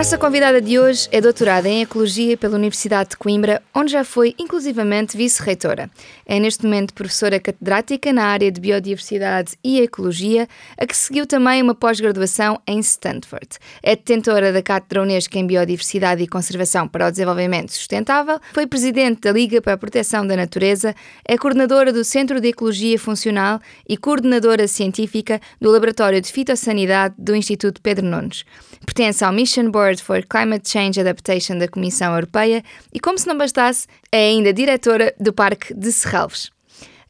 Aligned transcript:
Nossa 0.00 0.16
convidada 0.16 0.62
de 0.62 0.78
hoje 0.78 1.06
é 1.12 1.20
doutorada 1.20 1.68
em 1.68 1.82
Ecologia 1.82 2.34
pela 2.34 2.56
Universidade 2.56 3.10
de 3.10 3.16
Coimbra, 3.18 3.62
onde 3.74 3.92
já 3.92 4.02
foi 4.02 4.34
inclusivamente 4.38 5.14
vice-reitora. 5.14 5.90
É 6.24 6.40
neste 6.40 6.64
momento 6.64 6.94
professora 6.94 7.38
catedrática 7.38 8.10
na 8.10 8.24
área 8.24 8.50
de 8.50 8.58
Biodiversidade 8.62 9.58
e 9.62 9.78
Ecologia, 9.78 10.48
a 10.78 10.86
que 10.86 10.96
seguiu 10.96 11.26
também 11.26 11.62
uma 11.62 11.74
pós-graduação 11.74 12.58
em 12.66 12.78
Stanford. 12.78 13.58
É 13.82 13.94
detentora 13.94 14.54
da 14.54 14.62
Cátedra 14.62 15.02
Unesco 15.02 15.36
em 15.36 15.46
Biodiversidade 15.46 16.22
e 16.22 16.26
Conservação 16.26 16.88
para 16.88 17.08
o 17.08 17.10
Desenvolvimento 17.10 17.70
Sustentável, 17.70 18.40
foi 18.54 18.66
presidente 18.66 19.20
da 19.20 19.32
Liga 19.32 19.60
para 19.60 19.74
a 19.74 19.78
Proteção 19.78 20.26
da 20.26 20.34
Natureza, 20.34 20.94
é 21.28 21.36
coordenadora 21.36 21.92
do 21.92 22.04
Centro 22.04 22.40
de 22.40 22.48
Ecologia 22.48 22.98
Funcional 22.98 23.60
e 23.86 23.98
coordenadora 23.98 24.66
científica 24.66 25.38
do 25.60 25.70
Laboratório 25.70 26.22
de 26.22 26.32
Fitossanidade 26.32 27.16
do 27.18 27.36
Instituto 27.36 27.82
Pedro 27.82 28.06
Nunes. 28.06 28.46
Pertence 28.86 29.22
ao 29.22 29.30
Mission 29.30 29.70
Board 29.70 29.89
Board 29.90 30.02
for 30.02 30.24
Climate 30.24 30.68
Change 30.68 31.00
Adaptation 31.00 31.58
da 31.58 31.66
Comissão 31.66 32.14
Europeia 32.14 32.62
e, 32.92 33.00
como 33.00 33.18
se 33.18 33.26
não 33.26 33.36
bastasse, 33.36 33.88
é 34.12 34.28
ainda 34.28 34.52
diretora 34.52 35.12
do 35.18 35.32
Parque 35.32 35.74
de 35.74 35.90
Serralves. 35.90 36.50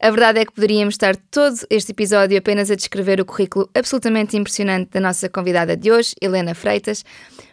A 0.01 0.11
verdade 0.11 0.41
é 0.41 0.47
que 0.47 0.53
poderíamos 0.53 0.95
estar 0.95 1.15
todo 1.15 1.57
este 1.69 1.93
episódio 1.93 2.39
apenas 2.39 2.71
a 2.71 2.75
descrever 2.75 3.21
o 3.21 3.25
currículo 3.27 3.69
absolutamente 3.75 4.35
impressionante 4.35 4.93
da 4.93 5.01
nossa 5.01 5.29
convidada 5.29 5.77
de 5.77 5.93
hoje, 5.93 6.15
Helena 6.23 6.55
Freitas. 6.55 7.05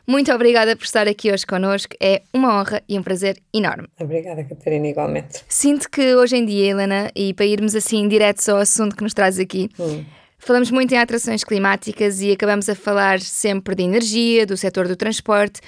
Muito 0.08 0.32
obrigada 0.32 0.74
por 0.78 0.86
estar 0.86 1.10
aqui 1.10 1.30
hoje 1.30 1.46
connosco. 1.46 1.94
É 2.00 2.22
uma 2.34 2.58
honra 2.58 2.82
e 2.88 2.98
um 2.98 3.04
prazer 3.04 3.38
enorme. 3.54 3.90
Obrigada, 4.00 4.46
Catarina, 4.46 4.88
igualmente. 4.88 5.44
Sinto 5.50 5.90
que 5.90 6.16
hoje 6.16 6.38
em 6.38 6.46
dia, 6.46 6.72
Helena, 6.72 7.12
e 7.14 7.34
para 7.34 7.46
irmos 7.46 7.76
assim 7.76 8.08
direto 8.08 8.48
ao 8.48 8.60
assunto 8.60 8.96
que 8.96 9.04
nos 9.04 9.14
traz 9.14 9.38
aqui, 9.38 9.70
hum. 9.78 10.06
Falamos 10.38 10.72
muito 10.72 10.94
em 10.94 10.98
alterações 10.98 11.44
climáticas 11.44 12.22
e 12.22 12.32
acabamos 12.32 12.70
a 12.70 12.76
falar 12.76 13.20
sempre 13.20 13.76
de 13.76 13.84
energia, 13.84 14.46
do 14.46 14.56
setor 14.56 14.88
do 14.88 14.96
transporte, 14.96 15.60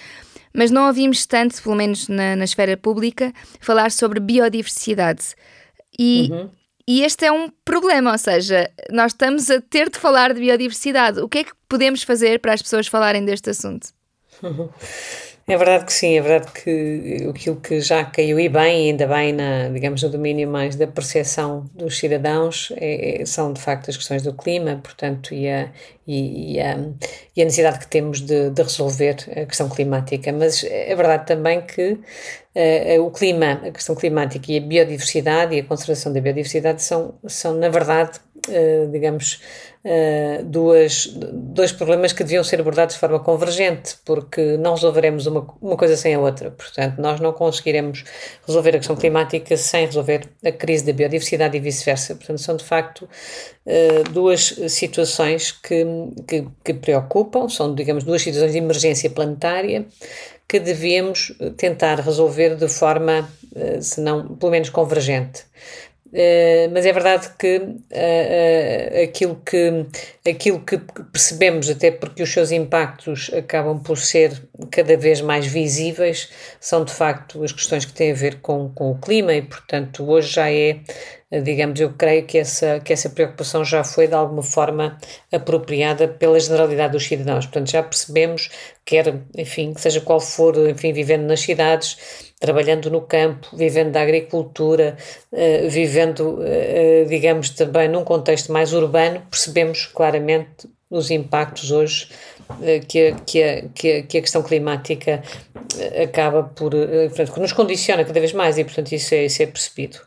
mas 0.54 0.72
não 0.72 0.88
ouvimos 0.88 1.26
tanto, 1.26 1.62
pelo 1.62 1.76
menos 1.76 2.08
na, 2.08 2.36
na 2.36 2.44
esfera 2.44 2.78
pública, 2.78 3.34
falar 3.60 3.92
sobre 3.92 4.20
biodiversidade. 4.20 5.36
E, 5.98 6.30
uhum. 6.32 6.50
e 6.88 7.04
este 7.04 7.26
é 7.26 7.32
um 7.32 7.50
problema, 7.66 8.12
ou 8.12 8.18
seja, 8.18 8.70
nós 8.92 9.12
estamos 9.12 9.50
a 9.50 9.60
ter 9.60 9.90
de 9.90 9.98
falar 9.98 10.34
de 10.34 10.40
biodiversidade. 10.40 11.20
O 11.20 11.28
que 11.28 11.40
é 11.40 11.44
que 11.44 11.52
podemos 11.68 12.04
fazer 12.04 12.40
para 12.40 12.54
as 12.54 12.62
pessoas 12.62 12.88
falarem 12.88 13.26
deste 13.26 13.50
assunto? 13.50 13.90
É 15.50 15.58
verdade 15.58 15.84
que 15.84 15.92
sim, 15.92 16.16
é 16.16 16.22
verdade 16.22 16.52
que 16.52 17.28
aquilo 17.28 17.56
que 17.56 17.82
já 17.82 18.06
caiu 18.06 18.40
e 18.40 18.48
bem, 18.48 18.92
ainda 18.92 19.08
bem, 19.08 19.34
na, 19.34 19.68
digamos, 19.70 20.04
no 20.04 20.10
domínio 20.10 20.48
mais 20.48 20.76
da 20.76 20.86
percepção 20.86 21.68
dos 21.74 21.98
cidadãos, 21.98 22.72
é, 22.78 23.24
é, 23.24 23.26
são 23.26 23.52
de 23.52 23.60
facto 23.60 23.90
as 23.90 23.98
questões 23.98 24.22
do 24.22 24.32
clima, 24.32 24.80
portanto, 24.84 25.34
e 25.34 25.50
a, 25.50 25.72
e, 26.10 26.54
e 26.56 26.60
a, 26.60 26.76
e 27.36 27.42
a 27.42 27.46
necessidade 27.46 27.80
que 27.80 27.88
temos 27.88 28.20
de, 28.20 28.50
de, 28.50 28.64
resolver 28.64 29.16
a 29.30 29.46
questão 29.46 29.70
climática. 29.70 30.34
Mas 30.34 30.64
é 30.64 30.96
verdade 30.96 31.28
também 31.28 31.62
que 31.62 31.92
uh, 32.56 33.02
o 33.06 33.12
clima, 33.12 33.62
a 33.64 33.72
questão 33.72 33.96
climática 33.96 34.52
e 34.52 34.58
a 34.58 34.62
biodiversidade 34.62 35.56
e 35.56 35.60
a 35.60 35.64
conservação 35.64 36.12
da 36.12 36.20
biodiversidade 36.20 36.82
são, 36.82 37.14
são 37.28 37.54
na 37.54 37.70
verdade, 37.70 38.20
uh, 38.48 38.92
digamos, 38.92 39.40
uh, 39.86 40.44
duas, 40.44 41.08
dois 41.32 41.72
problemas 41.72 42.12
que 42.12 42.24
deviam 42.24 42.44
ser 42.44 42.60
abordados 42.60 42.96
de 42.96 43.00
forma 43.00 43.20
convergente, 43.20 43.98
porque 44.04 44.58
não 44.58 44.74
resolveremos 44.74 45.28
uma, 45.28 45.48
uma 45.62 45.78
coisa 45.78 45.96
sem 45.96 46.16
a 46.16 46.20
outra. 46.20 46.52
Portanto, 46.52 47.00
nós 47.00 47.20
não 47.20 47.34
conseguiremos 47.34 48.04
resolver 48.46 48.72
a 48.72 48.80
questão 48.80 48.96
climática 48.96 49.56
sem 49.56 49.86
resolver 49.86 50.28
a 50.44 50.52
crise 50.52 50.86
da 50.86 50.94
biodiversidade 50.94 51.56
e 51.56 51.60
vice-versa. 51.60 52.16
Portanto, 52.16 52.40
são 52.40 52.56
de 52.56 52.64
facto 52.64 53.08
duas 54.12 54.56
situações 54.68 55.52
que, 55.52 55.86
que, 56.28 56.48
que 56.64 56.74
preocupam, 56.74 57.48
são, 57.50 57.74
digamos, 57.74 58.04
duas 58.04 58.22
situações 58.22 58.52
de 58.52 58.58
emergência 58.58 59.10
planetária 59.10 59.86
que 60.48 60.60
devemos 60.60 61.32
tentar 61.58 62.00
resolver 62.00 62.56
de 62.56 62.68
forma, 62.68 63.30
uh, 63.56 63.82
se 63.82 64.02
não, 64.02 64.36
pelo 64.36 64.52
menos 64.52 64.70
convergente. 64.70 65.44
Uh, 66.12 66.72
mas 66.74 66.88
é 66.88 66.92
verdade 66.92 67.30
que 67.38 67.58
uh, 67.58 67.70
uh, 67.70 69.04
aquilo 69.04 69.40
que 69.46 69.86
aquilo 70.28 70.60
que 70.60 70.78
percebemos, 71.12 71.70
até 71.70 71.92
porque 71.92 72.24
os 72.24 72.32
seus 72.32 72.52
impactos 72.52 73.30
acabam 73.32 73.80
por 73.80 73.98
ser 73.98 74.32
cada 74.72 74.98
vez 74.98 75.22
mais 75.22 75.46
visíveis, 75.46 76.30
são 76.60 76.84
de 76.84 76.92
facto 76.92 77.44
as 77.44 77.52
questões 77.52 77.86
que 77.86 77.94
têm 77.94 78.12
a 78.12 78.16
ver 78.16 78.42
com, 78.42 78.70
com 78.70 78.92
o 78.92 78.98
clima 78.98 79.34
e, 79.34 79.42
portanto, 79.42 80.04
hoje 80.10 80.34
já 80.34 80.52
é, 80.52 80.80
digamos, 81.44 81.80
eu 81.80 81.94
creio 81.94 82.26
que 82.26 82.40
essa, 82.40 82.80
que 82.80 82.92
essa 82.92 83.10
preocupação 83.10 83.64
já 83.64 83.84
foi 83.84 84.08
de 84.08 84.16
alguma 84.16 84.44
forma 84.44 84.98
apropriada 85.32 86.08
pela 86.08 86.40
generalidade 86.40 86.94
dos 86.94 87.06
cidadãos. 87.06 87.46
Portanto, 87.46 87.72
já 87.72 87.84
percebemos, 87.84 88.50
quer, 88.84 89.14
enfim, 89.38 89.74
seja 89.78 90.02
qual 90.02 90.20
for, 90.20 90.58
enfim, 90.70 90.92
vivendo 90.92 91.24
nas 91.28 91.42
cidades, 91.42 92.29
trabalhando 92.40 92.90
no 92.90 93.02
campo, 93.02 93.50
vivendo 93.54 93.92
da 93.92 94.02
agricultura, 94.02 94.96
uh, 95.32 95.70
vivendo, 95.70 96.40
uh, 96.40 97.06
digamos, 97.08 97.50
também 97.50 97.90
num 97.90 98.04
contexto 98.04 98.52
mais 98.52 98.74
urbano, 98.74 99.22
percebemos 99.30 99.86
claramente 99.86 100.70
os 100.90 101.12
impactos 101.12 101.70
hoje 101.70 102.08
uh, 102.50 102.86
que, 102.88 103.08
a, 103.08 103.16
que, 103.16 103.70
que, 103.76 104.04
que 104.04 104.18
a 104.18 104.22
questão 104.22 104.42
climática 104.42 105.22
acaba 106.02 106.44
por, 106.44 106.72
portanto, 106.72 107.40
nos 107.40 107.54
condiciona 107.54 108.04
cada 108.04 108.20
vez 108.20 108.34
mais 108.34 108.58
e, 108.58 108.64
portanto, 108.64 108.92
isso 108.94 109.14
é, 109.14 109.26
isso 109.26 109.44
é 109.44 109.46
percebido. 109.46 110.00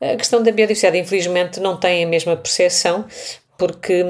A 0.00 0.16
questão 0.16 0.42
da 0.42 0.50
biodiversidade, 0.50 0.98
infelizmente, 0.98 1.58
não 1.58 1.78
tem 1.78 2.04
a 2.04 2.06
mesma 2.06 2.36
percepção, 2.36 3.06
porque, 3.56 4.04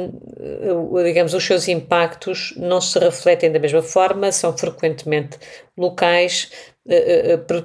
digamos, 1.05 1.33
os 1.33 1.45
seus 1.45 1.69
impactos 1.69 2.53
não 2.57 2.81
se 2.81 2.99
refletem 2.99 3.53
da 3.53 3.59
mesma 3.59 3.83
forma, 3.83 4.33
são 4.33 4.57
frequentemente 4.57 5.39
locais, 5.77 6.51
eh, 6.51 6.57
eh, 6.57 6.76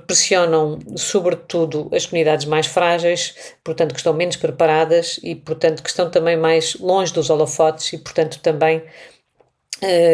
pressionam 0.07 0.79
sobretudo 0.95 1.89
as 1.93 2.05
comunidades 2.05 2.45
mais 2.45 2.65
frágeis, 2.65 3.35
portanto 3.63 3.93
que 3.93 3.99
estão 3.99 4.13
menos 4.13 4.35
preparadas 4.35 5.19
e 5.23 5.35
portanto 5.35 5.83
que 5.83 5.89
estão 5.89 6.09
também 6.09 6.37
mais 6.37 6.75
longe 6.75 7.13
dos 7.13 7.29
holofotes 7.29 7.93
e 7.93 7.97
portanto 7.97 8.39
também 8.39 8.83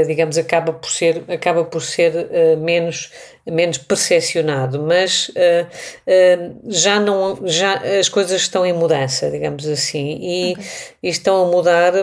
digamos 0.08 0.38
acaba 0.38 0.72
por 0.72 0.90
ser 0.90 1.24
acaba 1.28 1.66
por 1.66 1.82
ser 1.82 2.30
menos 2.58 3.12
menos 3.46 3.78
percepcionado 3.78 4.82
mas 4.82 5.30
uh, 5.30 6.58
já 6.68 7.00
não 7.00 7.40
já 7.46 7.74
as 8.00 8.08
coisas 8.08 8.42
estão 8.42 8.66
em 8.66 8.72
mudança 8.72 9.30
digamos 9.30 9.68
assim 9.68 10.18
e, 10.22 10.54
okay. 10.54 10.66
e 11.04 11.10
estão 11.10 11.46
a 11.46 11.52
mudar 11.52 11.94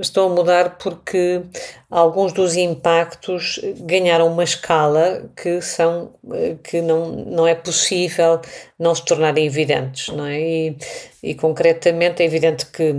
estão 0.00 0.26
a 0.26 0.34
mudar 0.34 0.78
porque 0.78 1.42
alguns 1.90 2.32
dos 2.32 2.56
impactos 2.56 3.60
ganharam 3.80 4.26
uma 4.26 4.44
escala 4.44 5.30
que 5.36 5.60
são 5.60 6.12
que 6.62 6.80
não, 6.80 7.10
não 7.12 7.46
é 7.46 7.54
possível 7.54 8.40
não 8.78 8.94
se 8.94 9.04
tornarem 9.04 9.46
evidentes, 9.46 10.08
não 10.08 10.26
é? 10.26 10.40
E, 10.40 10.76
e 11.22 11.34
concretamente 11.34 12.22
é 12.22 12.26
evidente 12.26 12.66
que 12.66 12.94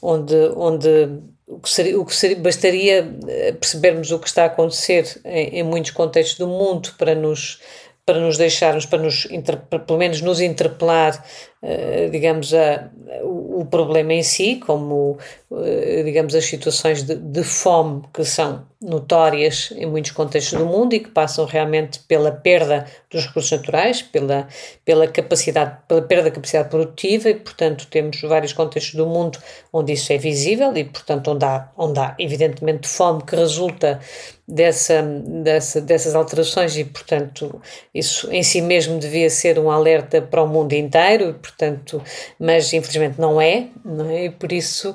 onde, 0.00 0.34
onde 0.56 1.08
o 1.48 1.60
que, 1.60 1.70
seria, 1.70 2.00
o 2.00 2.04
que 2.04 2.14
seria, 2.14 2.36
bastaria 2.36 3.14
eh, 3.28 3.52
percebermos 3.52 4.10
o 4.10 4.18
que 4.18 4.26
está 4.26 4.42
a 4.42 4.46
acontecer 4.46 5.20
em, 5.24 5.60
em 5.60 5.62
muitos 5.62 5.92
contextos 5.92 6.38
do 6.38 6.48
mundo 6.48 6.92
para 6.98 7.14
nos 7.14 7.60
para 8.06 8.20
nos 8.20 8.38
deixarmos, 8.38 8.86
para 8.86 9.02
nos, 9.02 9.26
para, 9.68 9.80
pelo 9.80 9.98
menos 9.98 10.22
nos 10.22 10.40
interpelar 10.40 11.20
eh, 11.68 12.08
digamos, 12.12 12.54
a, 12.54 12.88
o, 13.24 13.66
problema 13.68 14.12
em 14.12 14.22
si, 14.22 14.54
como, 14.56 15.18
uh, 15.50 16.04
digamos, 16.04 16.34
as 16.36 16.44
situações 16.44 17.02
de, 17.02 17.16
de, 17.16 17.42
fome 17.42 18.04
que 18.14 18.24
são 18.24 18.64
notórias 18.80 19.72
em 19.74 19.84
muitos 19.84 20.12
contextos 20.12 20.56
do 20.56 20.64
mundo 20.64 20.94
e 20.94 21.00
que 21.00 21.10
passam 21.10 21.44
realmente 21.44 21.98
pela 22.00 22.30
perda 22.30 22.86
dos 23.10 23.26
recursos 23.26 23.50
naturais, 23.50 24.00
pela, 24.00 24.46
pela 24.84 25.08
capacidade, 25.08 25.78
pela 25.88 26.02
perda 26.02 26.24
da 26.24 26.30
capacidade 26.30 26.68
produtiva 26.68 27.30
e, 27.30 27.34
portanto, 27.34 27.88
temos 27.90 28.20
vários 28.20 28.52
contextos 28.52 28.94
do 28.94 29.06
mundo 29.06 29.38
onde 29.72 29.94
isso 29.94 30.12
é 30.12 30.18
visível 30.18 30.76
e, 30.76 30.84
portanto, 30.84 31.32
onde 31.32 31.44
há, 31.44 31.68
onde 31.76 31.98
há 31.98 32.14
evidentemente 32.16 32.86
fome 32.86 33.24
que 33.24 33.34
resulta 33.34 33.98
dessa, 34.46 35.02
dessa, 35.02 35.80
dessas 35.80 36.14
alterações 36.14 36.76
e, 36.76 36.84
portanto, 36.84 37.60
isso 37.94 38.30
em 38.32 38.42
si 38.42 38.60
mesmo 38.60 38.98
devia 38.98 39.28
ser 39.28 39.58
um 39.58 39.70
alerta 39.70 40.22
para 40.22 40.42
o 40.42 40.46
mundo 40.46 40.72
inteiro, 40.72 41.34
portanto, 41.34 42.02
mas 42.38 42.72
infelizmente 42.72 43.20
não 43.20 43.40
é, 43.40 43.68
não 43.84 44.08
é? 44.08 44.26
E 44.26 44.30
por 44.30 44.52
isso 44.52 44.94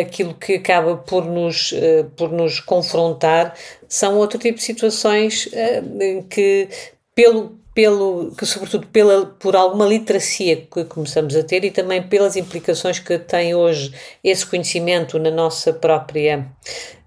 aquilo 0.00 0.34
que 0.34 0.54
acaba 0.54 0.96
por 0.96 1.24
nos, 1.24 1.72
uh, 1.72 2.04
por 2.16 2.32
nos 2.32 2.58
confrontar 2.60 3.54
são 3.88 4.16
outro 4.16 4.38
tipo 4.38 4.58
de 4.58 4.64
situações 4.64 5.46
uh, 5.46 6.22
que, 6.28 6.68
pelo, 7.14 7.58
pelo, 7.74 8.32
que 8.36 8.44
sobretudo 8.44 8.86
pela, 8.88 9.26
por 9.26 9.54
alguma 9.54 9.86
literacia 9.86 10.56
que 10.56 10.84
começamos 10.84 11.36
a 11.36 11.42
ter 11.44 11.64
e 11.64 11.70
também 11.70 12.02
pelas 12.02 12.36
implicações 12.36 12.98
que 12.98 13.18
tem 13.18 13.54
hoje 13.54 13.94
esse 14.22 14.44
conhecimento 14.44 15.18
na 15.18 15.30
nossa 15.30 15.72
própria 15.72 16.46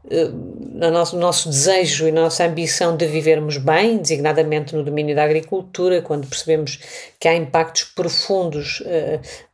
no 0.09 0.91
nosso, 0.91 1.17
nosso 1.17 1.49
desejo 1.49 2.07
e 2.07 2.11
na 2.11 2.21
nossa 2.21 2.45
ambição 2.45 2.95
de 2.95 3.05
vivermos 3.07 3.57
bem, 3.57 3.97
designadamente 3.97 4.75
no 4.75 4.83
domínio 4.83 5.15
da 5.15 5.23
agricultura, 5.23 6.01
quando 6.01 6.27
percebemos 6.27 6.79
que 7.19 7.27
há 7.27 7.35
impactos 7.35 7.83
profundos, 7.83 8.83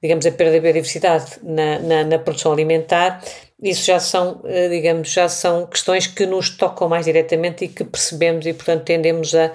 digamos, 0.01 0.25
a 0.25 0.31
perda 0.31 0.53
da 0.53 0.59
biodiversidade 0.59 1.39
na, 1.43 1.79
na, 1.79 2.03
na 2.03 2.19
produção 2.19 2.51
alimentar, 2.51 3.21
isso 3.61 3.85
já 3.85 3.99
são, 3.99 4.41
eh, 4.45 4.69
digamos, 4.69 5.11
já 5.11 5.29
são 5.29 5.67
questões 5.67 6.07
que 6.07 6.25
nos 6.25 6.49
tocam 6.49 6.89
mais 6.89 7.05
diretamente 7.05 7.65
e 7.65 7.67
que 7.67 7.83
percebemos 7.83 8.45
e, 8.47 8.53
portanto, 8.53 8.83
tendemos 8.83 9.35
a 9.35 9.51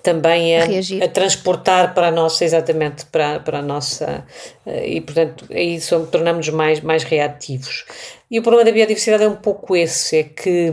também 0.00 0.56
a, 0.56 0.64
a, 1.04 1.08
transportar 1.08 1.92
para 1.92 2.06
a 2.06 2.10
nossa, 2.10 2.44
exatamente, 2.44 3.04
para, 3.06 3.40
para 3.40 3.58
a 3.58 3.62
nossa, 3.62 4.24
eh, 4.64 4.88
e 4.88 5.00
portanto, 5.00 5.44
aí 5.50 5.78
tornamos-nos 6.10 6.54
mais, 6.54 6.80
mais 6.80 7.02
reativos. 7.02 7.84
E 8.30 8.38
o 8.38 8.42
problema 8.42 8.64
da 8.64 8.72
biodiversidade 8.72 9.24
é 9.24 9.28
um 9.28 9.36
pouco 9.36 9.74
esse, 9.74 10.18
é 10.18 10.24
que 10.24 10.72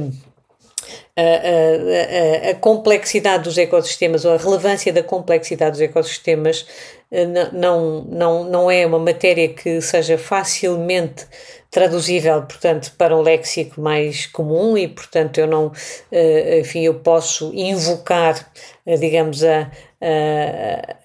a, 1.18 2.48
a, 2.48 2.52
a, 2.52 2.56
complexidade 2.56 3.46
dos 3.46 3.58
ecossistemas 3.58 4.26
ou 4.26 4.34
a 4.34 4.38
relevância 4.38 4.92
da 4.92 5.02
complexidade 5.02 5.72
dos 5.72 5.82
ecossistemas 5.82 6.66
eh, 7.12 7.26
não, 7.54 8.04
não, 8.04 8.44
não 8.44 8.72
é 8.72 8.86
uma 8.86 9.00
matéria 9.00 9.48
que 9.48 9.80
seja 9.82 10.18
facilmente 10.18 11.26
traduzível, 11.72 12.42
portanto, 12.44 12.94
para 12.98 13.16
um 13.16 13.22
léxico 13.22 13.82
mais 13.82 14.26
comum 14.28 14.78
e, 14.78 14.88
portanto, 14.88 15.38
eu 15.40 15.48
não, 15.48 15.72
eh, 16.12 16.60
enfim, 16.60 16.82
eu 16.82 16.96
posso 16.96 17.52
invocar, 17.54 18.52
eh, 18.86 18.98
digamos, 18.98 19.44
a, 19.44 19.70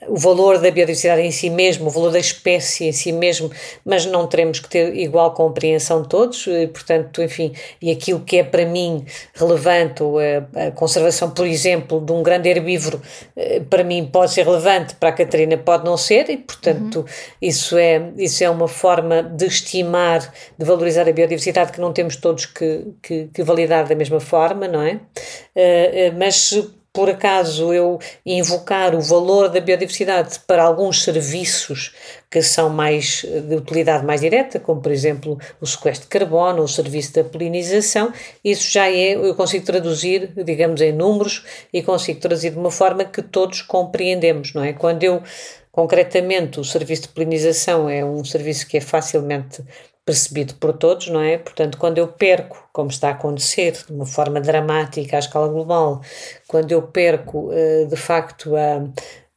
o 0.08 0.16
valor 0.16 0.58
da 0.58 0.70
biodiversidade 0.70 1.22
em 1.22 1.30
si 1.30 1.48
mesmo, 1.48 1.86
o 1.86 1.90
valor 1.90 2.12
da 2.12 2.18
espécie 2.18 2.84
em 2.84 2.92
si 2.92 3.12
mesmo, 3.12 3.50
mas 3.84 4.04
não 4.04 4.26
teremos 4.26 4.60
que 4.60 4.68
ter 4.68 4.94
igual 4.94 5.32
compreensão 5.32 6.04
todos, 6.04 6.46
e, 6.46 6.66
portanto, 6.66 7.22
enfim, 7.22 7.52
e 7.80 7.90
aquilo 7.90 8.20
que 8.20 8.38
é 8.38 8.44
para 8.44 8.66
mim 8.66 9.04
relevante, 9.34 9.99
a, 10.18 10.66
a 10.66 10.70
conservação, 10.70 11.30
por 11.30 11.46
exemplo, 11.46 12.00
de 12.00 12.12
um 12.12 12.22
grande 12.22 12.48
herbívoro, 12.48 13.00
uh, 13.36 13.64
para 13.64 13.84
mim 13.84 14.08
pode 14.10 14.32
ser 14.32 14.44
relevante, 14.44 14.94
para 14.94 15.10
a 15.10 15.12
Catarina 15.12 15.56
pode 15.56 15.84
não 15.84 15.96
ser, 15.96 16.28
e, 16.30 16.36
portanto, 16.36 17.00
uhum. 17.00 17.04
isso, 17.40 17.76
é, 17.76 18.10
isso 18.16 18.42
é 18.42 18.50
uma 18.50 18.68
forma 18.68 19.22
de 19.22 19.46
estimar, 19.46 20.20
de 20.58 20.64
valorizar 20.64 21.08
a 21.08 21.12
biodiversidade 21.12 21.72
que 21.72 21.80
não 21.80 21.92
temos 21.92 22.16
todos 22.16 22.46
que, 22.46 22.86
que, 23.02 23.28
que 23.32 23.42
validar 23.42 23.86
da 23.86 23.94
mesma 23.94 24.20
forma, 24.20 24.66
não 24.66 24.82
é? 24.82 24.94
Uh, 24.94 26.18
mas 26.18 26.52
por 26.92 27.08
acaso 27.08 27.72
eu 27.72 27.98
invocar 28.26 28.94
o 28.94 29.00
valor 29.00 29.48
da 29.48 29.60
biodiversidade 29.60 30.40
para 30.46 30.64
alguns 30.64 31.04
serviços 31.04 31.94
que 32.28 32.42
são 32.42 32.68
mais 32.68 33.24
de 33.24 33.54
utilidade 33.54 34.04
mais 34.04 34.20
direta, 34.20 34.58
como 34.58 34.80
por 34.80 34.90
exemplo 34.90 35.38
o 35.60 35.66
sequestro 35.66 36.08
de 36.08 36.10
carbono, 36.10 36.62
o 36.62 36.68
serviço 36.68 37.14
da 37.14 37.24
polinização, 37.24 38.12
isso 38.44 38.70
já 38.70 38.90
é, 38.90 39.14
eu 39.14 39.34
consigo 39.34 39.64
traduzir, 39.64 40.32
digamos, 40.44 40.80
em 40.80 40.92
números 40.92 41.44
e 41.72 41.82
consigo 41.82 42.20
traduzir 42.20 42.50
de 42.50 42.58
uma 42.58 42.70
forma 42.70 43.04
que 43.04 43.22
todos 43.22 43.62
compreendemos, 43.62 44.52
não 44.52 44.64
é? 44.64 44.72
Quando 44.72 45.02
eu, 45.04 45.22
concretamente, 45.70 46.58
o 46.58 46.64
serviço 46.64 47.02
de 47.02 47.08
polinização 47.08 47.88
é 47.88 48.04
um 48.04 48.24
serviço 48.24 48.66
que 48.66 48.76
é 48.76 48.80
facilmente 48.80 49.62
percebido 50.04 50.54
por 50.54 50.72
todos, 50.72 51.08
não 51.08 51.20
é? 51.20 51.38
Portanto, 51.38 51.78
quando 51.78 51.98
eu 51.98 52.08
perco, 52.08 52.68
como 52.72 52.90
está 52.90 53.08
a 53.08 53.12
acontecer 53.12 53.72
de 53.86 53.92
uma 53.92 54.06
forma 54.06 54.40
dramática 54.40 55.16
à 55.16 55.18
escala 55.18 55.48
global, 55.48 56.00
quando 56.48 56.72
eu 56.72 56.82
perco 56.82 57.50
eh, 57.52 57.84
de 57.84 57.96
facto 57.96 58.52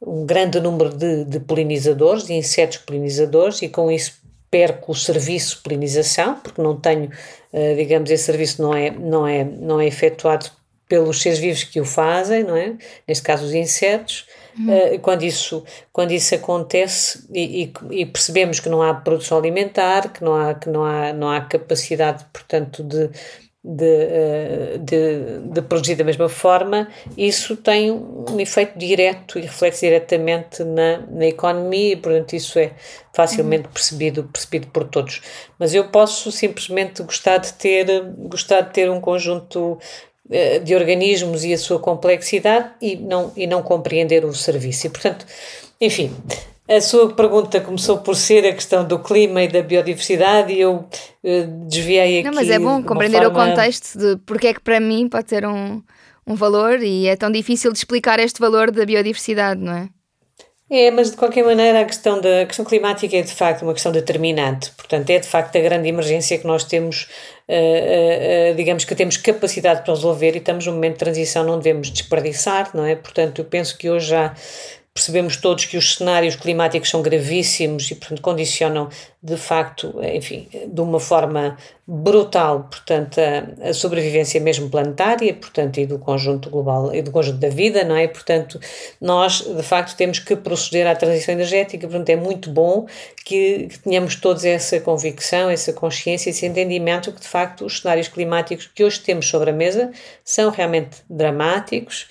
um 0.02 0.26
grande 0.26 0.60
número 0.60 0.90
de, 0.90 1.26
de 1.26 1.40
polinizadores, 1.40 2.26
de 2.26 2.34
insetos 2.34 2.78
polinizadores, 2.78 3.62
e 3.62 3.70
com 3.70 3.92
isso 3.92 4.22
perco 4.50 4.92
o 4.92 4.96
serviço 4.96 5.58
de 5.58 5.64
polinização, 5.64 6.36
porque 6.40 6.62
não 6.62 6.80
tenho, 6.80 7.10
eh, 7.52 7.76
digamos, 7.76 8.12
esse 8.12 8.26
serviço 8.26 8.62
não 8.62 8.74
é, 8.74 8.92
não 8.92 9.28
é, 9.28 9.44
não 9.44 9.82
é 9.82 9.88
efetuado 9.88 10.52
pelos 10.88 11.22
seres 11.22 11.40
vivos 11.40 11.64
que 11.64 11.82
o 11.82 11.86
fazem, 11.86 12.44
não 12.44 12.56
é? 12.56 12.76
Neste 13.08 13.24
caso, 13.24 13.46
os 13.46 13.54
insetos. 13.54 14.28
Uhum. 14.58 14.96
Uh, 14.96 15.00
quando, 15.00 15.24
isso, 15.24 15.64
quando 15.92 16.12
isso 16.12 16.36
acontece 16.36 17.28
e, 17.34 17.64
e, 17.64 18.02
e, 18.02 18.06
percebemos 18.06 18.60
que 18.60 18.70
não 18.70 18.82
há 18.82 18.94
produção 18.94 19.38
alimentar, 19.38 20.14
que 20.14 20.24
não 20.24 20.36
há, 20.36 20.54
que 20.54 20.70
não 20.70 20.84
há, 20.84 21.14
não 21.14 21.30
há 21.30 21.42
capacidade, 21.42 22.26
portanto, 22.32 22.84
de, 22.84 23.10
de, 23.64 23.86
uh, 23.86 24.80
de, 24.80 25.40
de 25.52 25.62
produzir 25.62 25.96
da 25.96 26.04
mesma 26.04 26.28
forma, 26.28 26.90
isso 27.18 27.56
tem 27.56 27.92
um 27.92 28.40
efeito 28.40 28.78
direto 28.78 29.40
e 29.40 29.42
reflete 29.42 29.80
diretamente 29.80 30.64
na, 30.64 30.98
na 31.08 31.26
economia 31.26 31.94
e, 31.94 31.96
portanto, 31.96 32.34
isso 32.34 32.60
é 32.60 32.74
facilmente 33.14 33.66
uhum. 33.66 33.72
percebido, 33.72 34.24
percebido 34.26 34.68
por 34.68 34.84
todos. 34.84 35.22
Mas 35.58 35.74
eu 35.74 35.88
posso 35.90 36.32
simplesmente 36.32 37.02
gostar 37.04 37.38
de 37.38 37.54
ter, 37.54 37.86
gostar 38.18 38.62
de 38.62 38.72
ter 38.72 38.90
um 38.92 39.00
conjunto 39.00 39.80
eh, 39.80 40.13
de 40.64 40.74
organismos 40.74 41.44
e 41.44 41.54
a 41.54 41.58
sua 41.58 41.80
complexidade 41.80 42.70
e 42.82 42.96
não, 42.96 43.32
e 43.36 43.46
não 43.46 43.62
compreender 43.62 44.24
o 44.24 44.34
serviço. 44.34 44.88
E, 44.88 44.90
portanto, 44.90 45.26
enfim, 45.82 46.16
a 46.68 46.80
sua 46.80 47.14
pergunta 47.14 47.60
começou 47.60 47.98
por 47.98 48.16
ser 48.16 48.46
a 48.46 48.54
questão 48.54 48.86
do 48.86 49.00
clima 49.00 49.44
e 49.44 49.48
da 49.50 49.62
biodiversidade 49.62 50.54
e 50.54 50.62
eu 50.62 50.76
uh, 50.76 51.68
desviei 51.68 52.20
aqui. 52.20 52.28
Não, 52.28 52.36
mas 52.36 52.50
é 52.50 52.58
bom 52.58 52.82
compreender 52.82 53.24
forma... 53.24 53.44
o 53.44 53.50
contexto 53.50 53.98
de 53.98 54.18
porque 54.26 54.48
é 54.48 54.54
que 54.54 54.62
para 54.62 54.80
mim 54.80 55.10
pode 55.10 55.26
ter 55.26 55.46
um, 55.46 55.82
um 56.26 56.36
valor 56.36 56.82
e 56.82 57.08
é 57.08 57.18
tão 57.18 57.30
difícil 57.30 57.72
de 57.74 57.80
explicar 57.80 58.18
este 58.20 58.40
valor 58.40 58.72
da 58.72 58.86
biodiversidade, 58.86 59.60
não 59.60 59.74
é? 59.74 59.90
É, 60.76 60.90
mas 60.90 61.12
de 61.12 61.18
qualquer 61.18 61.44
maneira 61.46 61.82
a 61.82 61.86
questão 61.86 62.20
da 62.20 62.42
a 62.42 62.46
questão 62.48 62.66
climática 62.66 63.16
é 63.16 63.22
de 63.22 63.32
facto 63.32 63.62
uma 63.62 63.74
questão 63.74 63.92
determinante. 63.92 64.72
Portanto, 64.72 65.08
é 65.12 65.20
de 65.20 65.28
facto 65.28 65.56
a 65.56 65.62
grande 65.62 65.88
emergência 65.88 66.36
que 66.36 66.48
nós 66.48 66.64
temos, 66.64 67.08
uh, 67.48 68.52
uh, 68.52 68.56
digamos 68.56 68.84
que 68.84 68.96
temos 68.96 69.16
capacidade 69.16 69.84
para 69.84 69.94
resolver 69.94 70.34
e 70.34 70.40
estamos 70.40 70.66
num 70.66 70.74
momento 70.74 70.94
de 70.94 71.00
transição, 71.00 71.44
não 71.44 71.60
devemos 71.60 71.92
desperdiçar, 71.92 72.72
não 72.74 72.84
é? 72.84 72.96
Portanto, 72.96 73.38
eu 73.38 73.46
penso 73.46 73.78
que 73.78 73.88
hoje 73.88 74.08
já 74.08 74.34
percebemos 74.94 75.38
todos 75.38 75.66
que 75.66 75.76
os 75.76 75.96
cenários 75.96 76.36
climáticos 76.36 76.90
são 76.90 77.02
gravíssimos 77.02 77.90
e, 77.90 77.96
portanto, 77.96 78.22
condicionam 78.22 78.90
de 79.24 79.38
facto, 79.38 79.96
enfim, 80.04 80.48
de 80.68 80.82
uma 80.82 81.00
forma 81.00 81.58
brutal, 81.88 82.68
portanto, 82.70 83.20
a, 83.20 83.70
a, 83.70 83.74
sobrevivência 83.74 84.40
mesmo 84.40 84.70
planetária, 84.70 85.34
portanto, 85.34 85.80
e 85.80 85.88
do 85.88 85.98
conjunto 85.98 86.50
global 86.50 86.94
e 86.94 87.02
do 87.02 87.10
conjunto 87.10 87.40
da 87.40 87.50
vida, 87.50 87.84
não 87.84 87.96
é? 87.96 88.08
Portanto, 88.08 88.60
nós, 89.02 89.42
de 89.42 89.64
facto, 89.64 89.96
temos 89.96 90.20
que 90.20 90.36
proceder 90.36 90.86
à 90.86 90.96
transição 90.96 91.34
energética, 91.34 91.88
portanto, 91.88 92.10
é 92.10 92.16
muito 92.16 92.52
bom 92.52 92.86
que, 93.26 93.68
que 93.70 93.80
tenhamos 93.80 94.16
todos 94.16 94.46
essa 94.46 94.80
convicção, 94.80 95.50
essa 95.50 95.74
consciência, 95.74 96.30
esse 96.30 96.46
entendimento 96.46 97.12
que, 97.12 97.22
de 97.22 97.28
facto, 97.28 97.66
os 97.66 97.80
cenários 97.80 98.10
climáticos 98.10 98.68
que 98.68 98.84
hoje 98.84 99.00
temos 99.00 99.28
sobre 99.28 99.50
a 99.50 99.54
mesa 99.54 99.92
são 100.24 100.52
realmente 100.52 100.98
dramáticos 101.10 102.08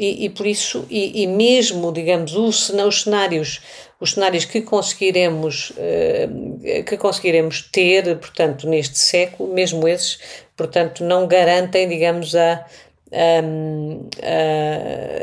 e, 0.00 0.24
e 0.24 0.30
por 0.30 0.46
isso, 0.46 0.86
e, 0.88 1.22
e, 1.22 1.26
mesmo, 1.26 1.92
digamos, 1.92 2.34
os, 2.34 2.70
os 2.70 3.02
cenários 3.02 3.60
os 4.00 4.12
cenários 4.12 4.46
que 4.46 4.62
conseguiremos 4.62 5.72
uh, 5.72 6.84
que 6.84 6.96
conseguiremos 6.96 7.68
ter, 7.70 8.16
portanto, 8.16 8.66
neste 8.66 8.98
século, 8.98 9.52
mesmo 9.52 9.86
esses, 9.86 10.18
portanto, 10.56 11.04
não 11.04 11.26
garantem, 11.26 11.86
digamos, 11.86 12.34
a, 12.34 12.64
a, 13.12 13.40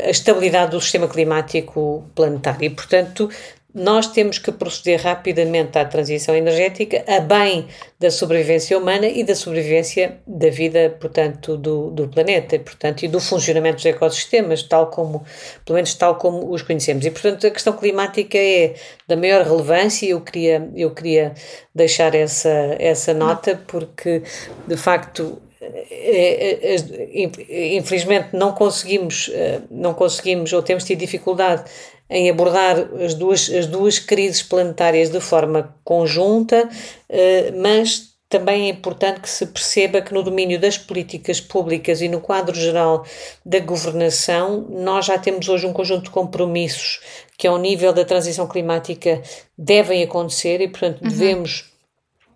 a 0.05 0.09
estabilidade 0.11 0.71
do 0.71 0.79
sistema 0.79 1.07
climático 1.07 2.05
planetário. 2.13 2.65
E, 2.65 2.69
portanto, 2.69 3.29
nós 3.77 4.07
temos 4.07 4.39
que 4.39 4.51
proceder 4.51 4.99
rapidamente 4.99 5.77
à 5.77 5.85
transição 5.85 6.35
energética 6.35 7.03
a 7.07 7.19
bem 7.19 7.67
da 7.99 8.09
sobrevivência 8.09 8.75
humana 8.75 9.05
e 9.05 9.23
da 9.23 9.35
sobrevivência 9.35 10.17
da 10.25 10.49
vida, 10.49 10.97
portanto, 10.99 11.55
do, 11.55 11.91
do 11.91 12.07
planeta, 12.07 12.57
portanto, 12.57 13.03
e 13.03 13.07
do 13.07 13.19
funcionamento 13.19 13.75
dos 13.75 13.85
ecossistemas, 13.85 14.63
tal 14.63 14.87
como, 14.87 15.23
pelo 15.63 15.75
menos 15.75 15.93
tal 15.93 16.15
como 16.15 16.51
os 16.51 16.63
conhecemos. 16.63 17.05
E, 17.05 17.11
portanto, 17.11 17.45
a 17.45 17.51
questão 17.51 17.73
climática 17.73 18.35
é 18.35 18.73
da 19.07 19.15
maior 19.15 19.45
relevância 19.45 20.07
e 20.07 20.09
eu 20.09 20.21
queria, 20.21 20.67
eu 20.75 20.89
queria 20.89 21.35
deixar 21.73 22.15
essa, 22.15 22.75
essa 22.79 23.13
nota 23.13 23.61
porque, 23.67 24.23
de 24.67 24.75
facto, 24.75 25.39
é, 25.59 26.75
é, 26.75 26.75
é, 26.75 27.75
infelizmente 27.75 28.29
não 28.33 28.53
conseguimos, 28.53 29.29
eh, 29.33 29.59
não 29.69 29.93
conseguimos 29.93 30.53
ou 30.53 30.61
temos 30.61 30.83
tido 30.83 30.99
dificuldade 30.99 31.63
em 32.09 32.29
abordar 32.29 32.77
as 33.03 33.13
duas, 33.13 33.49
as 33.49 33.65
duas 33.65 33.99
crises 33.99 34.41
planetárias 34.41 35.09
de 35.09 35.19
forma 35.19 35.75
conjunta, 35.83 36.69
eh, 37.09 37.51
mas 37.55 38.17
também 38.29 38.65
é 38.65 38.69
importante 38.69 39.21
que 39.21 39.29
se 39.29 39.45
perceba 39.45 40.01
que 40.01 40.13
no 40.13 40.21
domínio 40.21 40.59
das 40.59 40.77
políticas 40.77 41.39
públicas 41.39 42.01
e 42.01 42.09
no 42.09 42.19
quadro 42.19 42.55
geral 42.55 43.05
da 43.45 43.59
governação, 43.59 44.67
nós 44.69 45.05
já 45.05 45.17
temos 45.17 45.47
hoje 45.47 45.65
um 45.65 45.71
conjunto 45.71 46.05
de 46.05 46.09
compromissos 46.09 46.99
que, 47.37 47.47
ao 47.47 47.57
nível 47.57 47.93
da 47.93 48.03
transição 48.03 48.47
climática, 48.47 49.21
devem 49.57 50.03
acontecer 50.03 50.59
e, 50.59 50.67
portanto, 50.67 51.01
uhum. 51.01 51.09
devemos 51.09 51.65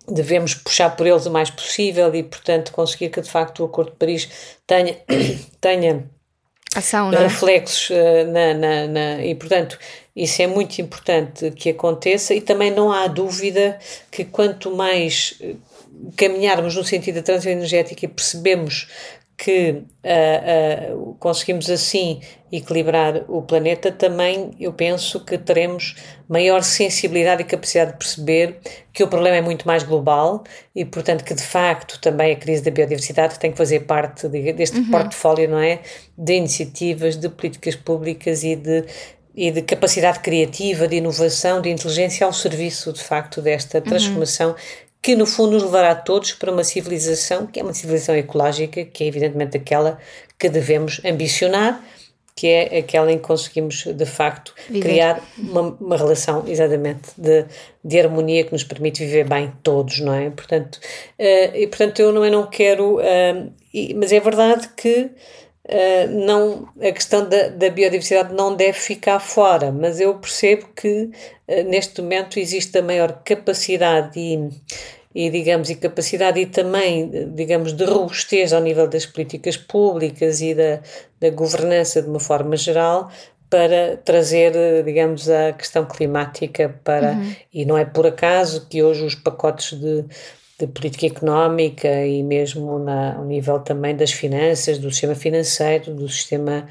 devemos 0.08 0.54
puxar 0.54 0.90
por 0.96 1.06
eles 1.06 1.26
o 1.26 1.30
mais 1.30 1.48
possível 1.48 2.12
e, 2.12 2.24
portanto, 2.24 2.72
conseguir 2.72 3.08
que 3.10 3.20
de 3.20 3.30
facto 3.30 3.60
o 3.60 3.66
Acordo 3.66 3.92
de 3.92 3.96
Paris 3.96 4.28
tenha, 4.66 4.96
tenha 5.60 6.10
Ação, 6.74 7.12
é? 7.12 7.18
reflexos 7.18 7.90
uh, 7.90 8.30
na, 8.32 8.54
na, 8.54 8.86
na, 8.86 9.24
e, 9.24 9.34
portanto, 9.34 9.78
isso 10.14 10.40
é 10.42 10.46
muito 10.46 10.78
importante 10.80 11.50
que 11.52 11.70
aconteça 11.70 12.34
e 12.34 12.40
também 12.40 12.70
não 12.70 12.92
há 12.92 13.06
dúvida 13.06 13.78
que 14.10 14.24
quanto 14.24 14.74
mais 14.74 15.34
eh, 15.40 15.54
caminharmos 16.16 16.76
no 16.76 16.84
sentido 16.84 17.16
da 17.16 17.22
transição 17.22 17.52
energética 17.52 18.04
e 18.04 18.08
percebemos 18.08 18.88
que 19.42 19.70
uh, 19.72 20.94
uh, 20.94 21.14
conseguimos 21.18 21.68
assim 21.68 22.20
equilibrar 22.52 23.24
o 23.26 23.42
planeta, 23.42 23.90
também 23.90 24.52
eu 24.60 24.72
penso 24.72 25.18
que 25.24 25.36
teremos 25.36 25.96
maior 26.28 26.62
sensibilidade 26.62 27.42
e 27.42 27.44
capacidade 27.44 27.90
de 27.90 27.98
perceber 27.98 28.60
que 28.92 29.02
o 29.02 29.08
problema 29.08 29.38
é 29.38 29.40
muito 29.40 29.66
mais 29.66 29.82
global 29.82 30.44
e, 30.72 30.84
portanto, 30.84 31.24
que 31.24 31.34
de 31.34 31.42
facto 31.42 32.00
também 32.00 32.32
a 32.32 32.36
crise 32.36 32.62
da 32.62 32.70
biodiversidade 32.70 33.36
tem 33.40 33.50
que 33.50 33.58
fazer 33.58 33.80
parte 33.80 34.28
de, 34.28 34.52
deste 34.52 34.78
uhum. 34.78 34.90
portfólio, 34.92 35.50
não 35.50 35.58
é? 35.58 35.80
De 36.16 36.34
iniciativas, 36.34 37.16
de 37.16 37.28
políticas 37.28 37.74
públicas 37.74 38.44
e 38.44 38.54
de 38.54 38.84
e 39.34 39.50
de 39.50 39.62
capacidade 39.62 40.20
criativa, 40.20 40.86
de 40.86 40.96
inovação, 40.96 41.62
de 41.62 41.70
inteligência 41.70 42.26
ao 42.26 42.34
serviço, 42.34 42.92
de 42.92 43.02
facto, 43.02 43.40
desta 43.40 43.78
uhum. 43.78 43.84
transformação 43.84 44.50
uhum 44.50 44.91
que 45.02 45.16
no 45.16 45.26
fundo 45.26 45.52
nos 45.52 45.64
levará 45.64 45.90
a 45.90 45.96
todos 45.96 46.32
para 46.32 46.52
uma 46.52 46.62
civilização 46.62 47.46
que 47.46 47.58
é 47.58 47.62
uma 47.62 47.74
civilização 47.74 48.14
ecológica, 48.14 48.84
que 48.84 49.02
é 49.02 49.06
evidentemente 49.08 49.56
aquela 49.56 49.98
que 50.38 50.48
devemos 50.48 51.00
ambicionar, 51.04 51.82
que 52.34 52.46
é 52.46 52.78
aquela 52.78 53.12
em 53.12 53.18
que 53.18 53.24
conseguimos 53.24 53.84
de 53.84 54.06
facto 54.06 54.54
viver. 54.68 54.88
criar 54.88 55.22
uma, 55.36 55.76
uma, 55.80 55.96
relação 55.96 56.44
exatamente 56.46 57.10
de, 57.16 57.44
de 57.84 58.00
harmonia 58.00 58.44
que 58.44 58.52
nos 58.52 58.64
permite 58.64 59.04
viver 59.04 59.28
bem 59.28 59.52
todos, 59.62 60.00
não 60.00 60.14
é? 60.14 60.30
Portanto, 60.30 60.76
uh, 61.18 61.56
e 61.56 61.66
portanto 61.66 62.00
eu 62.00 62.12
não, 62.12 62.24
eu 62.24 62.32
não 62.32 62.46
quero, 62.46 62.98
uh, 62.98 63.52
e, 63.74 63.92
mas 63.94 64.12
é 64.12 64.20
verdade 64.20 64.68
que 64.76 65.10
Uh, 65.64 66.10
não, 66.26 66.68
a 66.80 66.90
questão 66.90 67.28
da, 67.28 67.48
da, 67.48 67.70
biodiversidade 67.70 68.34
não 68.34 68.56
deve 68.56 68.78
ficar 68.80 69.20
fora, 69.20 69.70
mas 69.70 70.00
eu 70.00 70.14
percebo 70.16 70.66
que 70.74 71.04
uh, 71.04 71.62
neste 71.68 72.02
momento 72.02 72.40
existe 72.40 72.76
a 72.78 72.82
maior 72.82 73.22
capacidade 73.24 74.18
e, 74.18 74.50
e, 75.14 75.30
digamos, 75.30 75.70
e 75.70 75.76
capacidade 75.76 76.40
e 76.40 76.46
também, 76.46 77.08
digamos, 77.32 77.72
de 77.72 77.84
robustez 77.84 78.52
ao 78.52 78.60
nível 78.60 78.88
das 78.88 79.06
políticas 79.06 79.56
públicas 79.56 80.40
e 80.40 80.52
da, 80.52 80.80
da 81.20 81.30
governança 81.30 82.02
de 82.02 82.08
uma 82.08 82.20
forma 82.20 82.56
geral 82.56 83.08
para 83.48 83.98
trazer, 83.98 84.82
digamos, 84.82 85.30
a 85.30 85.52
questão 85.52 85.84
climática 85.84 86.74
para, 86.82 87.12
uhum. 87.12 87.36
e 87.52 87.64
não 87.64 87.78
é 87.78 87.84
por 87.84 88.06
acaso 88.06 88.66
que 88.66 88.82
hoje 88.82 89.04
os 89.04 89.14
pacotes 89.14 89.78
de, 89.78 90.06
de 90.66 90.72
política 90.72 91.06
económica 91.06 91.88
e 92.06 92.22
mesmo 92.22 92.78
na, 92.78 93.16
ao 93.16 93.24
nível 93.24 93.58
também 93.60 93.96
das 93.96 94.12
finanças, 94.12 94.78
do 94.78 94.90
sistema 94.90 95.14
financeiro, 95.14 95.94
do 95.94 96.08
sistema 96.08 96.66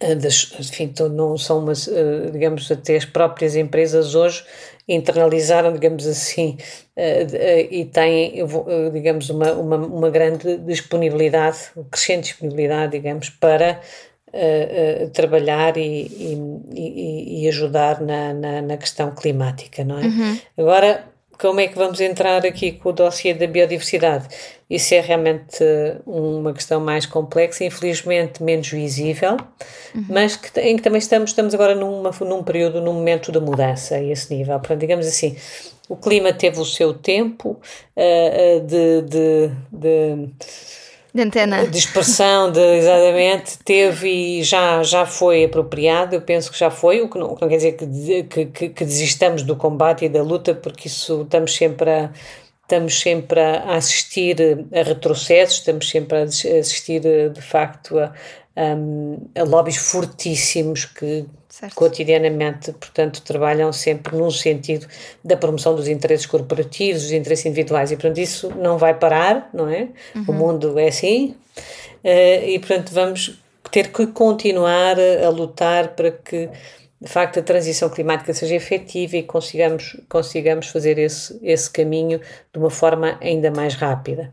eh, 0.00 0.14
das, 0.14 0.52
enfim, 0.58 0.92
não 1.10 1.36
são 1.36 1.58
umas, 1.58 1.88
eh, 1.88 2.30
digamos, 2.32 2.70
até 2.70 2.96
as 2.96 3.04
próprias 3.04 3.56
empresas 3.56 4.14
hoje 4.14 4.44
internalizaram, 4.86 5.72
digamos 5.72 6.06
assim, 6.06 6.56
eh, 6.96 7.66
e 7.70 7.84
têm, 7.84 8.34
digamos, 8.92 9.28
uma, 9.28 9.52
uma, 9.52 9.76
uma 9.76 10.10
grande 10.10 10.56
disponibilidade, 10.58 11.58
crescente 11.90 12.24
disponibilidade, 12.24 12.92
digamos, 12.92 13.28
para 13.30 13.80
trabalhar 15.14 15.78
e, 15.78 16.06
e, 16.74 17.42
e 17.42 17.48
ajudar 17.48 18.02
na, 18.02 18.34
na, 18.34 18.60
na, 18.60 18.76
questão 18.76 19.14
climática, 19.14 19.82
não 19.82 19.98
é? 19.98 20.02
Uhum. 20.02 20.38
Agora, 20.58 21.04
como 21.38 21.60
é 21.60 21.68
que 21.68 21.76
vamos 21.78 22.00
entrar 22.00 22.44
aqui 22.44 22.72
com 22.72 22.88
o 22.88 22.92
dossiê 22.92 23.32
da 23.32 23.46
biodiversidade? 23.46 24.26
Isso 24.68 24.92
é 24.94 25.00
realmente 25.00 25.64
uma 26.04 26.52
questão 26.52 26.80
mais 26.80 27.06
complexa, 27.06 27.64
infelizmente 27.64 28.42
menos 28.42 28.68
visível, 28.68 29.36
uhum. 29.94 30.04
mas 30.08 30.36
que, 30.36 30.60
em 30.60 30.76
que 30.76 30.82
também 30.82 30.98
estamos, 30.98 31.30
estamos 31.30 31.54
agora 31.54 31.74
numa, 31.74 32.10
num 32.20 32.42
período, 32.42 32.80
num 32.80 32.92
momento 32.92 33.30
de 33.30 33.40
mudança 33.40 33.94
a 33.94 34.02
esse 34.02 34.34
nível. 34.34 34.58
Portanto, 34.58 34.80
digamos 34.80 35.06
assim, 35.06 35.36
o 35.88 35.96
clima 35.96 36.32
teve 36.32 36.60
o 36.60 36.64
seu 36.64 36.92
tempo 36.92 37.58
uh, 37.96 38.60
de, 38.60 39.02
de, 39.02 39.50
de 39.72 40.28
de 41.14 41.22
antena. 41.22 41.66
De 41.66 41.78
expressão, 41.78 42.52
de, 42.52 42.60
exatamente, 42.60 43.58
teve 43.64 44.08
e 44.08 44.42
já, 44.42 44.82
já 44.82 45.06
foi 45.06 45.44
apropriado, 45.44 46.14
eu 46.14 46.20
penso 46.20 46.50
que 46.52 46.58
já 46.58 46.70
foi, 46.70 47.00
o 47.00 47.08
que 47.08 47.18
não, 47.18 47.32
o 47.32 47.36
que 47.36 47.42
não 47.42 47.48
quer 47.48 47.56
dizer 47.56 47.72
que, 47.72 48.44
que, 48.46 48.68
que, 48.68 48.84
desistamos 48.84 49.42
do 49.42 49.56
combate 49.56 50.04
e 50.04 50.08
da 50.08 50.22
luta, 50.22 50.54
porque 50.54 50.88
isso 50.88 51.22
estamos 51.22 51.54
sempre 51.54 51.90
a, 51.90 52.10
estamos 52.62 53.00
sempre 53.00 53.40
a 53.40 53.76
assistir 53.76 54.36
a 54.72 54.82
retrocessos, 54.82 55.58
estamos 55.58 55.88
sempre 55.88 56.18
a 56.18 56.22
assistir 56.22 57.00
de 57.00 57.40
facto 57.40 57.98
a, 57.98 58.12
a, 58.58 59.40
a 59.40 59.44
lobbies 59.44 59.76
fortíssimos 59.76 60.84
que 60.84 61.24
certo. 61.48 61.76
cotidianamente, 61.76 62.72
portanto, 62.72 63.22
trabalham 63.22 63.72
sempre 63.72 64.16
num 64.16 64.30
sentido 64.30 64.86
da 65.24 65.36
promoção 65.36 65.76
dos 65.76 65.86
interesses 65.86 66.26
corporativos, 66.26 67.02
dos 67.02 67.12
interesses 67.12 67.46
individuais, 67.46 67.92
e 67.92 67.96
portanto 67.96 68.18
isso 68.18 68.50
não 68.56 68.76
vai 68.76 68.94
parar, 68.94 69.48
não 69.54 69.68
é? 69.68 69.88
Uhum. 70.14 70.24
O 70.26 70.32
mundo 70.32 70.78
é 70.78 70.88
assim, 70.88 71.36
uh, 72.04 72.44
e 72.48 72.58
portanto 72.58 72.92
vamos 72.92 73.38
ter 73.70 73.92
que 73.92 74.06
continuar 74.08 74.96
a 74.98 75.28
lutar 75.28 75.94
para 75.94 76.10
que 76.10 76.48
de 77.00 77.08
facto 77.08 77.38
a 77.38 77.42
transição 77.42 77.88
climática 77.88 78.34
seja 78.34 78.56
efetiva 78.56 79.16
e 79.16 79.22
consigamos, 79.22 79.96
consigamos 80.08 80.66
fazer 80.66 80.98
esse, 80.98 81.38
esse 81.42 81.70
caminho 81.70 82.18
de 82.52 82.58
uma 82.58 82.70
forma 82.70 83.16
ainda 83.20 83.52
mais 83.52 83.74
rápida. 83.74 84.32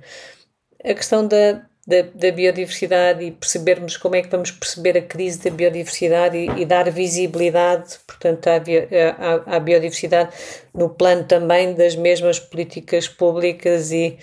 A 0.83 0.93
questão 0.93 1.27
da 1.27 1.61
da, 1.85 2.01
da, 2.01 2.31
biodiversidade 2.31 3.23
e 3.23 3.31
percebermos 3.31 3.95
como 3.95 4.15
é 4.15 4.21
que 4.23 4.29
vamos 4.29 4.49
perceber 4.49 4.97
a 4.97 5.01
crise 5.01 5.43
da 5.43 5.55
biodiversidade 5.55 6.35
e, 6.35 6.61
e 6.61 6.65
dar 6.65 6.89
visibilidade, 6.89 7.99
portanto, 8.07 8.47
à, 8.47 8.55
à, 8.55 9.55
à, 9.55 9.59
biodiversidade 9.59 10.31
no 10.73 10.89
plano 10.89 11.25
também 11.25 11.75
das 11.75 11.95
mesmas 11.95 12.39
políticas 12.39 13.07
públicas 13.07 13.91
e, 13.91 14.17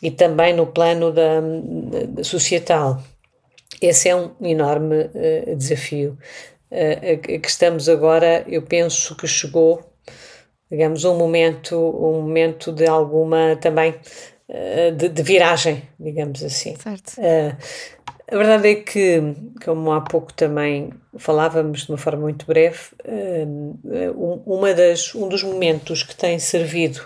e 0.00 0.10
também 0.10 0.54
no 0.54 0.66
plano 0.66 1.12
da, 1.12 1.40
da 2.06 2.22
societal. 2.22 3.02
Esse 3.82 4.08
é 4.10 4.14
um 4.14 4.30
enorme 4.40 5.04
uh, 5.04 5.56
desafio. 5.56 6.16
Uh, 6.70 6.76
a, 6.76 7.34
a 7.34 7.38
que 7.38 7.48
estamos 7.48 7.88
agora, 7.88 8.44
eu 8.46 8.62
penso 8.62 9.16
que 9.16 9.26
chegou, 9.26 9.82
digamos, 10.70 11.04
um 11.04 11.16
momento, 11.16 11.76
um 11.76 12.20
momento 12.22 12.70
de 12.70 12.86
alguma 12.86 13.56
também 13.56 13.94
de, 14.96 15.08
de, 15.08 15.22
viragem, 15.22 15.82
digamos 15.98 16.42
assim. 16.42 16.76
Certo. 16.76 17.18
Uh, 17.18 17.56
a 18.30 18.36
verdade 18.36 18.68
é 18.68 18.74
que, 18.76 19.34
como 19.64 19.92
há 19.92 20.00
pouco 20.00 20.32
também 20.32 20.90
falávamos 21.18 21.86
de 21.86 21.92
uma 21.92 21.98
forma 21.98 22.22
muito 22.22 22.46
breve, 22.46 22.78
uh, 23.04 24.42
uma 24.46 24.72
das, 24.72 25.14
um 25.14 25.28
dos 25.28 25.42
momentos 25.42 26.02
que 26.02 26.14
tem 26.14 26.38
servido 26.38 27.00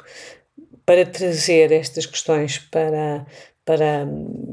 para 0.84 1.06
trazer 1.06 1.72
estas 1.72 2.04
questões 2.04 2.58
para, 2.58 3.26
para, 3.64 4.06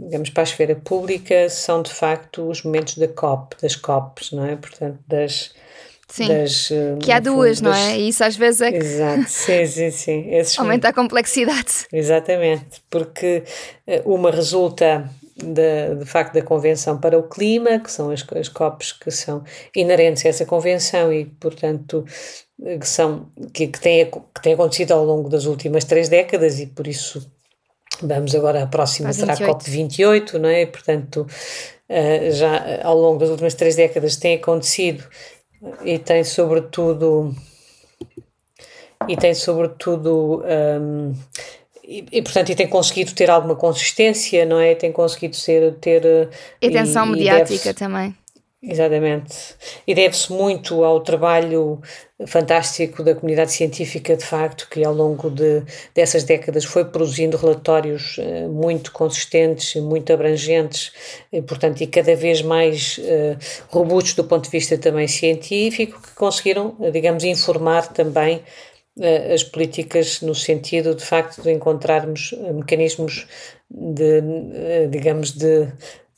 digamos, 0.06 0.30
para 0.30 0.44
a 0.44 0.46
esfera 0.46 0.76
pública 0.76 1.50
são 1.50 1.82
de 1.82 1.94
facto 1.94 2.50
os 2.50 2.64
momentos 2.64 2.98
da 2.98 3.08
COP, 3.08 3.56
das 3.62 3.76
COPs, 3.76 4.32
não 4.32 4.46
é? 4.46 4.56
Portanto, 4.56 4.98
das, 5.06 5.54
Sim, 6.12 6.28
das, 6.28 6.70
eh, 6.70 6.98
que 7.00 7.10
há 7.10 7.22
duas, 7.22 7.60
fundo, 7.60 7.70
não 7.70 7.76
é? 7.76 7.98
E 7.98 8.10
isso 8.10 8.22
às 8.22 8.36
vezes 8.36 8.60
é 8.60 8.72
que 8.72 8.78
Exato, 8.80 9.30
sim, 9.30 9.64
sim, 9.66 9.92
sim. 9.92 10.36
Esses 10.36 10.60
aumenta 10.60 10.90
a 10.90 10.94
complexidade. 10.94 11.88
Exatamente, 11.92 12.84
porque 12.90 13.44
eh, 13.88 14.02
uma 14.04 14.30
resulta 14.30 15.10
de, 15.38 15.96
de 15.96 16.06
facto 16.06 16.34
da 16.34 16.42
Convenção 16.42 17.00
para 17.00 17.18
o 17.18 17.24
Clima, 17.24 17.80
que 17.80 17.90
são 17.90 18.12
as, 18.12 18.26
as 18.36 18.50
COPs 18.50 18.92
que 18.92 19.10
são 19.10 19.42
inerentes 19.74 20.26
a 20.26 20.30
essa 20.30 20.46
Convenção 20.46 21.14
e, 21.14 21.24
portanto, 21.24 22.04
eh, 22.62 22.78
que, 22.78 22.88
são, 22.88 23.30
que, 23.54 23.68
que, 23.68 23.80
têm, 23.80 24.06
que 24.06 24.42
têm 24.42 24.54
acontecido 24.54 24.92
ao 24.92 25.06
longo 25.06 25.30
das 25.30 25.46
últimas 25.46 25.86
três 25.86 26.10
décadas 26.10 26.60
e 26.60 26.68
por 26.68 26.88
isso 26.88 27.26
vamos 28.02 28.36
agora, 28.36 28.64
a 28.64 28.68
próxima 28.68 29.14
será 29.14 29.32
a 29.32 29.38
COP28, 29.38 30.34
não 30.34 30.50
é? 30.50 30.66
Portanto, 30.66 31.26
já 32.32 32.82
ao 32.84 32.98
longo 32.98 33.20
das 33.20 33.30
últimas 33.30 33.54
três 33.54 33.76
décadas 33.76 34.16
tem 34.16 34.36
acontecido 34.36 35.04
e 35.84 36.00
tem 36.00 36.24
sobretudo 36.24 37.36
e 39.08 39.18
tem 39.18 39.34
sobretudo 39.34 40.44
um, 40.44 41.14
e, 41.84 42.06
e, 42.12 42.22
portanto 42.22 42.50
e 42.50 42.56
tem 42.56 42.68
conseguido 42.68 43.14
ter 43.14 43.30
alguma 43.30 43.56
consistência 43.56 44.46
não 44.46 44.60
é? 44.60 44.76
Tem 44.76 44.92
conseguido 44.92 45.36
ser 45.36 45.76
ter 45.76 46.30
atenção 46.64 47.08
e, 47.08 47.12
mediática 47.12 47.70
e 47.70 47.74
também 47.74 48.16
Exatamente. 48.64 49.56
E 49.88 49.96
deve-se 49.96 50.32
muito 50.32 50.84
ao 50.84 51.00
trabalho 51.00 51.82
fantástico 52.28 53.02
da 53.02 53.16
comunidade 53.16 53.52
científica, 53.52 54.16
de 54.16 54.24
facto, 54.24 54.68
que 54.70 54.84
ao 54.84 54.94
longo 54.94 55.32
de, 55.32 55.64
dessas 55.96 56.24
décadas 56.24 56.64
foi 56.64 56.86
produzindo 56.86 57.38
relatórios 57.38 58.20
uh, 58.20 58.48
muito 58.50 58.92
consistentes 58.92 59.82
muito 59.82 60.14
abrangentes, 60.14 60.92
e, 61.34 61.42
portanto, 61.42 61.82
e 61.82 61.88
cada 61.88 62.16
vez 62.16 62.44
mais 62.44 63.00
uh, 63.00 63.36
robustos 63.70 64.14
do 64.14 64.26
ponto 64.26 64.44
de 64.44 64.52
vista 64.52 64.78
também 64.78 65.08
científico, 65.08 66.00
que 66.00 66.14
conseguiram, 66.14 66.76
digamos, 66.94 67.24
informar 67.24 67.88
também 67.88 68.44
uh, 68.96 69.34
as 69.34 69.44
políticas 69.44 70.22
no 70.22 70.36
sentido, 70.36 70.94
de 70.94 71.04
facto, 71.04 71.42
de 71.42 71.52
encontrarmos 71.52 72.36
mecanismos 72.54 73.26
de, 73.74 74.22
digamos, 74.90 75.32
de 75.32 75.68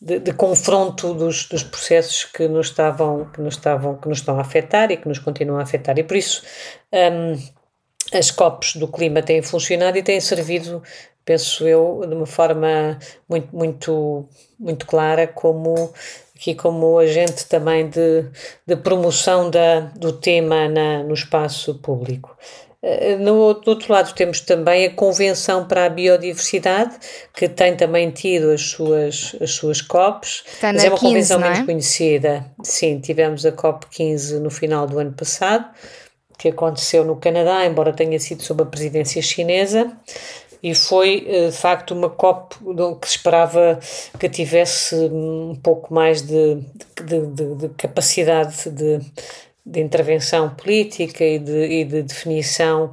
de, 0.04 0.20
de, 0.20 0.34
confronto 0.34 1.14
dos, 1.14 1.48
dos 1.48 1.64
processos 1.64 2.26
que 2.26 2.48
nos 2.48 2.68
estavam 2.68 3.26
que 3.32 3.40
nos 3.40 3.56
estavam 3.56 3.96
que 3.96 4.10
nos 4.10 4.18
estão 4.20 4.38
a 4.38 4.42
afetar 4.42 4.92
e 4.92 4.98
que 4.98 5.08
nos 5.08 5.20
continuam 5.20 5.60
a 5.60 5.64
afetar 5.64 5.98
e 5.98 6.04
por 6.04 6.18
isso 6.18 6.44
um, 6.92 8.18
as 8.18 8.30
COPs 8.30 8.76
do 8.76 8.88
clima 8.88 9.22
têm 9.22 9.42
funcionado 9.42 9.98
e 9.98 10.04
têm 10.04 10.20
servido 10.20 10.84
penso 11.26 11.68
eu, 11.68 12.02
de 12.08 12.14
uma 12.14 12.26
forma 12.26 13.00
muito, 13.30 13.56
muito, 13.56 14.30
muito 14.60 14.86
clara, 14.86 15.28
como 15.28 15.94
aqui 16.36 16.54
como 16.54 17.00
agente 17.00 17.46
também 17.46 17.90
de, 17.90 18.26
de 18.66 18.76
promoção 18.76 19.50
da, 19.50 19.82
do 19.96 20.12
tema 20.12 20.68
na, 20.68 21.04
no 21.04 21.14
espaço 21.14 21.76
público. 21.76 22.38
Eh, 22.86 23.16
no, 23.16 23.54
do 23.54 23.70
outro 23.70 23.94
lado, 23.94 24.14
temos 24.14 24.42
também 24.42 24.86
a 24.86 24.94
Convenção 24.94 25.66
para 25.66 25.86
a 25.86 25.90
Biodiversidade, 25.90 26.94
que 27.34 27.48
tem 27.48 27.78
também 27.78 28.12
tido 28.12 28.52
as 28.52 28.62
suas, 28.62 29.34
as 29.42 29.52
suas 29.52 29.82
COPs, 29.82 30.44
Está 30.46 30.74
mas 30.74 30.84
é 30.84 30.90
uma 30.90 30.98
15, 30.98 31.08
convenção 31.08 31.40
é? 31.40 31.44
menos 31.44 31.66
conhecida. 31.66 32.46
Sim, 32.62 33.00
tivemos 33.00 33.46
a 33.46 33.54
COP 33.54 33.88
15 33.90 34.40
no 34.42 34.52
final 34.52 34.86
do 34.86 35.00
ano 35.00 35.14
passado, 35.14 35.66
que 36.38 36.50
aconteceu 36.50 37.06
no 37.06 37.16
Canadá, 37.16 37.66
embora 37.66 37.94
tenha 37.94 38.20
sido 38.20 38.44
sob 38.44 38.64
a 38.64 38.66
presidência 38.66 39.22
chinesa, 39.22 39.90
e 40.62 40.76
foi 40.76 41.26
eh, 41.26 41.48
de 41.48 41.56
facto 41.56 41.92
uma 41.92 42.10
COP 42.10 42.58
que 43.02 43.08
se 43.08 43.16
esperava 43.16 43.80
que 44.20 44.28
tivesse 44.28 44.94
um 44.96 45.58
pouco 45.62 45.94
mais 45.94 46.22
de, 46.22 46.56
de, 47.02 47.28
de, 47.28 47.56
de 47.56 47.70
capacidade 47.78 48.70
de 48.70 49.00
de 49.66 49.80
intervenção 49.80 50.50
política 50.50 51.24
e 51.24 51.40
de, 51.40 51.66
e 51.66 51.86
de 51.86 52.04
definição 52.04 52.92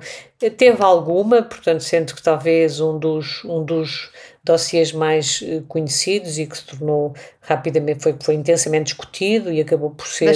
teve 0.48 0.82
alguma, 0.82 1.42
portanto, 1.42 1.82
sendo 1.82 2.14
que 2.14 2.22
talvez 2.22 2.80
um 2.80 2.98
dos, 2.98 3.44
um 3.44 3.62
dos 3.62 4.10
dossiês 4.42 4.90
mais 4.92 5.42
eh, 5.42 5.60
conhecidos 5.68 6.38
e 6.38 6.46
que 6.46 6.56
se 6.56 6.64
tornou 6.64 7.12
rapidamente, 7.42 8.02
foi, 8.02 8.16
foi 8.18 8.34
intensamente 8.36 8.84
discutido 8.84 9.52
e 9.52 9.60
acabou 9.60 9.90
por 9.90 10.06
ser 10.06 10.30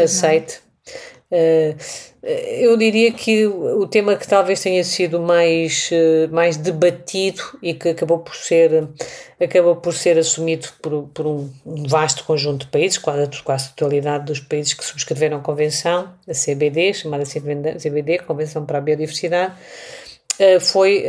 é? 0.00 0.04
aceito. 0.04 0.62
Uh, 0.86 1.17
eu 1.30 2.76
diria 2.78 3.12
que 3.12 3.46
o 3.46 3.86
tema 3.86 4.16
que 4.16 4.26
talvez 4.26 4.62
tenha 4.62 4.82
sido 4.82 5.20
mais, 5.20 5.90
uh, 5.92 6.32
mais 6.32 6.56
debatido 6.56 7.42
e 7.62 7.74
que 7.74 7.90
acabou 7.90 8.18
por 8.20 8.34
ser, 8.34 8.88
acabou 9.38 9.76
por 9.76 9.92
ser 9.92 10.18
assumido 10.18 10.68
por, 10.80 11.02
por 11.12 11.26
um, 11.26 11.50
vasto 11.86 12.24
conjunto 12.24 12.64
de 12.64 12.72
países, 12.72 12.96
quase, 12.96 13.42
quase 13.42 13.66
a 13.66 13.68
totalidade 13.68 14.24
dos 14.24 14.40
países 14.40 14.72
que 14.72 14.84
subscreveram 14.84 15.36
a 15.36 15.40
convenção, 15.40 16.12
a 16.26 16.32
CBD, 16.32 16.94
chamada 16.94 17.24
CBD, 17.24 18.18
Convenção 18.20 18.64
para 18.64 18.78
a 18.78 18.80
Biodiversidade, 18.80 19.52
uh, 20.40 20.60
foi 20.60 21.04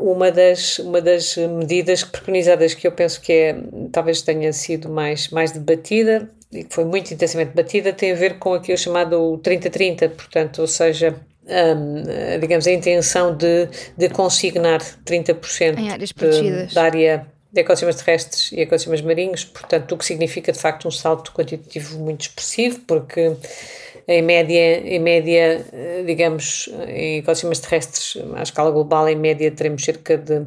uma, 0.00 0.32
das, 0.32 0.78
uma 0.78 1.02
das 1.02 1.36
medidas 1.36 2.02
preconizadas 2.02 2.72
que 2.72 2.86
eu 2.86 2.92
penso 2.92 3.20
que 3.20 3.32
é, 3.32 3.56
talvez 3.92 4.22
tenha 4.22 4.52
sido 4.54 4.88
mais, 4.88 5.28
mais 5.28 5.52
debatida, 5.52 6.30
e 6.52 6.64
que 6.64 6.74
foi 6.74 6.84
muito 6.84 7.12
intensamente 7.12 7.52
batida, 7.54 7.92
tem 7.92 8.12
a 8.12 8.14
ver 8.14 8.38
com 8.38 8.54
aquilo 8.54 8.76
chamado 8.76 9.40
30-30, 9.42 10.10
portanto, 10.10 10.60
ou 10.60 10.66
seja, 10.66 11.14
um, 11.46 12.40
digamos, 12.40 12.66
a 12.66 12.72
intenção 12.72 13.36
de, 13.36 13.68
de 13.96 14.08
consignar 14.08 14.80
30% 15.04 15.78
em 15.78 15.90
áreas 15.90 16.12
protegidas. 16.12 16.74
da 16.74 16.82
área 16.82 17.26
de 17.52 17.60
ecossistemas 17.60 17.96
terrestres 17.96 18.52
e 18.52 18.60
ecossistemas 18.60 19.00
marinhos, 19.00 19.44
portanto, 19.44 19.92
o 19.92 19.98
que 19.98 20.04
significa 20.04 20.52
de 20.52 20.58
facto 20.58 20.86
um 20.86 20.90
salto 20.90 21.32
quantitativo 21.32 21.98
muito 21.98 22.22
expressivo, 22.22 22.80
porque 22.86 23.32
em 24.06 24.22
média, 24.22 24.78
em 24.78 24.98
média, 24.98 25.64
digamos, 26.04 26.68
em 26.88 27.18
ecossistemas 27.18 27.60
terrestres, 27.60 28.16
à 28.34 28.42
escala 28.42 28.70
global, 28.70 29.08
em 29.08 29.16
média, 29.16 29.50
teremos 29.50 29.84
cerca 29.84 30.16
de 30.16 30.44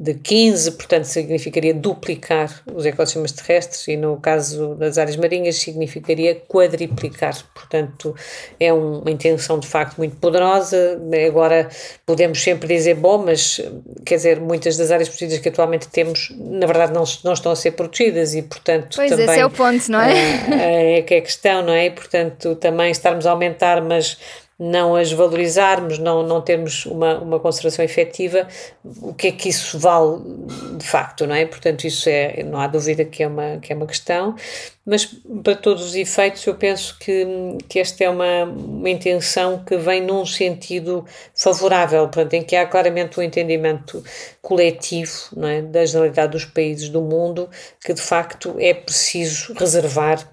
de 0.00 0.14
15, 0.14 0.72
portanto 0.72 1.04
significaria 1.04 1.74
duplicar 1.74 2.62
os 2.74 2.86
ecossistemas 2.86 3.32
terrestres 3.32 3.86
e 3.86 3.98
no 3.98 4.16
caso 4.16 4.74
das 4.76 4.96
áreas 4.96 5.14
marinhas 5.14 5.56
significaria 5.56 6.34
quadriplicar, 6.48 7.36
portanto 7.54 8.16
é 8.58 8.72
uma 8.72 9.10
intenção 9.10 9.58
de 9.58 9.68
facto 9.68 9.98
muito 9.98 10.16
poderosa, 10.16 10.98
agora 11.26 11.68
podemos 12.06 12.42
sempre 12.42 12.66
dizer, 12.66 12.94
bom, 12.94 13.18
mas 13.18 13.60
quer 14.06 14.16
dizer, 14.16 14.40
muitas 14.40 14.78
das 14.78 14.90
áreas 14.90 15.10
protegidas 15.10 15.38
que 15.38 15.50
atualmente 15.50 15.86
temos 15.88 16.32
na 16.34 16.66
verdade 16.66 16.94
não, 16.94 17.04
não 17.22 17.34
estão 17.34 17.52
a 17.52 17.56
ser 17.56 17.72
protegidas 17.72 18.34
e 18.34 18.40
portanto 18.40 18.96
pois 18.96 19.10
também... 19.10 19.26
esse 19.26 19.38
é 19.38 19.44
o 19.44 19.50
ponto, 19.50 19.90
não 19.90 20.00
é? 20.00 20.14
É, 20.50 20.98
é 21.00 21.02
que 21.02 21.12
é 21.12 21.18
a 21.18 21.22
questão, 21.22 21.62
não 21.62 21.74
é? 21.74 21.86
E 21.86 21.90
portanto 21.90 22.54
também 22.54 22.90
estarmos 22.90 23.26
a 23.26 23.32
aumentar, 23.32 23.82
mas 23.82 24.16
não 24.60 24.94
as 24.94 25.10
valorizarmos, 25.10 25.98
não, 25.98 26.22
não 26.22 26.42
termos 26.42 26.84
uma, 26.84 27.18
uma 27.18 27.40
conservação 27.40 27.82
efetiva, 27.82 28.46
o 29.00 29.14
que 29.14 29.28
é 29.28 29.32
que 29.32 29.48
isso 29.48 29.78
vale 29.78 30.20
de 30.76 30.86
facto, 30.86 31.26
não 31.26 31.34
é? 31.34 31.46
Portanto, 31.46 31.86
isso 31.86 32.10
é, 32.10 32.42
não 32.42 32.60
há 32.60 32.66
dúvida 32.66 33.02
que 33.06 33.22
é 33.22 33.26
uma, 33.26 33.56
que 33.56 33.72
é 33.72 33.76
uma 33.76 33.86
questão, 33.86 34.36
mas 34.84 35.06
para 35.42 35.56
todos 35.56 35.82
os 35.86 35.94
efeitos 35.94 36.44
eu 36.46 36.54
penso 36.56 36.98
que, 36.98 37.26
que 37.70 37.78
esta 37.78 38.04
é 38.04 38.10
uma, 38.10 38.44
uma 38.44 38.90
intenção 38.90 39.64
que 39.64 39.78
vem 39.78 40.02
num 40.02 40.26
sentido 40.26 41.06
favorável, 41.34 42.02
portanto, 42.02 42.34
em 42.34 42.42
que 42.42 42.54
há 42.54 42.66
claramente 42.66 43.18
um 43.18 43.22
entendimento 43.22 44.04
coletivo 44.42 45.10
não 45.34 45.48
é? 45.48 45.62
da 45.62 45.86
generalidade 45.86 46.32
dos 46.32 46.44
países 46.44 46.90
do 46.90 47.00
mundo 47.00 47.48
que 47.82 47.94
de 47.94 48.02
facto 48.02 48.54
é 48.58 48.74
preciso 48.74 49.54
reservar 49.54 50.28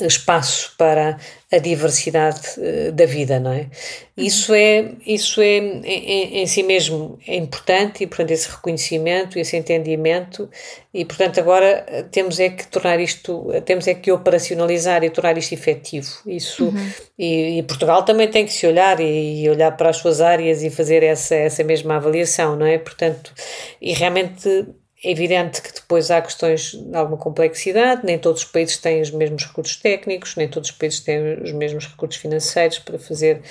espaço 0.00 0.72
para 0.76 1.18
a 1.52 1.58
diversidade 1.58 2.40
uh, 2.58 2.92
da 2.92 3.06
vida, 3.06 3.38
não 3.38 3.52
é? 3.52 3.68
Isso 4.16 4.52
é, 4.52 4.92
isso 5.06 5.40
é 5.40 5.58
em, 5.58 6.42
em, 6.42 6.46
si 6.46 6.62
mesmo 6.62 7.18
é 7.26 7.36
importante 7.36 8.02
e, 8.02 8.06
portanto, 8.06 8.30
esse 8.30 8.48
reconhecimento, 8.50 9.38
esse 9.38 9.56
entendimento 9.56 10.50
e, 10.92 11.04
portanto, 11.04 11.38
agora 11.38 11.84
eh, 11.86 12.02
temos 12.10 12.40
é 12.40 12.48
que 12.48 12.66
tornar 12.66 12.98
isto, 12.98 13.46
temos 13.66 13.86
é 13.86 13.94
que 13.94 14.10
operacionalizar 14.10 15.04
e 15.04 15.10
tornar 15.10 15.36
isto 15.36 15.52
efetivo. 15.52 16.10
Isso, 16.26 16.64
uhum. 16.64 16.90
e, 17.18 17.58
e, 17.58 17.62
Portugal 17.62 18.02
também 18.04 18.28
tem 18.28 18.46
que 18.46 18.52
se 18.52 18.66
olhar 18.66 18.98
e, 18.98 19.42
e, 19.42 19.50
olhar 19.50 19.76
para 19.76 19.90
as 19.90 19.98
suas 19.98 20.22
áreas 20.22 20.62
e 20.62 20.70
fazer 20.70 21.02
essa, 21.02 21.34
essa 21.34 21.62
mesma 21.62 21.96
avaliação, 21.96 22.56
não 22.56 22.66
é? 22.66 22.78
Portanto, 22.78 23.32
e 23.80 23.92
realmente 23.92 24.66
é 25.04 25.10
evidente 25.10 25.60
que 25.60 25.72
depois 25.72 26.10
há 26.10 26.22
questões 26.22 26.72
de 26.72 26.96
alguma 26.96 27.18
complexidade, 27.18 28.04
nem 28.04 28.18
todos 28.18 28.42
os 28.42 28.48
países 28.48 28.78
têm 28.78 29.02
os 29.02 29.10
mesmos 29.10 29.44
recursos 29.44 29.76
técnicos, 29.76 30.36
nem 30.36 30.48
todos 30.48 30.70
os 30.70 30.76
países 30.76 31.00
têm 31.00 31.42
os 31.42 31.52
mesmos 31.52 31.86
recursos 31.86 32.20
financeiros 32.20 32.78
para 32.78 32.98
fazer 32.98 33.42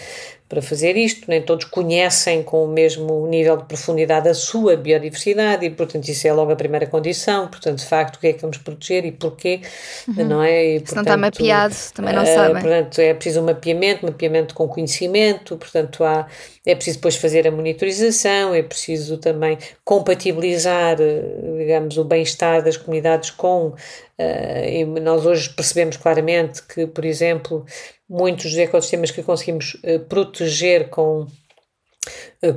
para 0.47 0.61
fazer 0.61 0.95
isto, 0.95 1.25
nem 1.27 1.41
todos 1.41 1.65
conhecem 1.65 2.43
com 2.43 2.65
o 2.65 2.67
mesmo 2.67 3.25
nível 3.27 3.57
de 3.57 3.63
profundidade 3.63 4.29
a 4.29 4.33
sua 4.33 4.77
biodiversidade 4.77 5.65
e, 5.65 5.71
portanto, 5.71 6.07
isso 6.07 6.27
é 6.27 6.33
logo 6.33 6.51
a 6.51 6.55
primeira 6.55 6.85
condição. 6.85 7.47
Portanto, 7.47 7.79
de 7.79 7.85
facto, 7.85 8.17
o 8.17 8.19
que 8.19 8.27
é 8.27 8.33
que 8.33 8.41
vamos 8.41 8.59
proteger 8.59 9.05
e 9.05 9.11
porquê, 9.11 9.61
uhum. 10.07 10.25
não 10.25 10.43
é? 10.43 10.75
E, 10.75 10.79
portanto, 10.81 10.89
Se 10.89 10.95
não 10.95 11.01
está 11.01 11.17
mapeado, 11.17 11.75
também 11.95 12.13
não 12.13 12.23
uh, 12.23 12.27
sabem. 12.27 12.61
Portanto, 12.61 12.99
é 12.99 13.13
preciso 13.15 13.41
um 13.41 13.45
mapeamento, 13.45 14.05
mapeamento 14.05 14.53
com 14.53 14.67
conhecimento, 14.67 15.57
portanto, 15.57 16.03
há, 16.03 16.27
é 16.63 16.75
preciso 16.75 16.97
depois 16.97 17.15
fazer 17.15 17.47
a 17.47 17.51
monitorização, 17.51 18.53
é 18.53 18.61
preciso 18.61 19.17
também 19.17 19.57
compatibilizar, 19.83 20.97
eh, 20.99 21.23
digamos, 21.57 21.97
o 21.97 22.03
bem-estar 22.03 22.63
das 22.63 22.77
comunidades 22.77 23.31
com 23.31 23.73
Uh, 24.17 24.63
e 24.65 24.85
nós 25.01 25.25
hoje 25.25 25.49
percebemos 25.49 25.97
claramente 25.97 26.63
que, 26.63 26.87
por 26.87 27.03
exemplo, 27.03 27.65
muitos 28.09 28.45
dos 28.45 28.57
ecossistemas 28.57 29.11
que 29.11 29.23
conseguimos 29.23 29.75
uh, 29.75 29.99
proteger 30.07 30.89
com 30.89 31.27
eh, 31.27 31.44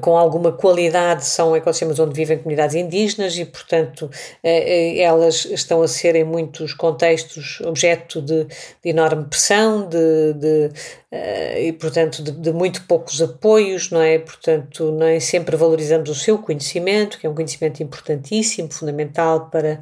com 0.00 0.16
alguma 0.16 0.52
qualidade 0.52 1.24
são 1.24 1.54
ecossistemas 1.56 1.98
onde 1.98 2.14
vivem 2.14 2.38
comunidades 2.38 2.74
indígenas 2.74 3.36
e, 3.36 3.44
portanto, 3.44 4.10
elas 4.42 5.44
estão 5.46 5.82
a 5.82 5.88
ser 5.88 6.14
em 6.16 6.24
muitos 6.24 6.74
contextos 6.74 7.60
objeto 7.62 8.20
de, 8.20 8.44
de 8.44 8.90
enorme 8.90 9.24
pressão 9.24 9.88
de, 9.88 10.34
de 10.34 10.70
e, 11.58 11.72
portanto, 11.72 12.22
de, 12.22 12.32
de, 12.32 12.52
muito 12.52 12.84
poucos 12.86 13.22
apoios, 13.22 13.90
não 13.90 14.02
é? 14.02 14.18
Portanto, 14.18 14.92
nem 14.92 15.18
sempre 15.20 15.56
valorizamos 15.56 16.10
o 16.10 16.14
seu 16.14 16.38
conhecimento, 16.38 17.18
que 17.18 17.26
é 17.26 17.30
um 17.30 17.34
conhecimento 17.34 17.82
importantíssimo, 17.82 18.70
fundamental 18.70 19.48
para, 19.50 19.80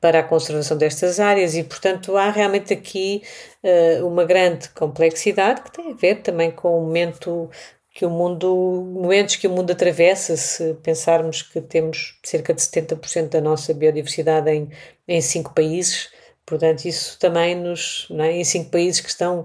para 0.00 0.20
a 0.20 0.22
conservação 0.22 0.76
destas 0.78 1.20
áreas 1.20 1.54
e, 1.54 1.62
portanto, 1.62 2.16
há 2.16 2.30
realmente 2.30 2.72
aqui 2.72 3.22
uma 4.02 4.24
grande 4.24 4.68
complexidade 4.70 5.62
que 5.62 5.72
tem 5.72 5.92
a 5.92 5.94
ver 5.94 6.16
também 6.16 6.50
com 6.50 6.78
o 6.78 6.80
momento 6.82 7.50
que 7.94 8.06
o 8.06 8.10
mundo, 8.10 8.48
momentos 8.92 9.36
que 9.36 9.46
o 9.46 9.50
mundo 9.50 9.70
atravessa, 9.70 10.36
se 10.36 10.74
pensarmos 10.82 11.42
que 11.42 11.60
temos 11.60 12.18
cerca 12.22 12.54
de 12.54 12.60
70% 12.62 13.28
da 13.28 13.40
nossa 13.40 13.74
biodiversidade 13.74 14.50
em, 14.50 14.70
em 15.06 15.20
cinco 15.20 15.54
países, 15.54 16.10
portanto 16.46 16.84
isso 16.86 17.18
também 17.18 17.54
nos, 17.54 18.08
é? 18.18 18.32
em 18.32 18.44
cinco 18.44 18.70
países 18.70 19.00
que 19.00 19.08
estão 19.08 19.44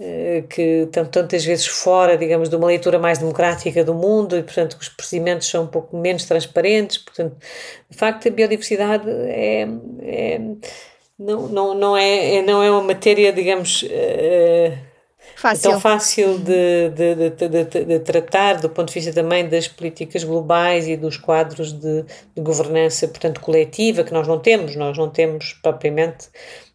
eh, 0.00 0.44
que 0.48 0.62
estão 0.84 1.04
tantas 1.04 1.44
vezes 1.44 1.66
fora, 1.66 2.16
digamos, 2.16 2.48
de 2.48 2.54
uma 2.54 2.68
leitura 2.68 3.00
mais 3.00 3.18
democrática 3.18 3.82
do 3.82 3.92
mundo 3.94 4.38
e, 4.38 4.42
portanto, 4.44 4.76
os 4.80 4.88
procedimentos 4.88 5.48
são 5.48 5.64
um 5.64 5.66
pouco 5.66 5.96
menos 5.96 6.24
transparentes. 6.24 6.98
Portanto, 6.98 7.36
de 7.90 7.96
facto, 7.96 8.28
a 8.28 8.30
biodiversidade 8.30 9.10
é, 9.10 9.66
é 10.02 10.40
não, 11.18 11.48
não, 11.48 11.74
não, 11.74 11.96
é, 11.96 12.36
é, 12.36 12.42
não 12.42 12.62
é 12.62 12.70
uma 12.70 12.82
matéria, 12.82 13.32
digamos, 13.32 13.82
uh, 13.82 14.87
fácil. 15.38 15.70
tão 15.70 15.80
fácil 15.80 16.38
de, 16.38 16.90
de, 16.90 17.30
de, 17.30 17.84
de, 17.84 17.98
tratar 18.00 18.54
do 18.60 18.68
ponto 18.68 18.88
de 18.88 18.94
vista 18.94 19.12
também 19.12 19.48
das 19.48 19.68
políticas 19.68 20.24
globais 20.24 20.88
e 20.88 20.96
dos 20.96 21.16
quadros 21.16 21.72
de, 21.72 22.04
governança, 22.36 23.06
portanto, 23.06 23.40
coletiva, 23.40 24.02
que 24.02 24.12
nós 24.12 24.26
não 24.26 24.38
temos. 24.38 24.74
Nós 24.74 24.98
não 24.98 25.08
temos 25.08 25.52
propriamente 25.62 26.28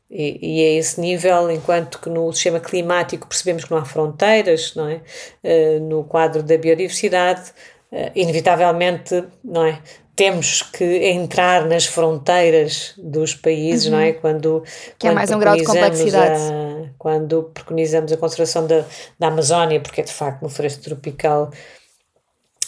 e, 0.10 0.60
e 0.60 0.63
a 0.63 0.80
esse 0.80 1.02
nível, 1.02 1.49
enquanto 1.49 1.99
que 1.99 2.08
no 2.08 2.32
sistema 2.32 2.60
climático 2.60 3.28
percebemos 3.28 3.65
que 3.65 3.71
não 3.71 3.80
há 3.80 3.86
fronteiras, 3.86 4.76
não 4.76 4.88
é? 4.88 5.02
Uh, 5.43 5.80
no 5.80 6.04
quadro 6.04 6.43
da 6.43 6.56
biodiversidade, 6.56 7.52
uh, 7.91 8.12
inevitavelmente, 8.13 9.23
não 9.43 9.65
é? 9.65 9.80
Temos 10.15 10.62
que 10.62 10.84
entrar 11.08 11.65
nas 11.65 11.86
fronteiras 11.86 12.93
dos 12.97 13.34
países, 13.34 13.86
uhum. 13.86 13.91
não 13.93 13.99
é? 13.99 14.10
Uhum. 14.10 14.17
Quando, 14.21 14.63
que 14.97 15.08
é 15.08 15.12
é 15.12 15.13
mais 15.13 15.32
um 15.32 15.39
grau 15.39 15.56
de 15.56 15.63
complexidade. 15.63 16.39
A, 16.39 16.89
quando 16.97 17.43
preconizamos 17.54 18.12
a 18.12 18.17
conservação 18.17 18.67
da, 18.67 18.86
da 19.17 19.28
Amazónia, 19.28 19.80
porque 19.80 20.02
é 20.02 20.04
de 20.04 20.13
facto 20.13 20.41
uma 20.41 20.49
floresta 20.49 20.84
tropical 20.84 21.52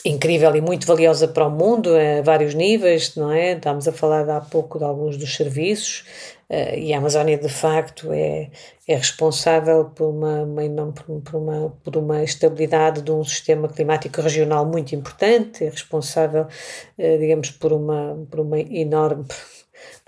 incrível 0.06 0.56
e 0.56 0.62
muito 0.62 0.86
valiosa 0.86 1.28
para 1.28 1.48
o 1.48 1.50
mundo 1.50 1.90
a 1.96 2.22
vários 2.22 2.54
níveis, 2.54 3.16
não 3.16 3.32
é? 3.32 3.54
Estamos 3.54 3.88
a 3.88 3.92
falar 3.92 4.30
há 4.30 4.40
pouco 4.40 4.78
de 4.78 4.86
alguns 4.86 5.18
dos 5.18 5.36
serviços 5.36 6.06
uh, 6.48 6.78
e 6.78 6.94
a 6.94 7.00
Amazónia 7.00 7.38
de 7.40 7.50
facto 7.50 8.14
é, 8.14 8.52
é 8.88 8.96
responsável 8.96 9.86
por 9.86 10.10
uma, 10.10 10.44
uma, 10.44 10.92
por, 10.92 11.36
uma, 11.36 11.74
por 11.84 11.98
uma 11.98 12.24
estabilidade 12.24 13.02
de 13.02 13.12
um 13.12 13.24
sistema 13.24 13.68
climático 13.68 14.22
regional 14.22 14.64
muito 14.64 14.94
importante, 14.94 15.66
é 15.66 15.70
responsável, 15.70 16.44
uh, 16.44 17.18
digamos, 17.20 17.50
por 17.50 17.74
uma, 17.74 18.28
por 18.30 18.42
uma 18.42 18.60
enorme 18.60 19.26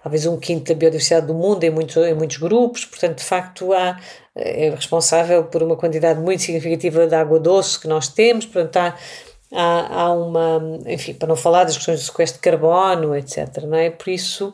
talvez 0.02 0.26
um 0.26 0.38
quinto 0.38 0.72
da 0.72 0.78
biodiversidade 0.78 1.26
do 1.26 1.34
mundo 1.34 1.64
em 1.64 1.70
muitos, 1.70 1.98
em 1.98 2.14
muitos 2.14 2.38
grupos, 2.38 2.86
portanto, 2.86 3.18
de 3.18 3.24
facto, 3.24 3.74
há, 3.74 4.00
é 4.36 4.70
responsável 4.70 5.44
por 5.46 5.62
uma 5.64 5.76
quantidade 5.76 6.20
muito 6.20 6.44
significativa 6.44 7.08
de 7.08 7.16
água 7.16 7.40
doce 7.40 7.80
que 7.80 7.88
nós 7.88 8.08
temos, 8.08 8.46
portanto, 8.46 8.78
há 8.78 8.96
há, 9.52 10.02
há 10.02 10.12
uma, 10.14 10.60
enfim, 10.88 11.14
para 11.14 11.28
não 11.28 11.36
falar 11.36 11.64
das 11.64 11.78
questões 11.78 12.00
do 12.00 12.06
sequestro 12.06 12.40
de 12.40 12.42
carbono, 12.42 13.16
etc. 13.16 13.64
Não 13.64 13.78
é? 13.78 13.90
Por 13.90 14.10
isso, 14.10 14.54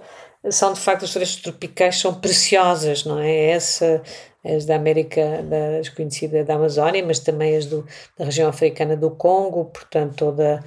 são 0.49 0.73
de 0.73 0.79
facto 0.79 1.05
as 1.05 1.11
florestas 1.11 1.41
tropicais 1.41 1.99
são 1.99 2.13
preciosas, 2.13 3.05
não 3.05 3.19
é? 3.19 3.51
Essa, 3.51 4.01
as 4.45 4.65
da 4.65 4.75
América, 4.75 5.41
das 5.43 5.89
conhecidas 5.89 6.45
da 6.45 6.55
Amazónia, 6.55 7.03
mas 7.05 7.19
também 7.19 7.55
as 7.55 7.65
do, 7.65 7.85
da 8.17 8.25
região 8.25 8.49
africana 8.49 8.95
do 8.95 9.11
Congo, 9.11 9.65
portanto, 9.65 10.25
ou, 10.25 10.31
da, 10.33 10.63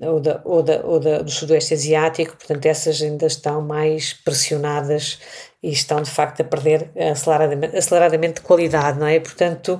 ou, 0.00 0.20
da, 0.20 0.40
ou, 0.44 0.62
da, 0.62 0.80
ou 0.84 1.00
da, 1.00 1.22
do 1.22 1.30
Sudoeste 1.30 1.74
Asiático, 1.74 2.36
portanto, 2.36 2.66
essas 2.66 3.00
ainda 3.00 3.26
estão 3.26 3.62
mais 3.62 4.12
pressionadas 4.12 5.20
e 5.62 5.70
estão 5.70 6.02
de 6.02 6.10
facto 6.10 6.40
a 6.40 6.44
perder 6.44 6.90
aceleradamente, 6.96 7.76
aceleradamente 7.76 8.34
de 8.34 8.40
qualidade, 8.40 8.98
não 8.98 9.06
é? 9.06 9.20
Portanto, 9.20 9.78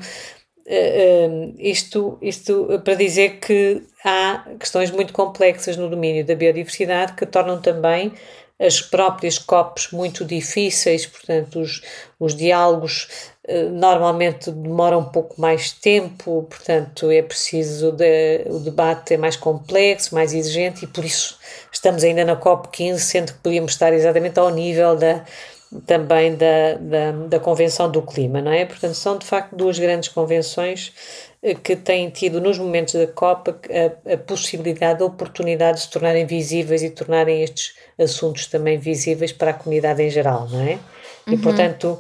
isto, 1.59 2.19
isto 2.23 2.81
para 2.85 2.95
dizer 2.95 3.39
que 3.41 3.83
há 4.05 4.45
questões 4.59 4.91
muito 4.91 5.13
complexas 5.13 5.77
no 5.77 5.89
domínio 5.89 6.25
da 6.25 6.35
biodiversidade 6.35 7.15
que 7.15 7.27
tornam 7.27 7.61
também 7.61 8.13
as 8.63 8.81
próprias 8.81 9.39
COPs 9.39 9.91
muito 9.91 10.25
difíceis, 10.25 11.05
portanto, 11.05 11.61
os, 11.61 11.83
os 12.19 12.35
diálogos 12.35 13.09
uh, 13.49 13.71
normalmente 13.71 14.53
demoram 14.53 15.01
um 15.01 15.05
pouco 15.05 15.41
mais 15.41 15.73
tempo, 15.73 16.47
portanto, 16.49 17.11
é 17.11 17.23
preciso, 17.23 17.91
de, 17.91 18.45
o 18.47 18.61
debate 18.61 19.15
é 19.15 19.17
mais 19.17 19.35
complexo, 19.35 20.15
mais 20.15 20.33
exigente 20.33 20.85
e 20.85 20.89
por 20.89 21.05
isso 21.05 21.39
estamos 21.73 22.05
ainda 22.05 22.25
na 22.25 22.37
COP 22.37 22.69
15, 22.69 23.01
sendo 23.01 23.33
que 23.33 23.39
podíamos 23.41 23.73
estar 23.73 23.93
exatamente 23.93 24.39
ao 24.39 24.51
nível 24.51 24.95
da 24.95 25.25
também 25.87 26.37
da, 26.37 26.75
da, 26.75 27.13
da 27.29 27.41
Convenção 27.41 27.91
do 27.91 28.03
Clima, 28.03 28.41
não 28.41 28.53
é? 28.53 28.65
Portanto, 28.65 28.95
são 28.95 29.17
de 29.17 29.27
facto 29.27 29.57
duas 29.57 29.79
grandes 29.79 30.09
convenções 30.09 30.93
eh, 31.43 31.55
que 31.55 31.75
têm 31.75 32.11
tido 32.11 32.41
nos 32.41 32.59
momentos 32.59 32.95
da 32.95 33.07
COP 33.07 33.51
a, 33.51 34.13
a, 34.15 34.17
possibilidade, 34.19 35.03
a 35.03 35.07
oportunidade 35.07 35.79
de 35.79 35.85
se 35.85 35.91
tornarem 35.91 36.27
visíveis 36.27 36.83
e 36.83 36.91
tornarem 36.91 37.43
estes 37.43 37.75
assuntos 37.99 38.47
também 38.47 38.79
visíveis 38.79 39.33
para 39.33 39.51
a 39.51 39.55
comunidade 39.55 40.03
em 40.03 40.11
geral, 40.11 40.49
não 40.49 40.61
é? 40.61 40.79
E 41.27 41.35
uhum. 41.35 41.41
portanto, 41.41 41.99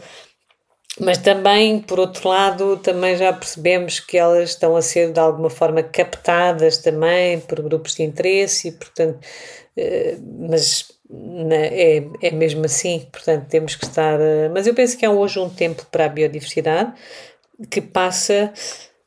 mas 1.00 1.16
também, 1.18 1.80
por 1.80 1.98
outro 1.98 2.28
lado, 2.28 2.76
também 2.76 3.16
já 3.16 3.32
percebemos 3.32 3.98
que 3.98 4.18
elas 4.18 4.50
estão 4.50 4.76
a 4.76 4.82
ser 4.82 5.12
de 5.12 5.18
alguma 5.18 5.48
forma 5.48 5.82
captadas 5.82 6.78
também 6.78 7.40
por 7.40 7.62
grupos 7.62 7.94
de 7.94 8.02
interesse 8.02 8.68
e, 8.68 8.72
portanto, 8.72 9.18
eh, 9.76 10.18
mas 10.20 10.92
é, 11.50 12.04
é 12.22 12.30
mesmo 12.30 12.64
assim, 12.64 13.06
portanto 13.12 13.46
temos 13.48 13.74
que 13.74 13.84
estar. 13.84 14.20
Eh, 14.20 14.48
mas 14.48 14.66
eu 14.66 14.74
penso 14.74 14.96
que 14.96 15.04
há 15.04 15.10
hoje 15.10 15.38
um 15.38 15.48
tempo 15.48 15.86
para 15.90 16.06
a 16.06 16.08
biodiversidade 16.08 16.92
que 17.70 17.80
passa 17.80 18.52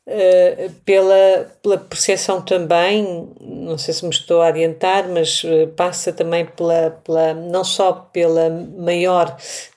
uh, 0.08 0.72
pela, 0.86 1.52
pela 1.62 1.78
percepção 1.78 2.42
também, 2.42 3.28
não 3.42 3.78
sei 3.78 3.94
se 3.94 4.04
me 4.04 4.12
estou 4.12 4.42
a 4.42 4.48
adiantar, 4.48 5.08
mas 5.10 5.44
uh, 5.44 5.68
passa 5.76 6.14
também 6.14 6.46
pela, 6.46 6.92
pela, 7.04 7.34
não 7.34 7.64
só 7.64 7.92
pela 7.92 8.50
maior 8.50 9.36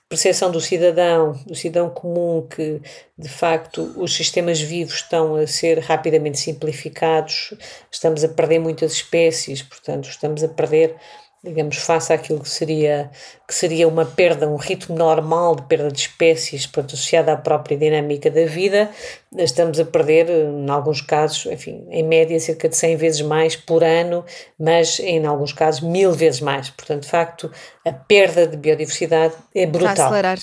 percepção 0.09 0.51
do 0.51 0.61
cidadão, 0.61 1.39
do 1.47 1.55
cidadão 1.55 1.91
comum, 1.91 2.47
que 2.49 2.81
de 3.17 3.29
facto 3.29 3.93
os 3.97 4.15
sistemas 4.15 4.59
vivos 4.61 4.95
estão 4.95 5.37
a 5.37 5.47
ser 5.47 5.81
rapidamente 5.81 6.39
simplificados, 6.39 7.53
estamos 7.91 8.25
a 8.25 8.29
perder 8.29 8.59
muitas 8.59 8.93
espécies, 8.93 9.63
portanto, 9.63 10.09
estamos 10.09 10.43
a 10.43 10.49
perder 10.49 10.97
digamos, 11.43 11.77
face 11.77 12.13
àquilo 12.13 12.41
que 12.41 12.49
seria, 12.49 13.11
que 13.47 13.55
seria 13.55 13.87
uma 13.87 14.05
perda, 14.05 14.49
um 14.49 14.57
ritmo 14.57 14.97
normal 14.97 15.55
de 15.55 15.63
perda 15.63 15.91
de 15.91 16.01
espécies, 16.01 16.67
portanto, 16.67 16.95
associada 16.95 17.33
à 17.33 17.37
própria 17.37 17.77
dinâmica 17.77 18.31
da 18.31 18.45
vida, 18.45 18.91
estamos 19.37 19.79
a 19.79 19.85
perder, 19.85 20.29
em 20.29 20.69
alguns 20.69 21.01
casos, 21.01 21.47
enfim, 21.47 21.87
em 21.91 22.03
média, 22.03 22.39
cerca 22.41 22.69
de 22.69 22.77
100 22.77 22.97
vezes 22.97 23.21
mais 23.21 23.55
por 23.55 23.85
ano, 23.85 24.25
mas 24.59 24.99
em 24.99 25.25
alguns 25.27 25.53
casos 25.53 25.81
mil 25.81 26.13
vezes 26.13 26.41
mais. 26.41 26.71
Portanto, 26.71 27.03
de 27.03 27.09
facto, 27.09 27.53
a 27.87 27.93
perda 27.93 28.47
de 28.47 28.57
biodiversidade 28.57 29.35
é 29.55 29.65
brutal. 29.65 29.91
Está 29.91 30.03
a 30.03 30.07
acelerar. 30.07 30.39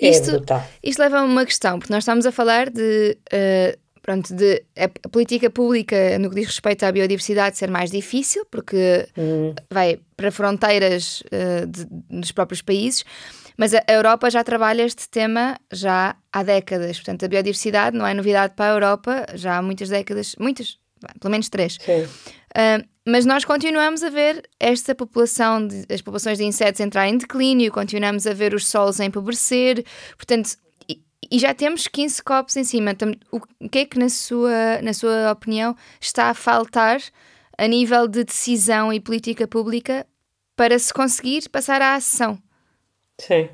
É 0.00 0.08
isto, 0.08 0.30
brutal. 0.30 0.64
Isto 0.82 1.00
leva 1.00 1.18
a 1.18 1.24
uma 1.24 1.44
questão, 1.44 1.78
porque 1.78 1.92
nós 1.92 2.02
estamos 2.02 2.24
a 2.26 2.32
falar 2.32 2.70
de. 2.70 3.18
Uh 3.32 3.87
pronto, 4.08 4.34
de 4.34 4.64
a 4.74 4.88
política 5.10 5.50
pública 5.50 6.18
no 6.18 6.30
que 6.30 6.36
diz 6.36 6.46
respeito 6.46 6.82
à 6.84 6.90
biodiversidade 6.90 7.58
ser 7.58 7.70
mais 7.70 7.90
difícil, 7.90 8.46
porque 8.50 9.06
hum. 9.18 9.54
vai 9.70 10.00
para 10.16 10.30
fronteiras 10.30 11.22
uh, 11.26 11.66
de, 11.66 11.86
dos 12.18 12.32
próprios 12.32 12.62
países, 12.62 13.04
mas 13.58 13.74
a 13.74 13.82
Europa 13.86 14.30
já 14.30 14.42
trabalha 14.42 14.82
este 14.82 15.10
tema 15.10 15.58
já 15.70 16.16
há 16.32 16.42
décadas. 16.42 16.96
Portanto, 16.96 17.26
a 17.26 17.28
biodiversidade 17.28 17.94
não 17.98 18.06
é 18.06 18.14
novidade 18.14 18.54
para 18.56 18.72
a 18.72 18.74
Europa 18.74 19.26
já 19.34 19.58
há 19.58 19.62
muitas 19.62 19.90
décadas, 19.90 20.34
muitas, 20.40 20.78
pelo 21.20 21.30
menos 21.30 21.50
três. 21.50 21.76
Uh, 21.76 22.82
mas 23.06 23.26
nós 23.26 23.44
continuamos 23.44 24.02
a 24.02 24.08
ver 24.08 24.48
esta 24.58 24.94
população, 24.94 25.66
de, 25.66 25.84
as 25.92 26.00
populações 26.00 26.38
de 26.38 26.44
insetos 26.44 26.80
entrar 26.80 27.06
em 27.08 27.18
declínio, 27.18 27.70
continuamos 27.70 28.26
a 28.26 28.32
ver 28.32 28.54
os 28.54 28.66
solos 28.66 29.00
a 29.00 29.04
empobrecer, 29.04 29.84
portanto, 30.16 30.56
e 31.30 31.38
já 31.38 31.54
temos 31.54 31.86
15 31.86 32.22
copos 32.22 32.56
em 32.56 32.64
cima. 32.64 32.96
O 33.30 33.68
que 33.68 33.80
é 33.80 33.84
que, 33.84 33.98
na 33.98 34.08
sua, 34.08 34.80
na 34.82 34.92
sua 34.92 35.32
opinião, 35.32 35.76
está 36.00 36.30
a 36.30 36.34
faltar 36.34 37.00
a 37.56 37.66
nível 37.66 38.06
de 38.06 38.24
decisão 38.24 38.92
e 38.92 39.00
política 39.00 39.46
pública 39.46 40.06
para 40.56 40.78
se 40.78 40.92
conseguir 40.92 41.48
passar 41.48 41.82
à 41.82 41.94
ação? 41.94 42.38
Sim, 43.20 43.48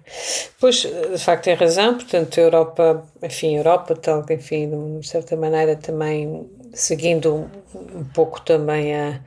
pois 0.60 0.82
de 0.82 1.18
facto 1.18 1.44
tem 1.44 1.54
razão, 1.54 1.94
portanto 1.94 2.38
a 2.38 2.42
Europa, 2.42 3.08
enfim, 3.22 3.54
a 3.54 3.60
Europa 3.60 3.96
tal, 3.96 4.24
enfim, 4.30 5.00
de 5.00 5.08
certa 5.08 5.36
maneira 5.36 5.74
também 5.74 6.50
seguindo 6.74 7.50
um 7.74 8.04
pouco 8.04 8.42
também 8.42 8.94
a, 8.94 9.20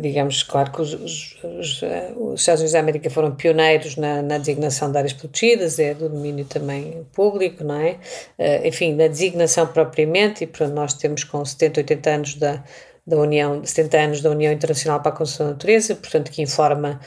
digamos, 0.00 0.42
claro 0.42 0.72
que 0.72 0.82
os, 0.82 0.94
os, 0.94 1.36
os, 1.44 1.82
eh, 1.82 2.12
os, 2.16 2.40
Estados 2.40 2.60
Unidos 2.60 2.72
da 2.72 2.80
América 2.80 3.08
foram 3.08 3.34
pioneiros 3.34 3.96
na, 3.96 4.20
na, 4.20 4.38
designação 4.38 4.90
de 4.90 4.98
áreas 4.98 5.12
protegidas, 5.12 5.78
é 5.78 5.94
do 5.94 6.08
domínio 6.08 6.44
também 6.44 7.06
público, 7.12 7.62
não 7.62 7.76
é? 7.76 7.92
Uh, 8.38 8.66
enfim, 8.66 8.94
na 8.94 9.06
designação 9.06 9.66
propriamente, 9.66 10.44
e 10.44 10.46
para 10.46 10.66
nós 10.66 10.94
temos 10.94 11.22
com 11.22 11.44
70, 11.44 11.80
80 11.80 12.10
anos 12.10 12.34
da, 12.34 12.64
da 13.06 13.16
União, 13.16 13.64
70 13.64 13.96
anos 13.98 14.20
da 14.20 14.30
União 14.30 14.52
Internacional 14.52 15.00
para 15.00 15.12
a 15.12 15.16
Conservação 15.16 15.46
da 15.46 15.52
Natureza, 15.52 15.94
portanto, 15.94 16.30
que 16.30 16.42
informa 16.42 17.00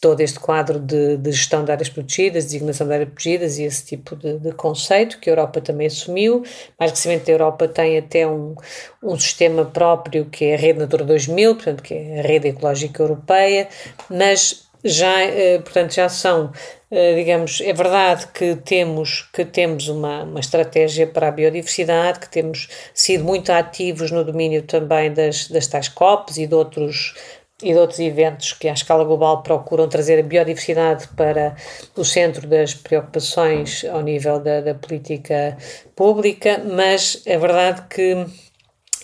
todo 0.00 0.20
este 0.20 0.40
quadro 0.40 0.80
de, 0.80 1.18
de, 1.18 1.30
gestão 1.30 1.62
de 1.62 1.70
áreas 1.70 1.90
protegidas, 1.90 2.44
designação 2.44 2.86
de 2.86 2.94
áreas 2.94 3.08
protegidas 3.10 3.58
e 3.58 3.64
esse 3.64 3.84
tipo 3.84 4.16
de, 4.16 4.38
de, 4.38 4.52
conceito 4.52 5.18
que 5.18 5.28
a 5.28 5.32
Europa 5.32 5.60
também 5.60 5.86
assumiu. 5.86 6.42
Mais 6.78 6.90
recentemente 6.90 7.30
a 7.30 7.34
Europa 7.34 7.68
tem 7.68 7.98
até 7.98 8.26
um, 8.26 8.54
um 9.02 9.18
sistema 9.18 9.64
próprio 9.64 10.24
que 10.24 10.46
é 10.46 10.54
a 10.54 10.58
Rede 10.58 10.78
Natura 10.78 11.04
2000, 11.04 11.54
portanto 11.54 11.82
que 11.82 11.92
é 11.92 12.20
a 12.20 12.22
Rede 12.22 12.48
Ecológica 12.48 13.02
Europeia, 13.02 13.68
mas 14.08 14.70
já, 14.82 15.20
eh, 15.20 15.58
portanto, 15.58 15.94
já 15.94 16.08
são, 16.08 16.52
eh, 16.90 17.14
digamos, 17.14 17.60
é 17.60 17.72
verdade 17.72 18.26
que 18.28 18.56
temos, 18.56 19.28
que 19.32 19.44
temos 19.44 19.88
uma, 19.88 20.22
uma 20.24 20.40
estratégia 20.40 21.06
para 21.06 21.28
a 21.28 21.30
biodiversidade, 21.30 22.20
que 22.20 22.30
temos 22.30 22.68
sido 22.94 23.24
muito 23.24 23.50
ativos 23.52 24.10
no 24.10 24.24
domínio 24.24 24.62
também 24.62 25.12
das, 25.12 25.48
das 25.48 25.66
tais 25.66 25.88
COPs 25.88 26.38
e 26.38 26.46
de 26.46 26.54
outros 26.54 27.14
e 27.62 27.72
de 27.72 27.78
outros 27.78 28.00
eventos 28.00 28.52
que 28.52 28.68
à 28.68 28.72
escala 28.72 29.04
global 29.04 29.42
procuram 29.42 29.88
trazer 29.88 30.18
a 30.18 30.22
biodiversidade 30.22 31.08
para 31.16 31.54
o 31.96 32.04
centro 32.04 32.46
das 32.46 32.74
preocupações 32.74 33.84
ao 33.84 34.00
nível 34.00 34.38
da, 34.38 34.60
da 34.60 34.74
política 34.74 35.56
pública, 35.94 36.62
mas 36.64 37.22
é 37.26 37.36
verdade 37.36 37.82
que 37.88 38.26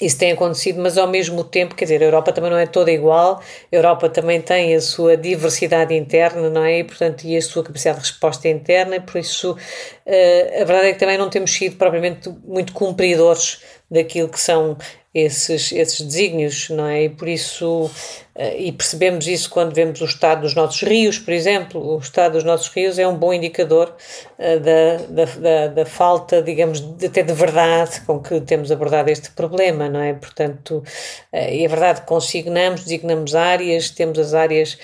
isso 0.01 0.19
tem 0.19 0.33
acontecido, 0.33 0.81
mas 0.83 0.99
ao 0.99 1.09
mesmo 1.09 1.43
tempo, 1.43 1.75
quer 1.75 1.87
dizer, 1.87 2.03
a 2.03 2.05
Europa 2.05 2.31
também 2.33 2.51
não 2.51 2.59
é 2.59 2.67
toda 2.67 2.91
igual, 2.91 3.41
a 3.41 3.75
Europa 3.75 4.11
também 4.11 4.43
tem 4.43 4.75
a 4.75 4.81
sua 4.81 5.17
diversidade 5.17 5.95
interna, 5.95 6.51
não 6.51 6.63
é? 6.63 6.81
E, 6.81 6.85
portanto, 6.85 7.25
e 7.25 7.37
a 7.37 7.41
sua 7.41 7.65
capacidade 7.65 8.01
de 8.01 8.11
resposta 8.11 8.49
interna, 8.49 9.01
por 9.01 9.19
isso 9.19 9.53
uh, 9.53 10.63
a 10.63 10.65
verdade 10.65 10.89
é 10.89 10.93
que 10.93 10.99
também 10.99 11.17
não 11.17 11.31
temos 11.31 11.51
sido 11.53 11.77
propriamente 11.77 12.29
muito 12.45 12.75
cumpridores 12.75 13.63
daquilo 13.91 14.29
que 14.29 14.41
são 14.41 14.77
esses, 15.17 15.73
esses 15.73 16.03
desígnios, 16.03 16.69
não 16.69 16.87
é? 16.87 17.05
E 17.05 17.09
por 17.09 17.27
isso, 17.27 17.91
eh, 18.35 18.65
e 18.65 18.73
percebemos 18.73 19.27
isso 19.27 19.49
quando 19.49 19.73
vemos 19.75 19.99
o 20.03 20.05
estado 20.05 20.43
dos 20.43 20.55
nossos 20.55 20.83
rios, 20.83 21.19
por 21.19 21.33
exemplo, 21.33 21.81
o 21.81 21.99
estado 21.99 22.35
dos 22.35 22.45
nossos 22.45 22.69
rios 22.69 22.99
é 22.99 23.09
um 23.09 23.17
bom 23.17 23.33
indicador 23.33 23.97
uh, 24.39 24.61
da, 24.61 25.25
da, 25.25 25.67
da, 25.69 25.87
falta, 25.87 26.43
digamos, 26.43 26.81
de, 26.81 27.07
até 27.07 27.23
de 27.23 27.33
verdade 27.33 28.03
com 28.03 28.21
que 28.21 28.43
temos 28.43 28.71
abordado 28.71 29.11
este 29.11 29.31
problema, 29.31 29.89
não 29.89 30.01
é? 30.01 30.13
Portanto, 30.13 30.85
uh, 31.33 31.37
e 31.37 31.65
é 31.65 31.69
verdade 31.69 32.03
que 32.03 32.07
consignamos, 32.07 32.83
designamos 32.83 33.35
áreas, 33.35 33.89
temos 33.89 34.19
as 34.19 34.35
áreas 34.35 34.79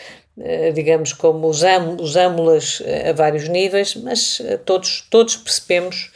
digamos, 0.74 1.12
como 1.12 1.46
usamos-las 1.46 2.82
a 3.06 3.12
vários 3.12 3.48
níveis, 3.48 3.94
mas 3.96 4.40
todos, 4.64 5.06
todos 5.10 5.36
percebemos 5.36 6.10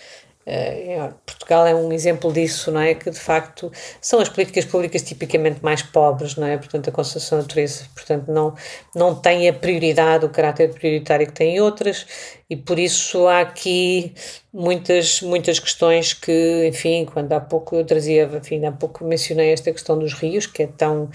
Portugal 1.27 1.67
é 1.67 1.75
um 1.75 1.93
exemplo 1.93 2.33
disso, 2.33 2.71
não 2.71 2.81
é? 2.81 2.95
Que 2.95 3.11
de 3.11 3.19
facto 3.19 3.71
são 4.01 4.21
as 4.21 4.29
políticas 4.29 4.65
públicas 4.65 5.03
tipicamente 5.03 5.59
mais 5.63 5.83
pobres, 5.83 6.37
não 6.37 6.47
é? 6.47 6.57
Portanto, 6.57 6.89
a 6.89 6.93
conservação 6.93 7.39
da 7.39 7.43
natureza, 7.43 7.87
portanto, 7.95 8.31
não, 8.31 8.55
não 8.95 9.15
tem 9.15 9.49
a 9.49 9.53
prioridade, 9.53 10.25
o 10.25 10.29
caráter 10.29 10.73
prioritário 10.73 11.27
que 11.27 11.33
têm 11.33 11.61
outras, 11.61 12.07
e 12.49 12.57
por 12.57 12.79
isso 12.79 13.27
há 13.27 13.41
aqui 13.41 14.15
muitas, 14.53 15.21
muitas 15.21 15.59
questões 15.59 16.15
que, 16.15 16.67
enfim, 16.69 17.05
quando 17.05 17.33
há 17.33 17.41
pouco 17.41 17.75
eu 17.75 17.85
trazia, 17.85 18.31
enfim, 18.33 18.65
há 18.65 18.73
pouco 18.73 19.05
mencionei 19.05 19.53
esta 19.53 19.73
questão 19.73 19.99
dos 19.99 20.15
rios, 20.15 20.47
que 20.47 20.63
é 20.63 20.67
tão 20.69 21.11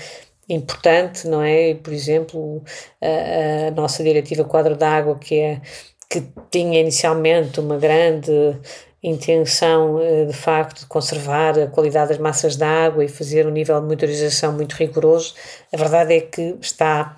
importante, 0.49 1.27
não 1.27 1.41
é? 1.41 1.73
Por 1.75 1.93
exemplo, 1.93 2.61
a, 3.01 3.67
a 3.69 3.71
nossa 3.71 4.03
diretiva 4.03 4.43
quadro 4.43 4.75
da 4.75 4.89
água, 4.89 5.17
que 5.17 5.39
é 5.39 5.61
que 6.09 6.21
tinha 6.51 6.81
inicialmente 6.81 7.61
uma 7.61 7.77
grande 7.77 8.59
intenção 9.03 9.99
eh, 9.99 10.25
de 10.25 10.33
facto 10.33 10.81
de 10.81 10.85
conservar 10.85 11.57
a 11.59 11.67
qualidade 11.67 12.09
das 12.09 12.17
massas 12.19 12.55
de 12.55 12.63
água 12.63 13.03
e 13.03 13.07
fazer 13.07 13.47
um 13.47 13.51
nível 13.51 13.75
de 13.79 13.83
monitorização 13.83 14.53
muito 14.53 14.73
rigoroso, 14.73 15.33
a 15.73 15.77
verdade 15.77 16.13
é 16.13 16.21
que 16.21 16.55
está 16.61 17.15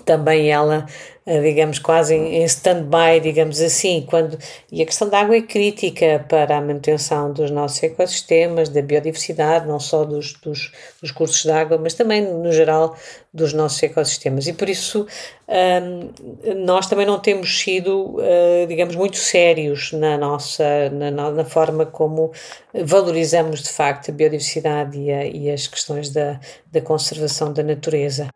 também 0.00 0.50
ela, 0.50 0.86
eh, 1.24 1.40
digamos, 1.40 1.78
quase 1.78 2.14
em 2.14 2.44
stand-by, 2.44 3.20
digamos 3.22 3.60
assim, 3.60 4.04
quando, 4.08 4.38
e 4.70 4.82
a 4.82 4.86
questão 4.86 5.08
da 5.08 5.20
água 5.20 5.36
é 5.36 5.42
crítica 5.42 6.24
para 6.28 6.56
a 6.56 6.60
manutenção 6.60 7.32
dos 7.32 7.50
nossos 7.50 7.82
ecossistemas, 7.82 8.68
da 8.68 8.82
biodiversidade, 8.82 9.66
não 9.66 9.78
só 9.78 10.04
dos, 10.04 10.34
dos, 10.34 10.72
dos 11.00 11.10
cursos 11.10 11.42
de 11.42 11.50
água, 11.50 11.78
mas 11.78 11.94
também, 11.94 12.22
no 12.22 12.52
geral, 12.52 12.96
dos 13.32 13.52
nossos 13.52 13.82
ecossistemas. 13.82 14.46
E 14.46 14.52
por 14.52 14.68
isso 14.68 15.06
um, 15.48 16.64
nós 16.64 16.86
também 16.86 17.06
não 17.06 17.18
temos 17.18 17.60
sido, 17.60 18.16
uh, 18.16 18.66
digamos, 18.66 18.96
muito 18.96 19.16
sérios 19.16 19.92
na 19.92 20.18
nossa, 20.18 20.90
na, 20.90 21.10
na, 21.10 21.44
forma 21.44 21.86
como 21.86 22.32
valorizamos, 22.74 23.62
de 23.62 23.68
facto, 23.68 24.10
a 24.10 24.14
biodiversidade 24.14 24.98
e, 24.98 25.10
a, 25.10 25.26
e 25.26 25.50
as 25.50 25.66
questões 25.66 26.10
da, 26.10 26.40
da 26.70 26.80
conservação 26.80 27.52
da 27.52 27.62
natureza. 27.62 28.28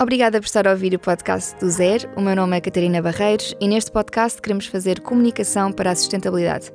Obrigada 0.00 0.38
por 0.40 0.46
estar 0.46 0.68
a 0.68 0.70
ouvir 0.70 0.94
o 0.94 0.98
podcast 0.98 1.58
do 1.58 1.68
Zero. 1.68 2.08
O 2.14 2.20
meu 2.20 2.36
nome 2.36 2.56
é 2.56 2.60
Catarina 2.60 3.02
Barreiros 3.02 3.52
e 3.60 3.66
neste 3.66 3.90
podcast 3.90 4.40
queremos 4.40 4.66
fazer 4.66 5.00
comunicação 5.00 5.72
para 5.72 5.90
a 5.90 5.96
sustentabilidade. 5.96 6.72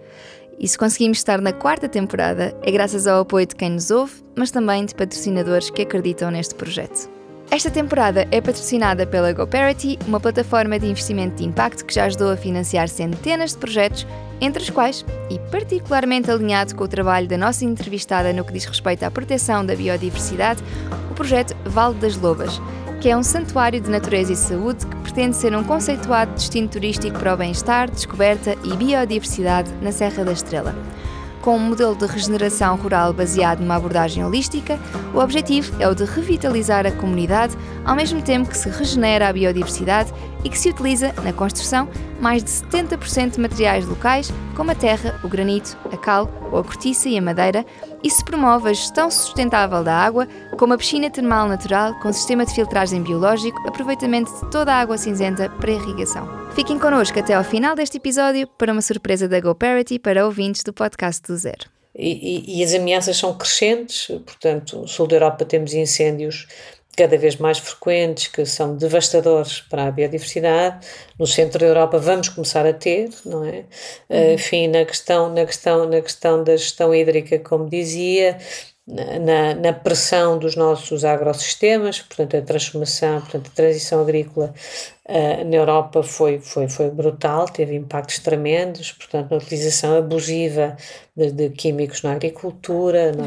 E 0.60 0.68
se 0.68 0.78
conseguimos 0.78 1.20
estar 1.20 1.40
na 1.40 1.54
quarta 1.54 1.88
temporada 1.88 2.54
é 2.62 2.70
graças 2.70 3.08
ao 3.08 3.22
apoio 3.22 3.46
de 3.46 3.56
quem 3.56 3.70
nos 3.70 3.92
ouve, 3.92 4.22
mas 4.36 4.52
também 4.52 4.86
de 4.86 4.94
patrocinadores 4.94 5.70
que 5.70 5.84
acreditam 5.84 6.30
neste 6.32 6.54
projeto. 6.54 7.10
Esta 7.50 7.72
temporada 7.72 8.28
é 8.30 8.42
patrocinada 8.42 9.08
pela 9.08 9.32
GoParity, 9.32 10.00
uma 10.06 10.20
plataforma 10.20 10.78
de 10.78 10.88
investimento 10.88 11.38
de 11.38 11.46
impacto 11.46 11.86
que 11.86 11.94
já 11.94 12.06
ajudou 12.06 12.30
a 12.30 12.36
financiar 12.36 12.90
centenas 12.90 13.52
de 13.52 13.58
projetos, 13.58 14.06
entre 14.42 14.64
os 14.64 14.70
quais, 14.70 15.06
e 15.30 15.40
particularmente 15.50 16.30
alinhado 16.30 16.76
com 16.76 16.84
o 16.84 16.90
trabalho 16.90 17.28
da 17.28 17.38
nossa 17.38 17.64
entrevistada 17.64 18.34
no 18.34 18.44
que 18.44 18.52
diz 18.52 18.66
respeito 18.66 19.04
à 19.04 19.12
proteção 19.12 19.66
da 19.66 19.78
biodiversidade, 19.78 20.62
o 21.10 21.14
projeto 21.14 21.56
Vale 21.66 21.96
das 21.96 22.18
Lobas 22.18 22.60
que 23.04 23.10
é 23.10 23.18
um 23.18 23.22
santuário 23.22 23.82
de 23.82 23.89
natureza 23.89 24.32
e 24.32 24.36
saúde 24.38 24.86
que 24.86 24.96
pretende 24.96 25.36
ser 25.36 25.54
um 25.54 25.62
conceituado 25.62 26.32
destino 26.36 26.70
turístico 26.70 27.20
para 27.20 27.34
o 27.34 27.38
bem-estar, 27.38 27.92
descoberta 27.92 28.56
e 28.63 28.78
biodiversidade 28.78 29.70
na 29.82 29.92
Serra 29.92 30.24
da 30.24 30.32
Estrela. 30.32 30.74
Com 31.42 31.58
um 31.58 31.60
modelo 31.60 31.98
de 31.98 32.06
regeneração 32.06 32.78
rural 32.78 33.12
baseado 33.12 33.60
numa 33.60 33.76
abordagem 33.76 34.24
holística, 34.24 34.80
o 35.13 35.20
objetivo 35.20 35.76
é 35.82 35.88
o 35.89 35.94
de 35.94 36.06
revitalizar 36.06 36.88
a 36.88 36.94
comunidade, 36.94 37.58
ao 37.84 37.94
mesmo 37.94 38.22
tempo 38.22 38.50
que 38.50 38.58
se 38.58 38.70
regenera 38.70 39.28
a 39.28 39.34
biodiversidade 39.34 40.13
e 40.43 40.49
que 40.49 40.58
se 40.58 40.69
utiliza, 40.69 41.13
na 41.23 41.34
construção, 41.34 41.88
mais 42.19 42.43
de 42.43 42.49
70% 42.49 43.32
de 43.32 43.39
materiais 43.39 43.86
locais, 43.86 44.32
como 44.56 44.71
a 44.71 44.75
terra, 44.75 45.19
o 45.23 45.27
granito, 45.27 45.77
a 45.91 45.97
cal 45.97 46.29
ou 46.51 46.60
a 46.60 46.63
cortiça 46.63 47.10
e 47.10 47.17
a 47.17 47.21
madeira, 47.21 47.65
e 48.03 48.10
se 48.10 48.23
promove 48.23 48.69
a 48.69 48.73
gestão 48.73 49.10
sustentável 49.10 49.84
da 49.84 49.95
água, 49.95 50.27
como 50.58 50.73
a 50.73 50.77
piscina 50.77 51.10
termal 51.10 51.47
natural 51.47 51.97
com 52.01 52.12
sistema 52.12 52.45
de 52.45 52.53
filtragem 52.53 53.01
biológico, 53.01 53.67
aproveitamento 53.67 54.32
de 54.34 54.51
toda 54.51 54.73
a 54.73 54.79
água 54.79 54.97
cinzenta 54.97 55.49
para 55.49 55.71
irrigação. 55.71 56.27
Fiquem 56.53 56.77
connosco 56.77 57.17
até 57.19 57.34
ao 57.34 57.43
final 57.43 57.75
deste 57.75 57.97
episódio 57.97 58.47
para 58.58 58.71
uma 58.71 58.82
surpresa 58.82 59.27
da 59.27 59.39
GoParity 59.39 59.97
para 59.97 60.25
ouvintes 60.25 60.63
do 60.63 60.71
podcast 60.73 61.21
do 61.25 61.36
Zero. 61.36 61.73
E, 61.95 62.12
e, 62.12 62.60
e, 62.60 62.63
as 62.63 62.73
ameaças 62.73 63.17
são 63.17 63.38
crescentes, 63.38 64.08
portanto, 64.25 64.79
no 64.79 64.88
sul 64.88 65.06
da 65.06 65.15
Europa 65.15 65.45
temos 65.45 65.75
incêndios 65.75 66.47
cada 66.95 67.17
vez 67.17 67.38
mais 67.38 67.58
frequentes, 67.58 68.27
que 68.27 68.45
são 68.45 68.75
devastadores 68.77 69.62
para 69.62 69.88
a 69.88 69.91
biodiversidade. 69.91 70.86
No 71.17 71.25
centro 71.25 71.60
da 71.60 71.65
Europa 71.65 71.97
vamos 71.97 72.29
começar 72.29 72.65
a 72.65 72.73
ter, 72.73 73.10
não 73.25 73.43
é? 73.43 73.63
Uhum. 74.10 74.34
Enfim, 74.34 74.67
na 74.67 74.86
questão, 74.86 75.34
na, 75.34 75.45
questão, 75.45 75.89
na 75.89 76.01
questão 76.01 76.43
da 76.43 76.56
gestão 76.56 76.93
hídrica, 76.93 77.39
como 77.39 77.67
dizia, 77.69 78.38
na, 78.86 79.56
na 79.56 79.72
pressão 79.74 80.38
dos 80.38 80.56
nossos 80.58 81.06
agrossistemas, 81.06 82.02
portanto, 82.02 82.36
a 82.36 82.41
transformação, 82.41 83.22
portanto, 83.22 83.48
a 83.48 83.56
transição 83.56 84.02
agrícola 84.02 84.54
uh, 85.08 85.46
na 85.46 85.56
Europa 85.56 86.04
foi, 86.04 86.39
foi, 86.39 86.67
foi 86.67 86.89
brutal, 86.89 87.46
teve 87.46 87.76
impactos 87.76 88.19
tremendos, 88.19 88.91
portanto, 88.91 89.32
na 89.32 89.38
utilização 89.38 89.98
abusiva 89.98 90.76
de, 91.15 91.32
de 91.32 91.50
químicos 91.52 92.02
na 92.02 92.12
agricultura, 92.12 93.13
na, 93.13 93.24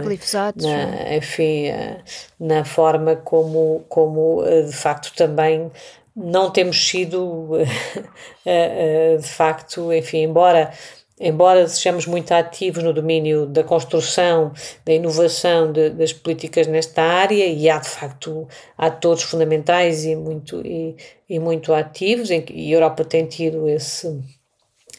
na, 0.62 1.16
enfim, 1.16 1.70
uh, 1.70 2.02
na 2.38 2.62
forma 2.62 3.16
como, 3.16 3.82
como 3.88 4.42
uh, 4.42 4.66
de 4.66 4.76
facto 4.76 5.14
também 5.16 5.70
não 6.14 6.50
temos 6.50 6.88
sido, 6.88 7.50
de 9.20 9.28
facto, 9.28 9.92
enfim, 9.92 10.22
embora 10.22 10.72
embora 11.18 11.66
sejamos 11.66 12.06
muito 12.06 12.32
ativos 12.32 12.82
no 12.82 12.92
domínio 12.92 13.46
da 13.46 13.64
construção, 13.64 14.52
da 14.84 14.92
inovação 14.92 15.72
de, 15.72 15.90
das 15.90 16.12
políticas 16.12 16.66
nesta 16.66 17.02
área, 17.02 17.46
e 17.46 17.68
há 17.68 17.78
de 17.78 17.88
facto 17.88 18.46
atores 18.76 19.22
fundamentais 19.22 20.04
e 20.04 20.14
muito, 20.14 20.60
e, 20.66 20.94
e 21.28 21.38
muito 21.38 21.72
ativos, 21.72 22.30
em, 22.30 22.44
e 22.50 22.72
a 22.72 22.76
Europa 22.76 23.04
tem 23.04 23.26
tido 23.26 23.68
esse, 23.68 24.20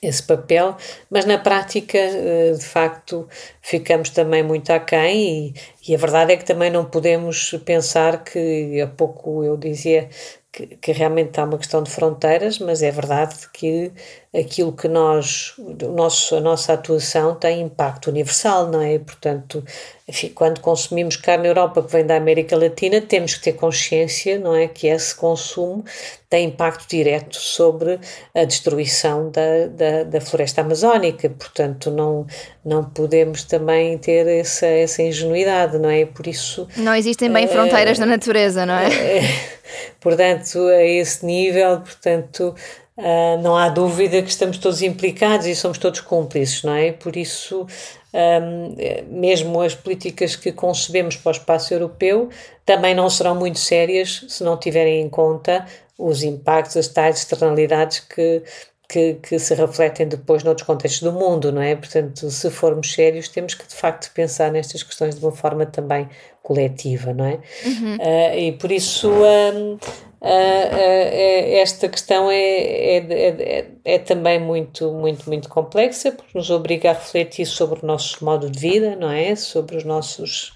esse 0.01 0.23
papel, 0.23 0.75
mas 1.09 1.25
na 1.25 1.37
prática, 1.37 1.97
eh, 1.97 2.53
de 2.53 2.65
facto, 2.65 3.27
ficamos 3.61 4.09
também 4.09 4.43
muito 4.43 4.71
aquém, 4.71 5.53
e, 5.85 5.91
e 5.91 5.95
a 5.95 5.97
verdade 5.97 6.33
é 6.33 6.37
que 6.37 6.45
também 6.45 6.69
não 6.71 6.85
podemos 6.85 7.51
pensar 7.65 8.23
que, 8.23 8.81
há 8.81 8.87
pouco 8.87 9.43
eu 9.43 9.57
dizia 9.57 10.09
que, 10.51 10.67
que 10.77 10.91
realmente 10.91 11.39
há 11.39 11.43
uma 11.43 11.57
questão 11.57 11.83
de 11.83 11.91
fronteiras, 11.91 12.59
mas 12.59 12.81
é 12.81 12.91
verdade 12.91 13.35
que 13.53 13.91
aquilo 14.37 14.71
que 14.71 14.87
nós, 14.87 15.53
o 15.57 15.91
nosso, 15.91 16.35
a 16.35 16.39
nossa 16.39 16.73
atuação 16.73 17.33
tem 17.33 17.61
impacto 17.61 18.11
universal, 18.11 18.67
não 18.67 18.81
é? 18.81 18.99
Portanto, 18.99 19.63
enfim, 20.07 20.29
quando 20.29 20.61
consumimos 20.61 21.15
carne 21.17 21.43
na 21.43 21.49
Europa 21.49 21.81
que 21.81 21.91
vem 21.91 22.05
da 22.05 22.15
América 22.15 22.55
Latina, 22.55 23.01
temos 23.01 23.33
que 23.35 23.41
ter 23.41 23.53
consciência, 23.53 24.37
não 24.37 24.55
é? 24.55 24.67
Que 24.67 24.87
esse 24.87 25.15
consumo 25.15 25.83
tem 26.29 26.45
impacto 26.45 26.87
direto 26.87 27.35
sobre 27.35 27.99
a 28.35 28.43
destruição 28.43 29.31
da, 29.31 29.67
da, 29.69 30.03
da 30.03 30.21
floresta 30.21 30.61
amazónica, 30.61 31.29
portanto, 31.29 31.89
não, 31.89 32.27
não 32.63 32.83
podemos 32.83 33.43
também 33.43 33.97
ter 33.97 34.27
essa, 34.27 34.67
essa 34.67 35.01
ingenuidade, 35.01 35.79
não 35.79 35.89
é? 35.89 36.05
Por 36.05 36.27
isso. 36.27 36.67
Não 36.77 36.93
existem 36.93 37.31
bem 37.31 37.45
é, 37.45 37.47
fronteiras 37.47 37.97
na 37.97 38.05
natureza, 38.05 38.65
não 38.65 38.75
é? 38.75 39.17
é 39.17 39.21
portanto, 39.99 40.59
a 40.67 40.83
esse 40.83 41.25
nível, 41.25 41.81
portanto, 41.81 42.53
Uh, 42.97 43.39
não 43.43 43.55
há 43.55 43.69
dúvida 43.69 44.23
que 44.23 44.29
estamos 44.29 44.57
todos 44.57 44.81
implicados 44.81 45.45
e 45.45 45.55
somos 45.55 45.77
todos 45.77 46.01
cúmplices, 46.01 46.63
não 46.63 46.73
é? 46.73 46.91
Por 46.91 47.15
isso, 47.15 47.67
um, 48.11 48.75
mesmo 49.07 49.61
as 49.61 49.75
políticas 49.75 50.35
que 50.35 50.51
concebemos 50.51 51.15
para 51.15 51.29
o 51.29 51.31
espaço 51.31 51.73
europeu 51.73 52.29
também 52.65 52.95
não 52.95 53.07
serão 53.07 53.35
muito 53.35 53.59
sérias 53.59 54.25
se 54.27 54.43
não 54.43 54.57
tiverem 54.57 55.01
em 55.01 55.09
conta 55.09 55.65
os 55.97 56.23
impactos, 56.23 56.75
as 56.77 56.87
tais 56.87 57.17
externalidades 57.17 57.99
que, 57.99 58.41
que, 58.89 59.13
que 59.15 59.37
se 59.37 59.53
refletem 59.53 60.07
depois 60.07 60.43
noutros 60.43 60.65
contextos 60.65 61.01
do 61.03 61.11
mundo, 61.11 61.51
não 61.51 61.61
é? 61.61 61.75
Portanto, 61.75 62.29
se 62.31 62.49
formos 62.49 62.93
sérios, 62.93 63.27
temos 63.27 63.53
que 63.53 63.67
de 63.67 63.75
facto 63.75 64.11
pensar 64.13 64.51
nestas 64.51 64.81
questões 64.83 65.15
de 65.15 65.23
uma 65.23 65.31
forma 65.31 65.65
também 65.65 66.09
coletiva, 66.47 67.13
não 67.13 67.25
é? 67.25 67.39
Uhum. 67.65 67.95
Uh, 67.95 68.37
e 68.37 68.51
por 68.53 68.71
isso 68.71 69.09
um, 69.09 69.73
uh, 69.73 69.77
uh, 69.77 71.57
esta 71.59 71.89
questão 71.89 72.31
é, 72.31 72.37
é, 72.37 72.97
é, 72.97 73.67
é, 73.83 73.99
também 73.99 74.39
muito, 74.39 74.89
muito, 74.93 75.27
muito 75.27 75.49
complexa, 75.49 76.09
porque 76.09 76.37
nos 76.37 76.49
obriga 76.49 76.91
a 76.91 76.93
refletir 76.93 77.45
sobre 77.45 77.83
o 77.83 77.85
nosso 77.85 78.23
modo 78.23 78.49
de 78.49 78.57
vida, 78.57 78.95
não 78.95 79.11
é? 79.11 79.35
Sobre 79.35 79.75
os 79.75 79.83
nossos, 79.83 80.53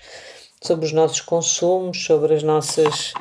sobre 0.64 0.86
os 0.86 0.94
nossos 0.94 1.20
consumos, 1.20 2.06
sobre 2.06 2.36
as 2.36 2.44
nossas 2.44 3.14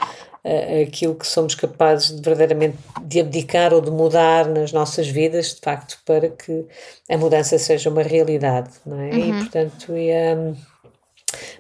aquilo 0.83 1.15
que 1.17 1.27
somos 1.27 1.55
capazes 1.55 2.17
de 2.17 2.23
verdadeiramente 2.23 2.79
de 3.03 3.21
abdicar 3.21 3.75
ou 3.75 3.81
de 3.83 3.91
mudar 3.91 4.49
nas 4.49 4.73
nossas 4.73 5.07
vidas, 5.07 5.55
de 5.55 5.61
facto, 5.61 5.99
para 6.07 6.31
que 6.31 6.65
a 7.11 7.19
mudança 7.19 7.59
seja 7.59 7.91
uma 7.91 8.03
realidade, 8.03 8.71
não 8.87 8.99
é? 8.99 9.11
Uhum. 9.11 9.19
E, 9.19 9.33
portanto, 9.43 9.95
e, 9.95 10.11
um, 10.35 10.57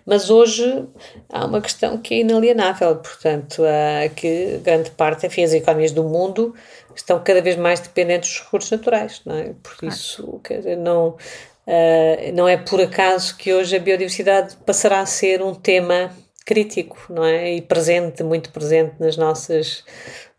mas 0.04 0.30
hoje 0.30 0.84
há 1.28 1.44
uma 1.44 1.60
questão 1.60 1.98
que 1.98 2.14
é 2.14 2.18
inalienável, 2.18 2.96
portanto, 2.96 3.62
uh, 3.62 4.14
que 4.14 4.58
grande 4.62 4.90
parte, 4.90 5.26
enfim, 5.26 5.44
as 5.44 5.52
economias 5.52 5.92
do 5.92 6.04
mundo 6.04 6.54
estão 6.94 7.22
cada 7.22 7.40
vez 7.40 7.56
mais 7.56 7.80
dependentes 7.80 8.30
dos 8.30 8.40
recursos 8.40 8.70
naturais, 8.70 9.22
não 9.24 9.36
é? 9.36 9.54
Por 9.62 9.88
isso, 9.88 10.40
quer 10.42 10.58
dizer, 10.58 10.76
não, 10.76 11.08
uh, 11.08 12.32
não 12.34 12.48
é 12.48 12.56
por 12.56 12.80
acaso 12.80 13.36
que 13.36 13.52
hoje 13.52 13.76
a 13.76 13.80
biodiversidade 13.80 14.56
passará 14.66 15.00
a 15.00 15.06
ser 15.06 15.42
um 15.42 15.54
tema 15.54 16.10
crítico, 16.44 16.98
não 17.08 17.24
é? 17.24 17.54
E 17.54 17.62
presente, 17.62 18.22
muito 18.24 18.50
presente 18.50 18.94
nas 18.98 19.16
nossas, 19.16 19.84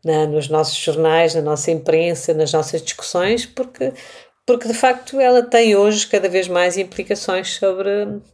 na, 0.03 0.25
nos 0.27 0.49
nossos 0.49 0.75
jornais, 0.75 1.33
na 1.35 1.41
nossa 1.41 1.71
imprensa, 1.71 2.33
nas 2.33 2.51
nossas 2.51 2.81
discussões, 2.81 3.45
porque 3.45 3.93
porque 4.45 4.67
de 4.67 4.73
facto 4.73 5.19
ela 5.19 5.43
tem 5.43 5.75
hoje 5.75 6.07
cada 6.07 6.27
vez 6.27 6.47
mais 6.47 6.77
implicações 6.77 7.55
sobre 7.55 7.89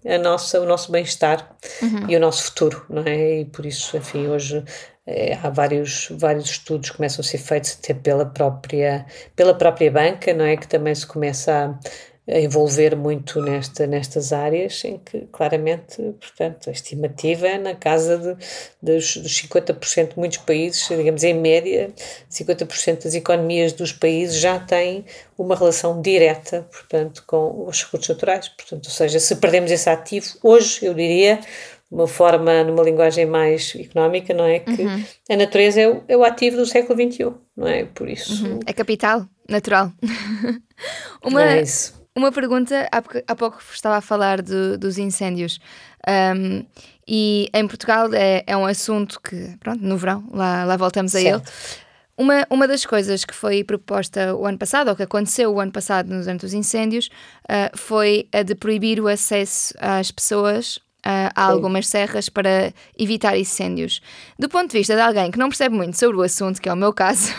a 0.05 0.17
nossa, 0.17 0.61
o 0.61 0.65
nosso 0.65 0.91
bem-estar 0.91 1.55
uhum. 1.81 2.09
e 2.09 2.15
o 2.15 2.19
nosso 2.19 2.43
futuro, 2.45 2.85
não 2.89 3.03
é? 3.03 3.41
E 3.41 3.45
por 3.45 3.65
isso, 3.65 3.95
enfim, 3.97 4.27
hoje 4.27 4.63
é, 5.05 5.37
há 5.41 5.49
vários, 5.49 6.07
vários 6.11 6.49
estudos 6.49 6.89
que 6.89 6.97
começam 6.97 7.21
a 7.21 7.23
ser 7.23 7.37
feitos 7.37 7.77
até 7.81 7.93
pela 7.93 8.25
própria, 8.25 9.05
pela 9.35 9.53
própria 9.53 9.91
banca, 9.91 10.33
não 10.33 10.45
é? 10.45 10.57
Que 10.57 10.67
também 10.67 10.95
se 10.95 11.05
começa 11.05 11.51
a 11.53 12.16
a 12.16 12.16
envolver 12.27 12.95
muito 12.95 13.41
nesta, 13.41 13.87
nestas 13.87 14.33
áreas 14.33 14.83
em 14.83 14.97
que 14.97 15.21
claramente, 15.31 16.01
portanto, 16.19 16.69
a 16.69 16.73
estimativa 16.73 17.47
é 17.47 17.57
na 17.57 17.73
casa 17.73 18.17
de, 18.17 18.35
dos, 18.81 19.15
dos 19.15 19.41
50% 19.41 20.09
de 20.09 20.19
muitos 20.19 20.37
países, 20.39 20.85
digamos 20.89 21.23
em 21.23 21.33
média, 21.33 21.89
50% 22.29 23.05
das 23.05 23.15
economias 23.15 23.71
dos 23.71 23.93
países 23.93 24.39
já 24.39 24.59
têm 24.59 25.05
uma 25.37 25.55
relação 25.55 26.01
direta, 26.01 26.67
portanto, 26.69 27.23
com 27.25 27.65
os 27.65 27.83
recursos 27.83 28.09
naturais. 28.09 28.49
Portanto, 28.49 28.85
ou 28.85 28.91
seja, 28.91 29.19
se 29.19 29.37
perdemos 29.37 29.71
esse 29.71 29.89
ativo, 29.89 30.27
hoje 30.43 30.85
eu 30.85 30.93
diria, 30.93 31.39
uma 31.89 32.07
forma, 32.07 32.61
numa 32.65 32.83
linguagem 32.83 33.25
mais 33.25 33.73
económica, 33.73 34.33
não 34.33 34.43
é? 34.43 34.59
Que 34.59 34.81
uhum. 34.81 35.03
a 35.29 35.35
natureza 35.37 35.79
é 35.79 35.87
o, 35.87 36.03
é 36.09 36.17
o 36.17 36.25
ativo 36.25 36.57
do 36.57 36.65
século 36.65 37.01
XXI, 37.01 37.31
não 37.55 37.67
é? 37.67 37.85
Por 37.85 38.09
isso. 38.09 38.45
Uhum. 38.45 38.59
É 38.65 38.73
capital, 38.73 39.25
natural. 39.47 39.93
uma, 41.23 41.53
é 41.53 41.61
isso 41.61 41.95
uma 42.17 42.31
pergunta, 42.31 42.89
há, 42.91 43.35
pouco 43.35 43.61
estava 43.71 43.97
a 43.97 44.01
falar 44.01 44.41
de, 44.41 44.77
dos 44.77 44.97
incêndios. 44.97 45.59
Um, 46.07 46.65
e 47.07 47.47
em 47.53 47.67
Portugal 47.67 48.11
é, 48.13 48.43
é 48.47 48.57
um 48.57 48.65
assunto 48.65 49.21
que, 49.21 49.55
pronto, 49.59 49.83
no 49.83 49.97
verão, 49.97 50.27
lá, 50.31 50.65
lá 50.65 50.75
voltamos 50.75 51.15
a 51.15 51.19
certo. 51.19 51.47
ele. 51.47 51.83
Uma, 52.17 52.47
uma 52.49 52.67
das 52.67 52.83
coisas 52.83 53.23
que 53.23 53.35
foi 53.35 53.63
proposta 53.63 54.33
o 54.35 54.47
ano 54.47 54.57
passado, 54.57 54.87
ou 54.87 54.95
que 54.95 55.03
aconteceu 55.03 55.53
o 55.53 55.59
ano 55.59 55.71
passado 55.71 56.09
durante 56.09 56.43
os 56.43 56.53
incêndios, 56.53 57.07
uh, 57.43 57.77
foi 57.77 58.27
a 58.33 58.41
de 58.41 58.55
proibir 58.55 58.99
o 58.99 59.07
acesso 59.07 59.75
às 59.77 60.09
pessoas 60.09 60.79
uh, 61.05 61.31
a 61.35 61.43
algumas 61.43 61.87
serras 61.87 62.29
para 62.29 62.73
evitar 62.97 63.37
incêndios. 63.37 64.01
Do 64.37 64.49
ponto 64.49 64.71
de 64.71 64.77
vista 64.77 64.95
de 64.95 65.01
alguém 65.01 65.31
que 65.31 65.37
não 65.37 65.49
percebe 65.49 65.75
muito 65.75 65.97
sobre 65.97 66.17
o 66.17 66.21
assunto, 66.21 66.61
que 66.61 66.69
é 66.69 66.73
o 66.73 66.77
meu 66.77 66.93
caso, 66.93 67.33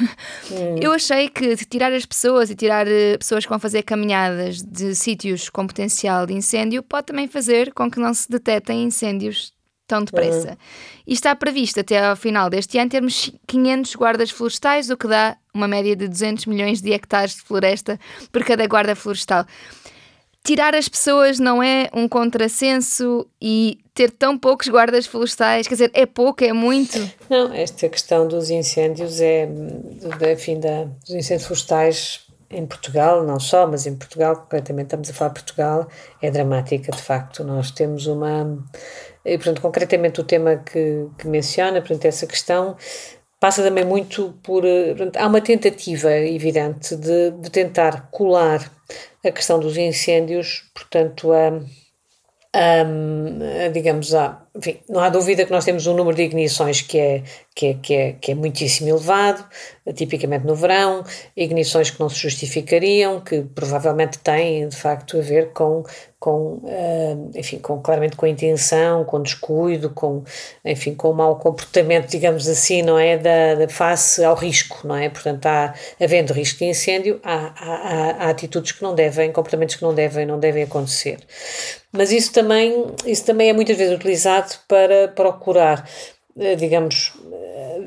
eu 0.80 0.92
achei 0.92 1.28
que 1.28 1.56
tirar 1.56 1.92
as 1.92 2.06
pessoas 2.06 2.50
e 2.50 2.54
tirar 2.54 2.86
uh, 2.86 3.18
pessoas 3.18 3.44
que 3.44 3.50
vão 3.50 3.58
fazer 3.58 3.82
caminhadas 3.82 4.62
de 4.62 4.94
sítios 4.94 5.48
com 5.48 5.66
potencial 5.66 6.26
de 6.26 6.34
incêndio 6.34 6.82
pode 6.82 7.06
também 7.06 7.28
fazer 7.28 7.72
com 7.72 7.90
que 7.90 8.00
não 8.00 8.12
se 8.14 8.28
detetem 8.28 8.84
incêndios 8.84 9.52
tão 9.86 10.04
depressa. 10.04 10.50
Uhum. 10.50 10.56
E 11.06 11.14
está 11.14 11.34
previsto 11.34 11.80
até 11.80 12.06
ao 12.06 12.14
final 12.14 12.50
deste 12.50 12.78
ano 12.78 12.90
termos 12.90 13.32
500 13.46 13.96
guardas 13.96 14.30
florestais, 14.30 14.90
o 14.90 14.96
que 14.96 15.08
dá 15.08 15.36
uma 15.54 15.66
média 15.66 15.96
de 15.96 16.06
200 16.06 16.44
milhões 16.44 16.82
de 16.82 16.92
hectares 16.92 17.36
de 17.36 17.40
floresta 17.40 17.98
por 18.30 18.44
cada 18.44 18.66
guarda 18.66 18.94
florestal 18.94 19.46
tirar 20.48 20.74
as 20.74 20.88
pessoas 20.88 21.38
não 21.38 21.62
é 21.62 21.90
um 21.92 22.08
contrassenso 22.08 23.26
e 23.38 23.80
ter 23.92 24.10
tão 24.10 24.38
poucos 24.38 24.66
guardas 24.68 25.06
florestais, 25.06 25.68
quer 25.68 25.74
dizer, 25.74 25.90
é 25.92 26.06
pouco, 26.06 26.42
é 26.42 26.54
muito? 26.54 26.98
Não, 27.28 27.52
esta 27.52 27.86
questão 27.86 28.26
dos 28.26 28.48
incêndios 28.48 29.20
é, 29.20 29.46
enfim, 30.32 30.58
da, 30.58 30.84
dos 30.84 31.10
incêndios 31.10 31.46
florestais 31.46 32.20
em 32.48 32.64
Portugal, 32.64 33.24
não 33.24 33.38
só, 33.38 33.66
mas 33.66 33.86
em 33.86 33.94
Portugal, 33.94 34.36
concretamente 34.36 34.86
estamos 34.86 35.10
a 35.10 35.12
falar 35.12 35.34
de 35.34 35.40
Portugal, 35.42 35.86
é 36.22 36.30
dramática, 36.30 36.92
de 36.92 37.02
facto. 37.02 37.44
Nós 37.44 37.70
temos 37.70 38.06
uma. 38.06 38.58
E, 39.22 39.36
portanto, 39.36 39.60
concretamente 39.60 40.18
o 40.18 40.24
tema 40.24 40.56
que, 40.56 41.08
que 41.18 41.28
menciona, 41.28 41.82
portanto, 41.82 42.06
essa 42.06 42.26
questão 42.26 42.74
passa 43.38 43.62
também 43.62 43.84
muito 43.84 44.32
por. 44.42 44.62
Portanto, 44.62 45.18
há 45.18 45.26
uma 45.26 45.42
tentativa 45.42 46.10
evidente 46.10 46.96
de, 46.96 47.32
de 47.32 47.50
tentar 47.50 48.08
colar 48.10 48.77
a 49.28 49.32
questão 49.32 49.60
dos 49.60 49.76
incêndios, 49.76 50.70
portanto, 50.74 51.32
a, 51.32 51.48
a, 52.52 53.66
a 53.66 53.68
digamos, 53.68 54.14
a, 54.14 54.46
enfim, 54.58 54.80
não 54.88 55.00
há 55.00 55.08
dúvida 55.08 55.44
que 55.44 55.52
nós 55.52 55.64
temos 55.64 55.86
um 55.86 55.94
número 55.94 56.16
de 56.16 56.24
ignições 56.24 56.82
que 56.82 56.98
é, 56.98 57.22
que 57.54 57.66
é, 57.66 57.74
que 57.74 57.94
é, 57.94 58.12
que 58.14 58.32
é 58.32 58.34
muitíssimo 58.34 58.88
elevado, 58.88 59.44
tipicamente 59.94 60.44
no 60.44 60.54
verão, 60.54 61.04
ignições 61.36 61.90
que 61.90 62.00
não 62.00 62.08
se 62.08 62.16
justificariam, 62.16 63.20
que 63.20 63.42
provavelmente 63.54 64.18
têm 64.18 64.68
de 64.68 64.74
facto 64.74 65.16
a 65.16 65.20
ver 65.20 65.52
com, 65.52 65.84
com 66.18 66.60
uh, 66.64 67.30
enfim, 67.36 67.58
com, 67.60 67.80
claramente 67.80 68.16
com 68.16 68.26
intenção, 68.26 69.04
com 69.04 69.22
descuido, 69.22 69.90
com, 69.90 70.24
enfim, 70.64 70.92
com 70.92 71.10
o 71.10 71.14
mau 71.14 71.36
comportamento, 71.36 72.08
digamos 72.08 72.48
assim, 72.48 72.82
não 72.82 72.98
é, 72.98 73.16
da, 73.16 73.54
da 73.54 73.68
face 73.68 74.24
ao 74.24 74.34
risco, 74.34 74.86
não 74.86 74.96
é? 74.96 75.08
Portanto, 75.08 75.46
há, 75.46 75.72
havendo 76.00 76.32
risco 76.32 76.58
de 76.58 76.64
incêndio, 76.64 77.20
há, 77.22 77.54
há, 77.56 78.24
há 78.24 78.30
atitudes 78.30 78.72
que 78.72 78.82
não 78.82 78.92
devem, 78.92 79.30
comportamentos 79.30 79.76
que 79.76 79.82
não 79.82 79.94
devem, 79.94 80.26
não 80.26 80.40
devem 80.40 80.64
acontecer. 80.64 81.18
Mas 81.90 82.12
isso 82.12 82.32
também, 82.32 82.86
isso 83.06 83.24
também 83.24 83.48
é 83.48 83.52
muitas 83.52 83.76
vezes 83.76 83.94
utilizado 83.94 84.47
para 84.56 85.08
procurar 85.08 85.84
eh, 86.40 86.54
digamos, 86.54 87.14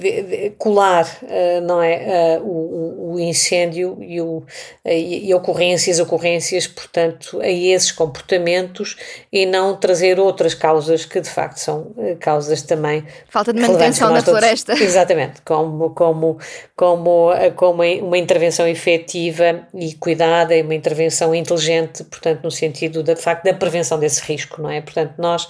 eh, 0.03 0.51
colar, 0.57 1.07
eh, 1.29 1.61
não 1.61 1.81
é, 1.81 2.37
o, 2.43 3.13
o 3.13 3.19
incêndio 3.19 3.97
e, 4.01 4.19
o, 4.19 4.43
e 4.85 5.33
ocorrências, 5.33 5.99
ocorrências, 5.99 6.67
portanto, 6.67 7.39
a 7.39 7.47
esses 7.47 7.93
comportamentos 7.93 8.97
e 9.31 9.45
não 9.45 9.77
trazer 9.77 10.19
outras 10.19 10.53
causas 10.53 11.05
que 11.05 11.21
de 11.21 11.29
facto 11.29 11.59
são 11.59 11.95
causas 12.19 12.61
também 12.61 13.05
falta 13.29 13.53
de 13.53 13.61
manutenção 13.61 14.11
da 14.13 14.21
floresta. 14.21 14.73
Exatamente, 14.83 15.41
como, 15.43 15.91
como, 15.91 16.37
como, 16.75 17.29
como 17.55 17.83
uma 17.83 18.17
intervenção 18.17 18.67
efetiva 18.67 19.65
e 19.73 19.93
cuidada 19.93 20.55
uma 20.61 20.75
intervenção 20.75 21.33
inteligente, 21.33 22.03
portanto, 22.03 22.41
no 22.43 22.51
sentido 22.51 23.01
de, 23.01 23.15
de 23.15 23.21
facto 23.21 23.45
da 23.45 23.53
prevenção 23.53 23.97
desse 23.97 24.21
risco, 24.21 24.61
não 24.61 24.69
é? 24.69 24.81
Portanto, 24.81 25.13
nós 25.17 25.47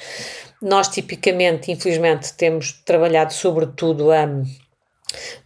nós, 0.62 0.88
tipicamente, 0.88 1.72
infelizmente, 1.72 2.34
temos 2.34 2.72
trabalhado 2.86 3.34
sobretudo 3.34 4.12
a. 4.12 4.28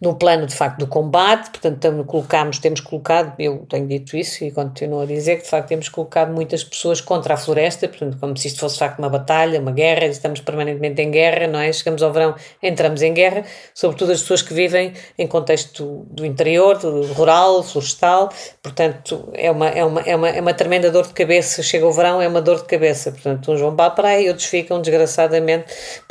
No 0.00 0.14
plano 0.14 0.46
de 0.46 0.54
facto 0.54 0.78
do 0.78 0.86
combate, 0.86 1.50
portanto 1.50 2.04
colocamos, 2.04 2.58
temos 2.58 2.80
colocado, 2.80 3.34
eu 3.38 3.66
tenho 3.68 3.86
dito 3.86 4.16
isso 4.16 4.44
e 4.44 4.50
continuo 4.50 5.00
a 5.00 5.06
dizer 5.06 5.36
que 5.36 5.42
de 5.44 5.50
facto 5.50 5.68
temos 5.68 5.88
colocado 5.88 6.32
muitas 6.32 6.62
pessoas 6.64 7.00
contra 7.00 7.34
a 7.34 7.36
floresta, 7.36 7.88
portanto 7.88 8.16
como 8.18 8.36
se 8.36 8.48
isto 8.48 8.60
fosse 8.60 8.74
de 8.74 8.80
facto 8.80 8.98
uma 8.98 9.08
batalha, 9.08 9.60
uma 9.60 9.72
guerra, 9.72 10.06
estamos 10.06 10.40
permanentemente 10.40 11.00
em 11.02 11.10
guerra, 11.10 11.46
não 11.46 11.58
é? 11.58 11.72
Chegamos 11.72 12.02
ao 12.02 12.12
verão, 12.12 12.34
entramos 12.62 13.02
em 13.02 13.12
guerra, 13.12 13.44
sobretudo 13.74 14.12
as 14.12 14.20
pessoas 14.20 14.42
que 14.42 14.54
vivem 14.54 14.92
em 15.18 15.26
contexto 15.26 16.06
do 16.10 16.24
interior, 16.24 16.78
do 16.78 17.02
rural, 17.12 17.62
florestal, 17.62 18.30
portanto 18.62 19.30
é 19.34 19.50
uma, 19.50 19.68
é 19.68 19.84
uma, 19.84 20.00
é 20.00 20.16
uma, 20.16 20.28
é 20.28 20.40
uma 20.40 20.54
tremenda 20.54 20.90
dor 20.90 21.06
de 21.06 21.12
cabeça, 21.12 21.62
chega 21.62 21.86
o 21.86 21.92
verão, 21.92 22.20
é 22.20 22.28
uma 22.28 22.40
dor 22.40 22.58
de 22.58 22.64
cabeça, 22.64 23.10
portanto 23.10 23.52
uns 23.52 23.60
vão 23.60 23.74
para 23.74 23.86
a 23.86 23.90
praia 23.90 24.22
e 24.22 24.28
outros 24.28 24.46
ficam 24.46 24.80
desgraçadamente 24.80 25.66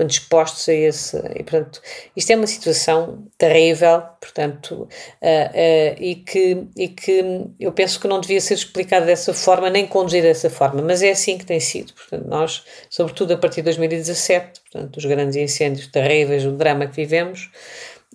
dispostos 0.05 0.67
a 0.69 0.73
esse, 0.73 1.17
e 1.35 1.43
portanto 1.43 1.81
isto 2.15 2.31
é 2.31 2.35
uma 2.35 2.47
situação 2.47 3.23
terrível, 3.45 4.01
portanto, 4.19 4.73
uh, 4.73 4.87
uh, 4.87 5.95
e, 5.99 6.15
que, 6.15 6.65
e 6.75 6.87
que 6.87 7.45
eu 7.59 7.71
penso 7.71 7.99
que 7.99 8.07
não 8.07 8.19
devia 8.19 8.41
ser 8.41 8.55
explicado 8.55 9.05
dessa 9.05 9.33
forma, 9.33 9.69
nem 9.69 9.85
conduzido 9.85 10.23
dessa 10.23 10.49
forma, 10.49 10.81
mas 10.81 11.03
é 11.03 11.11
assim 11.11 11.37
que 11.37 11.45
tem 11.45 11.59
sido. 11.59 11.93
Portanto, 11.93 12.27
nós, 12.27 12.63
sobretudo 12.89 13.33
a 13.33 13.37
partir 13.37 13.57
de 13.57 13.65
2017, 13.65 14.61
portanto, 14.61 14.97
os 14.97 15.05
grandes 15.05 15.35
incêndios 15.35 15.87
terríveis, 15.87 16.43
o 16.43 16.51
drama 16.53 16.87
que 16.87 16.95
vivemos, 16.95 17.51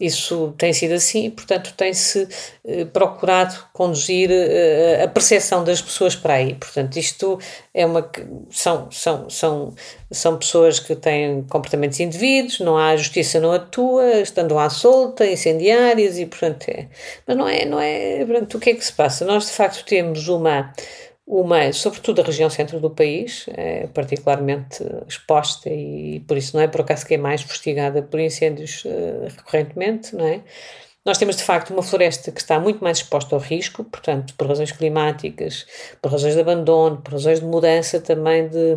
isso 0.01 0.55
tem 0.57 0.73
sido 0.73 0.95
assim, 0.95 1.29
portanto, 1.29 1.75
tem-se 1.77 2.27
eh, 2.67 2.87
procurado 2.87 3.55
conduzir 3.75 4.31
eh, 4.33 5.03
a 5.05 5.09
percepção 5.09 5.63
das 5.63 5.83
pessoas 5.83 6.17
para 6.17 6.35
aí. 6.35 6.55
Portanto, 6.55 6.97
isto 6.97 7.39
é 7.75 7.85
uma. 7.85 8.11
São, 8.51 8.91
são, 8.91 9.29
são, 9.29 9.75
são 10.11 10.39
pessoas 10.39 10.81
que 10.81 10.97
têm 10.97 11.43
comportamentos 11.43 12.01
indevidos, 12.01 12.61
não 12.61 12.79
há 12.79 12.97
justiça, 12.97 13.39
não 13.39 13.53
atua, 13.53 14.21
estando 14.21 14.59
à 14.59 14.71
solta, 14.71 15.27
incendiárias 15.27 16.19
e, 16.19 16.25
portanto, 16.25 16.69
é. 16.69 16.87
Mas 17.27 17.37
não 17.37 17.47
é. 17.47 17.65
Não 17.67 17.79
é 17.79 18.25
portanto, 18.25 18.55
o 18.57 18.61
que 18.61 18.71
é 18.71 18.75
que 18.75 18.85
se 18.85 18.93
passa? 18.95 19.27
Nós, 19.27 19.47
de 19.47 19.53
facto, 19.53 19.85
temos 19.85 20.29
uma 20.29 20.73
uma, 21.31 21.73
sobretudo 21.73 22.21
a 22.21 22.25
região 22.25 22.51
centro 22.51 22.81
do 22.81 22.91
país, 22.91 23.47
é 23.51 23.87
particularmente 23.87 24.85
exposta 25.07 25.71
e 25.71 26.19
por 26.27 26.37
isso 26.37 26.57
não 26.57 26.65
é 26.65 26.67
por 26.67 26.81
acaso 26.81 27.07
que 27.07 27.15
é 27.15 27.17
mais 27.17 27.41
fustigada 27.43 28.03
por 28.03 28.19
incêndios 28.19 28.85
uh, 28.85 29.29
recorrentemente, 29.37 30.17
não 30.17 30.27
é? 30.27 30.43
Nós 31.05 31.19
temos 31.19 31.37
de 31.37 31.45
facto 31.45 31.71
uma 31.71 31.85
floresta 31.85 32.33
que 32.33 32.41
está 32.41 32.59
muito 32.59 32.83
mais 32.83 32.99
exposta 32.99 33.37
ao 33.37 33.41
risco, 33.41 33.85
portanto, 33.85 34.35
por 34.35 34.49
razões 34.49 34.73
climáticas, 34.73 35.67
por 36.03 36.11
razões 36.11 36.35
de 36.35 36.41
abandono, 36.41 37.01
por 37.01 37.13
razões 37.13 37.39
de 37.39 37.47
mudança 37.47 38.01
também 38.01 38.49
de, 38.49 38.75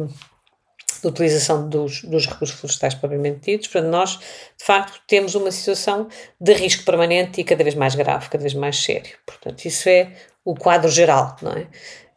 de 1.02 1.08
utilização 1.08 1.68
dos, 1.68 2.04
dos 2.04 2.28
recursos 2.28 2.56
florestais 2.56 2.94
propriamente 2.94 3.52
ditos. 3.52 3.68
Portanto, 3.68 3.92
nós, 3.92 4.20
de 4.20 4.64
facto, 4.64 5.02
temos 5.08 5.34
uma 5.34 5.52
situação 5.52 6.08
de 6.40 6.54
risco 6.54 6.86
permanente 6.86 7.42
e 7.42 7.44
cada 7.44 7.64
vez 7.64 7.76
mais 7.76 7.96
grave, 7.96 8.30
cada 8.30 8.44
vez 8.44 8.54
mais 8.54 8.78
sério. 8.78 9.18
Portanto, 9.26 9.66
isso 9.66 9.90
é 9.90 10.14
o 10.46 10.56
quadro 10.56 10.90
geral, 10.90 11.36
não 11.42 11.52
é? 11.54 11.68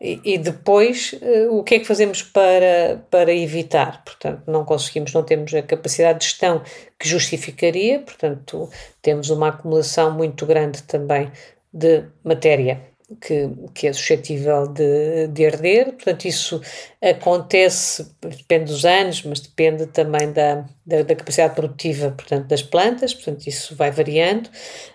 E, 0.01 0.37
depois, 0.37 1.15
uh, 1.15 1.57
o 1.57 1.65
que 1.65 1.77
é 1.77 1.79
que 1.79 1.87
fazemos 1.87 2.23
para, 2.23 3.03
para 3.11 3.35
evitar? 3.35 4.05
Portanto, 4.05 4.43
não 4.47 4.65
conseguimos, 4.65 5.13
não 5.15 5.23
temos 5.23 5.55
a 5.55 5.63
capacidade 5.63 6.19
de 6.19 6.27
gestão 6.27 6.63
que 6.99 7.09
justificaria, 7.09 8.01
portanto, 8.01 8.69
temos 9.01 9.31
uma 9.31 9.49
acumulação 9.49 10.11
muito 10.11 10.45
grande 10.45 10.83
também 10.83 11.33
de 11.73 12.05
matéria 12.23 12.81
que, 13.21 13.49
que 13.73 13.87
é 13.87 13.93
suscetível 13.93 14.67
de, 14.67 15.29
de 15.29 15.47
arder, 15.47 15.93
portanto, 15.93 16.25
isso 16.25 16.61
acontece, 17.01 18.11
depende 18.21 18.65
dos 18.65 18.85
anos, 18.85 19.23
mas 19.23 19.41
depende 19.41 19.87
também 19.87 20.33
da, 20.33 20.65
da, 20.85 21.03
da, 21.03 21.15
capacidade 21.15 21.55
produtiva, 21.55 22.11
portanto, 22.11 22.49
das 22.49 22.63
plantas, 22.63 23.15
portanto, 23.15 23.47
isso 23.47 23.77
vai 23.77 23.93
variando, 23.93 24.51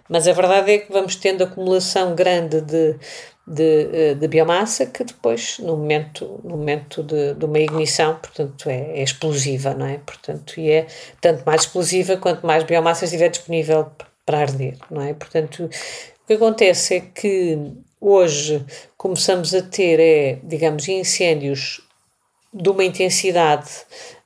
mas 0.09 0.27
a 0.27 0.33
verdade 0.33 0.71
é 0.71 0.77
que 0.79 0.91
vamos 0.91 1.15
tendo 1.15 1.43
acumulação 1.43 2.13
grande 2.13 2.59
de 2.59 2.97
de, 3.47 4.11
eh, 4.11 4.15
de 4.15 4.27
biomassa 4.27 4.85
que 4.85 5.03
depois, 5.03 5.59
no 5.59 5.77
momento, 5.77 6.39
no 6.43 6.57
momento 6.57 7.03
de, 7.03 7.33
de 7.33 7.45
uma 7.45 7.59
ignição, 7.59 8.15
portanto, 8.15 8.69
é, 8.69 8.99
é, 8.99 9.03
explosiva, 9.03 9.73
não 9.73 9.85
é? 9.85 9.97
Portanto, 9.97 10.59
e 10.59 10.69
é 10.69 10.87
tanto 11.19 11.43
mais 11.45 11.61
explosiva 11.61 12.17
quanto 12.17 12.45
mais 12.45 12.63
biomassa 12.63 13.05
estiver 13.05 13.29
disponível 13.29 13.91
para 14.25 14.39
arder, 14.39 14.77
não 14.89 15.01
é? 15.01 15.13
Portanto, 15.13 15.65
o 16.23 16.27
que 16.27 16.33
acontece 16.33 16.95
é 16.95 16.99
que 17.01 17.57
hoje 17.99 18.63
começamos 18.97 19.53
a 19.53 19.61
ter, 19.61 19.99
é, 19.99 20.39
digamos, 20.43 20.87
incêndios 20.87 21.81
de 22.53 22.69
uma 22.69 22.83
intensidade, 22.83 23.69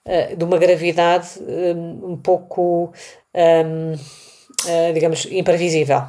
eh, 0.03 0.36
de 0.36 0.43
uma 0.43 0.57
gravidade 0.57 1.30
eh, 1.47 1.74
um 1.76 2.18
pouco, 2.18 2.91
um, 3.34 4.93
digamos, 4.93 5.28
imprevisível 5.30 6.01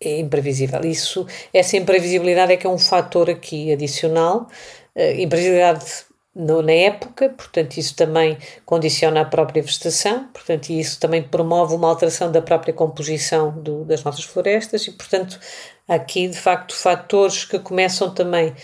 é 0.00 0.18
imprevisível. 0.18 0.80
Isso, 0.84 1.26
essa 1.52 1.76
imprevisibilidade 1.76 2.52
é 2.52 2.56
que 2.56 2.66
é 2.66 2.70
um 2.70 2.78
fator 2.78 3.30
aqui 3.30 3.72
adicional. 3.72 4.48
Uh, 4.94 5.20
imprevisibilidade 5.20 6.06
no, 6.36 6.60
na 6.60 6.72
época, 6.72 7.30
portanto, 7.30 7.78
isso 7.78 7.96
também 7.96 8.36
condiciona 8.66 9.22
a 9.22 9.24
própria 9.24 9.62
vegetação, 9.62 10.28
portanto, 10.34 10.68
isso 10.68 11.00
também 11.00 11.22
promove 11.22 11.74
uma 11.74 11.88
alteração 11.88 12.30
da 12.30 12.42
própria 12.42 12.74
composição 12.74 13.58
do, 13.58 13.84
das 13.86 14.04
nossas 14.04 14.24
florestas 14.24 14.86
e, 14.86 14.92
portanto, 14.92 15.40
aqui 15.88 16.28
de 16.28 16.36
facto 16.36 16.74
fatores 16.74 17.46
que 17.46 17.58
começam 17.58 18.12
também 18.12 18.54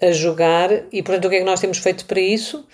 a 0.00 0.12
jogar 0.12 0.70
e, 0.92 1.02
portanto, 1.02 1.24
o 1.24 1.30
que 1.30 1.36
é 1.36 1.38
que 1.40 1.44
nós 1.44 1.58
temos 1.58 1.78
feito 1.78 2.04
para 2.04 2.20
isso? 2.20 2.64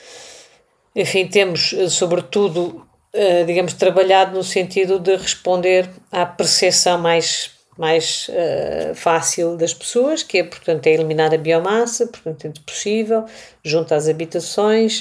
Enfim, 0.95 1.27
temos, 1.27 1.73
eh, 1.73 1.89
sobretudo, 1.89 2.87
uh, 3.15 3.47
digamos, 3.47 3.73
trabalhado 3.73 4.37
no 4.37 4.45
sentido 4.45 5.01
de 5.01 5.17
responder 5.17 5.89
à 6.13 6.27
percepção 6.27 6.99
mais 6.99 7.54
mais 7.77 8.29
uh, 8.29 8.95
fácil 8.95 9.57
das 9.57 9.75
pessoas, 9.75 10.23
que 10.23 10.39
é, 10.39 10.45
portanto, 10.45 10.87
é 10.87 10.93
eliminar 10.93 11.35
a 11.35 11.39
biomassa, 11.39 12.07
portanto, 12.07 12.43
dentro 12.43 12.63
possível, 12.63 13.25
junto 13.65 13.95
às 13.95 14.09
habitações, 14.09 15.01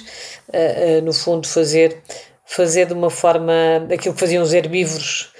uh, 0.49 0.99
uh, 0.99 1.01
no 1.03 1.13
fundo 1.13 1.47
fazer, 1.47 2.01
fazer 2.45 2.87
de 2.87 2.93
uma 2.93 3.09
forma 3.09 3.53
aquilo 3.93 4.13
que 4.13 4.19
faziam 4.19 4.43
os 4.43 4.53
herbívoros, 4.53 5.31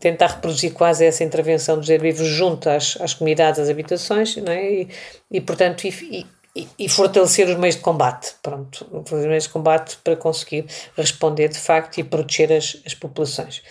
tentar 0.00 0.26
reproduzir 0.26 0.74
quase 0.74 1.02
essa 1.06 1.24
intervenção 1.24 1.78
dos 1.78 1.88
herbívoros 1.88 2.28
junto 2.28 2.68
às, 2.68 2.98
às 3.00 3.14
comunidades, 3.14 3.58
às 3.58 3.70
habitações, 3.70 4.36
não 4.36 4.52
é? 4.52 4.70
e, 4.70 4.88
e 5.30 5.40
portanto, 5.40 5.86
e, 5.86 6.26
e, 6.54 6.68
e, 6.78 6.88
fortalecer 6.90 7.48
os 7.48 7.56
meios 7.56 7.76
de 7.76 7.82
combate, 7.82 8.34
pronto, 8.42 8.86
os 8.92 9.26
meios 9.26 9.44
de 9.44 9.50
combate 9.50 9.96
para 10.04 10.14
conseguir 10.14 10.66
responder 10.94 11.48
de 11.48 11.58
facto 11.58 11.98
e 11.98 12.04
proteger 12.04 12.52
as, 12.52 12.76
as 12.84 12.94
populações. 12.94 13.62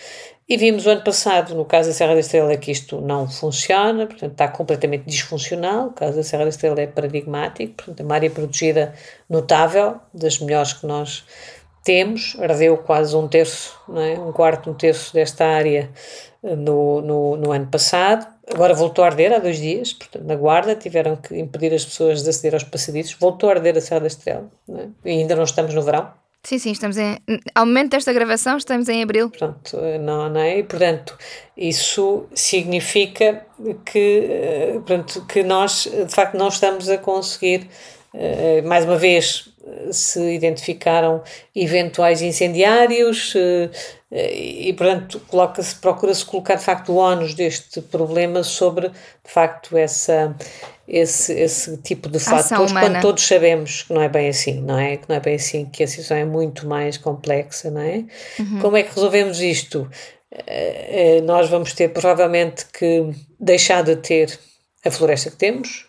E 0.48 0.56
vimos 0.56 0.86
o 0.86 0.90
ano 0.90 1.02
passado, 1.02 1.56
no 1.56 1.64
caso 1.64 1.88
da 1.88 1.94
Serra 1.94 2.14
da 2.14 2.20
Estrela, 2.20 2.56
que 2.56 2.70
isto 2.70 3.00
não 3.00 3.28
funciona, 3.28 4.06
portanto 4.06 4.30
está 4.30 4.46
completamente 4.46 5.04
disfuncional. 5.04 5.88
O 5.88 5.92
caso 5.92 6.16
da 6.16 6.22
Serra 6.22 6.44
da 6.44 6.50
Estrela 6.50 6.80
é 6.80 6.86
paradigmático, 6.86 7.74
portanto 7.74 7.98
é 7.98 8.02
uma 8.04 8.14
área 8.14 8.30
protegida 8.30 8.94
notável, 9.28 10.00
das 10.14 10.38
melhores 10.38 10.72
que 10.72 10.86
nós 10.86 11.24
temos. 11.82 12.36
Ardeu 12.38 12.78
quase 12.78 13.16
um 13.16 13.26
terço, 13.26 13.76
é? 13.96 14.20
um 14.20 14.30
quarto, 14.30 14.70
um 14.70 14.74
terço 14.74 15.12
desta 15.12 15.44
área 15.44 15.90
eh, 16.44 16.54
no, 16.54 17.00
no, 17.00 17.36
no 17.36 17.50
ano 17.50 17.66
passado. 17.66 18.24
Agora 18.48 18.72
voltou 18.72 19.04
a 19.04 19.08
arder 19.08 19.32
há 19.32 19.40
dois 19.40 19.58
dias, 19.58 19.92
portanto, 19.92 20.24
na 20.24 20.36
Guarda, 20.36 20.76
tiveram 20.76 21.16
que 21.16 21.36
impedir 21.36 21.74
as 21.74 21.84
pessoas 21.84 22.22
de 22.22 22.30
aceder 22.30 22.54
aos 22.54 22.62
passadiços. 22.62 23.16
Voltou 23.18 23.48
a 23.48 23.54
arder 23.54 23.76
a 23.76 23.80
Serra 23.80 24.02
da 24.02 24.06
Estrela, 24.06 24.48
é? 24.68 24.86
e 25.04 25.10
ainda 25.10 25.34
não 25.34 25.42
estamos 25.42 25.74
no 25.74 25.82
verão. 25.82 26.08
Sim, 26.46 26.60
sim, 26.60 26.70
estamos 26.70 26.96
em. 26.96 27.18
Ao 27.56 27.66
momento 27.66 27.90
desta 27.90 28.12
gravação, 28.12 28.56
estamos 28.56 28.88
em 28.88 29.02
abril. 29.02 29.28
Pronto, 29.30 29.76
não, 30.00 30.28
não 30.30 30.40
é? 30.40 30.60
E, 30.60 30.62
portanto, 30.62 31.18
isso 31.56 32.26
significa 32.32 33.44
que, 33.84 34.28
eh, 34.30 34.80
pronto, 34.86 35.26
que 35.26 35.42
nós, 35.42 35.88
de 35.90 36.14
facto, 36.14 36.36
não 36.36 36.46
estamos 36.46 36.88
a 36.88 36.98
conseguir, 36.98 37.68
eh, 38.14 38.62
mais 38.62 38.84
uma 38.84 38.96
vez, 38.96 39.48
se 39.90 40.20
identificaram 40.34 41.22
eventuais 41.54 42.22
incendiários 42.22 43.34
eh, 43.36 43.70
e, 44.32 44.72
portanto, 44.72 45.20
coloca-se, 45.26 45.74
procura-se 45.76 46.24
colocar, 46.24 46.54
de 46.54 46.64
facto, 46.64 46.92
o 46.92 46.96
ónus 46.96 47.34
deste 47.34 47.80
problema 47.80 48.42
sobre, 48.42 48.88
de 48.88 49.30
facto, 49.30 49.76
essa 49.76 50.34
esse, 50.88 51.32
esse 51.32 51.76
tipo 51.78 52.08
de 52.08 52.20
fatores 52.20 52.72
quando 52.72 53.00
todos 53.00 53.26
sabemos 53.26 53.82
que 53.82 53.92
não 53.92 54.00
é 54.00 54.08
bem 54.08 54.28
assim, 54.28 54.60
não 54.60 54.78
é? 54.78 54.96
Que 54.96 55.08
não 55.08 55.16
é 55.16 55.20
bem 55.20 55.34
assim, 55.34 55.64
que 55.66 55.82
a 55.82 55.86
situação 55.86 56.16
é 56.16 56.24
muito 56.24 56.66
mais 56.66 56.96
complexa, 56.96 57.70
não 57.70 57.80
é? 57.80 58.04
Uhum. 58.38 58.60
Como 58.60 58.76
é 58.76 58.82
que 58.82 58.94
resolvemos 58.94 59.40
isto? 59.40 59.90
Uh, 60.32 61.22
nós 61.24 61.48
vamos 61.48 61.72
ter 61.72 61.88
provavelmente 61.88 62.66
que 62.66 63.10
deixar 63.40 63.82
de 63.82 63.96
ter 63.96 64.38
a 64.84 64.90
floresta 64.90 65.30
que 65.30 65.36
temos. 65.36 65.86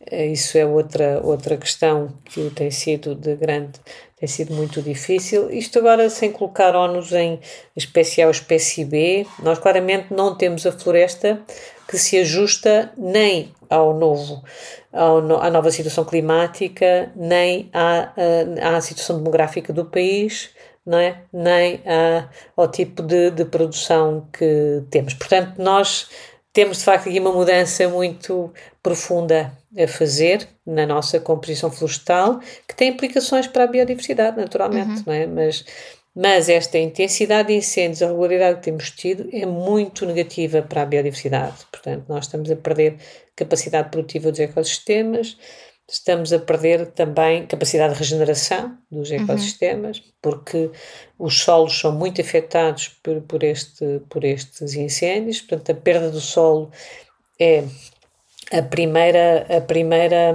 Uh, 0.00 0.32
isso 0.32 0.56
é 0.56 0.64
outra, 0.64 1.20
outra 1.22 1.56
questão 1.56 2.08
que 2.24 2.50
tem 2.50 2.70
sido 2.70 3.14
de 3.14 3.36
grande, 3.36 3.78
tem 4.16 4.28
sido 4.28 4.54
muito 4.54 4.80
difícil. 4.82 5.50
Isto 5.50 5.78
agora 5.78 6.08
sem 6.10 6.30
colocar 6.30 6.76
ónus 6.76 7.12
em 7.12 7.40
espécie 7.76 8.22
A 8.22 8.26
ou 8.26 8.30
espécie 8.30 8.84
B, 8.84 9.26
nós 9.42 9.58
claramente 9.58 10.12
não 10.12 10.36
temos 10.36 10.66
a 10.66 10.72
floresta 10.72 11.40
que 11.88 11.98
se 11.98 12.18
ajusta 12.18 12.92
nem 12.96 13.52
ao 13.68 13.92
novo, 13.94 14.42
ao, 14.92 15.18
à 15.40 15.50
nova 15.50 15.70
situação 15.70 16.04
climática, 16.04 17.10
nem 17.16 17.68
à, 17.72 18.12
à 18.76 18.80
situação 18.80 19.16
demográfica 19.16 19.72
do 19.72 19.84
país, 19.84 20.50
não 20.84 20.98
é? 20.98 21.22
nem 21.32 21.80
à, 21.86 22.28
ao 22.56 22.68
tipo 22.68 23.02
de, 23.02 23.30
de 23.30 23.44
produção 23.44 24.28
que 24.32 24.82
temos. 24.90 25.14
Portanto, 25.14 25.54
nós 25.58 26.08
temos 26.52 26.78
de 26.78 26.84
facto 26.84 27.08
aqui 27.08 27.20
uma 27.20 27.32
mudança 27.32 27.88
muito 27.88 28.52
profunda 28.82 29.52
a 29.78 29.86
fazer 29.86 30.48
na 30.66 30.84
nossa 30.86 31.20
composição 31.20 31.70
florestal, 31.70 32.40
que 32.66 32.74
tem 32.74 32.90
implicações 32.90 33.46
para 33.46 33.64
a 33.64 33.66
biodiversidade, 33.66 34.36
naturalmente, 34.36 34.98
uhum. 34.98 35.04
não 35.06 35.12
é? 35.12 35.26
Mas 35.26 35.64
mas 36.14 36.48
esta 36.48 36.76
intensidade 36.76 37.48
de 37.48 37.54
incêndios, 37.54 38.02
a 38.02 38.08
regularidade 38.08 38.58
que 38.58 38.64
temos 38.64 38.90
tido, 38.90 39.28
é 39.32 39.46
muito 39.46 40.04
negativa 40.04 40.60
para 40.60 40.82
a 40.82 40.84
biodiversidade. 40.84 41.64
Portanto, 41.70 42.04
nós 42.08 42.24
estamos 42.24 42.50
a 42.50 42.56
perder 42.56 42.96
capacidade 43.36 43.90
produtiva 43.90 44.30
dos 44.30 44.40
ecossistemas, 44.40 45.38
estamos 45.90 46.32
a 46.32 46.38
perder 46.38 46.86
também 46.92 47.46
capacidade 47.46 47.94
de 47.94 47.98
regeneração 47.98 48.76
dos 48.90 49.10
uhum. 49.10 49.16
ecossistemas, 49.16 49.98
uhum. 49.98 50.04
porque 50.22 50.70
os 51.18 51.40
solos 51.42 51.78
são 51.78 51.92
muito 51.92 52.20
afetados 52.20 52.88
por, 53.02 53.20
por, 53.22 53.42
este, 53.42 54.00
por 54.08 54.24
estes 54.24 54.74
incêndios. 54.74 55.40
Portanto, 55.40 55.72
a 55.72 55.74
perda 55.74 56.10
do 56.10 56.20
solo 56.20 56.70
é 57.38 57.64
a 58.52 58.62
primeira. 58.62 59.46
A 59.48 59.60
primeira 59.60 60.34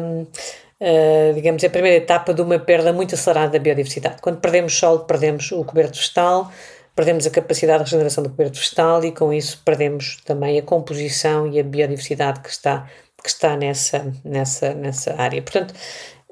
uh, 0.79 1.33
digamos, 1.33 1.63
é 1.63 1.67
a 1.67 1.69
primeira 1.69 1.97
etapa 1.97 2.33
de 2.33 2.41
uma 2.41 2.59
perda 2.59 2.91
muito 2.91 3.15
acelerada 3.15 3.53
da 3.53 3.59
biodiversidade. 3.59 4.21
Quando 4.21 4.39
perdemos 4.39 4.77
solo, 4.77 4.99
perdemos 4.99 5.51
o 5.51 5.63
coberto 5.63 5.97
vegetal, 5.97 6.51
perdemos 6.95 7.25
a 7.25 7.29
capacidade 7.29 7.83
de 7.83 7.85
regeneração 7.85 8.23
do 8.23 8.29
coberto 8.29 8.57
vegetal 8.57 9.03
e 9.03 9.11
com 9.11 9.33
isso 9.33 9.61
perdemos 9.65 10.21
também 10.25 10.57
a 10.57 10.61
composição 10.61 11.47
e 11.47 11.59
a 11.59 11.63
biodiversidade 11.63 12.39
que 12.39 12.49
está, 12.49 12.89
que 13.25 13.31
está 13.31 13.57
nessa, 13.57 14.13
nessa, 14.23 14.75
nessa 14.75 15.19
área. 15.19 15.41
Portanto, 15.41 15.73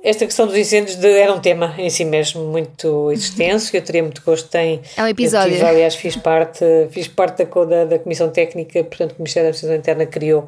esta 0.03 0.25
questão 0.25 0.45
dos 0.45 0.55
incêndios 0.55 0.95
de, 0.95 1.07
era 1.07 1.33
um 1.33 1.39
tema 1.39 1.73
em 1.75 1.89
si 1.89 2.05
mesmo 2.05 2.43
muito 2.43 3.11
extenso, 3.11 3.75
eu 3.75 3.81
teria 3.81 4.03
muito 4.03 4.21
gosto 4.21 4.53
em... 4.55 4.79
É 4.95 5.01
um 5.01 5.07
episódio. 5.07 5.53
Tive, 5.53 5.65
aliás, 5.65 5.95
fiz 5.95 6.15
parte, 6.15 6.63
fiz 6.91 7.07
parte 7.07 7.43
da, 7.43 7.65
da, 7.65 7.85
da 7.85 7.99
Comissão 7.99 8.29
Técnica, 8.29 8.83
portanto, 8.83 9.15
que 9.15 9.19
o 9.19 9.23
Ministério 9.23 9.47
da 9.47 9.49
Administração 9.49 9.75
Interna 9.75 10.05
criou 10.05 10.47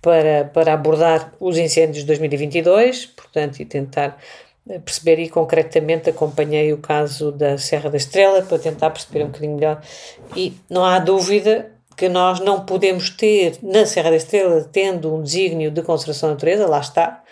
para, 0.00 0.50
para 0.54 0.72
abordar 0.72 1.34
os 1.38 1.58
incêndios 1.58 1.98
de 1.98 2.06
2022, 2.06 3.06
portanto, 3.06 3.60
e 3.60 3.66
tentar 3.66 4.18
eh, 4.70 4.78
perceber 4.78 5.18
e 5.18 5.28
concretamente 5.28 6.08
acompanhei 6.08 6.72
o 6.72 6.78
caso 6.78 7.32
da 7.32 7.58
Serra 7.58 7.90
da 7.90 7.98
Estrela 7.98 8.40
para 8.40 8.58
tentar 8.58 8.88
perceber 8.90 9.24
um 9.24 9.26
bocadinho 9.26 9.56
melhor 9.56 9.82
e 10.34 10.54
não 10.70 10.84
há 10.84 10.98
dúvida 10.98 11.70
que 11.96 12.08
nós 12.08 12.40
não 12.40 12.64
podemos 12.64 13.10
ter 13.10 13.58
na 13.62 13.86
Serra 13.86 14.10
da 14.10 14.16
Estrela 14.16 14.68
tendo 14.70 15.14
um 15.14 15.22
desígnio 15.22 15.70
de 15.70 15.82
conservação 15.82 16.30
da 16.30 16.34
natureza, 16.34 16.66
lá 16.66 16.80
está, 16.80 17.22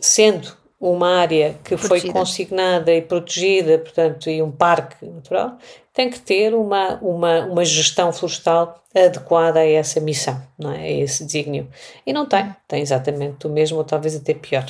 sendo 0.00 0.52
uma 0.80 1.18
área 1.18 1.56
que 1.62 1.76
protegida. 1.76 1.88
foi 1.88 2.10
consignada 2.10 2.92
e 2.92 3.02
protegida, 3.02 3.78
portanto, 3.78 4.30
e 4.30 4.42
um 4.42 4.50
parque 4.50 5.04
natural, 5.04 5.58
tem 5.92 6.08
que 6.08 6.18
ter 6.18 6.54
uma, 6.54 6.94
uma, 7.02 7.44
uma 7.44 7.64
gestão 7.64 8.12
florestal 8.12 8.82
adequada 8.94 9.60
a 9.60 9.66
essa 9.66 10.00
missão, 10.00 10.40
não 10.58 10.72
é? 10.72 10.78
a 10.78 10.90
esse 10.90 11.24
desígnio. 11.24 11.68
E 12.06 12.12
não 12.12 12.24
tem, 12.26 12.54
tem 12.66 12.80
exatamente 12.80 13.46
o 13.46 13.50
mesmo, 13.50 13.76
ou 13.76 13.84
talvez 13.84 14.16
até 14.16 14.32
pior. 14.32 14.66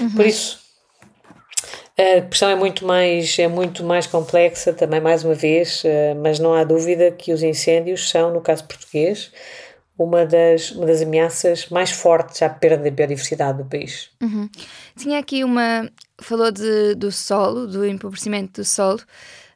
Uhum. 0.00 0.14
Por 0.14 0.26
isso, 0.26 0.61
a 1.98 2.20
questão 2.22 2.48
é 2.48 2.54
muito 2.54 2.86
mais 2.86 3.38
é 3.38 3.48
muito 3.48 3.84
mais 3.84 4.06
complexa 4.06 4.72
também 4.72 5.00
mais 5.00 5.24
uma 5.24 5.34
vez, 5.34 5.82
eh, 5.84 6.14
mas 6.14 6.38
não 6.38 6.54
há 6.54 6.64
dúvida 6.64 7.10
que 7.10 7.32
os 7.32 7.42
incêndios 7.42 8.08
são 8.08 8.32
no 8.32 8.40
caso 8.40 8.64
português 8.64 9.30
uma 9.98 10.24
das, 10.26 10.70
uma 10.72 10.86
das 10.86 11.02
ameaças 11.02 11.68
mais 11.68 11.90
fortes 11.90 12.42
à 12.42 12.48
perda 12.48 12.84
da 12.84 12.90
biodiversidade 12.90 13.58
do 13.58 13.68
país. 13.68 14.10
Uhum. 14.22 14.48
Tinha 14.96 15.18
aqui 15.18 15.44
uma. 15.44 15.88
Falou 16.20 16.50
de, 16.50 16.94
do 16.94 17.10
solo, 17.10 17.66
do 17.66 17.84
empobrecimento 17.84 18.60
do 18.60 18.64
solo. 18.64 19.00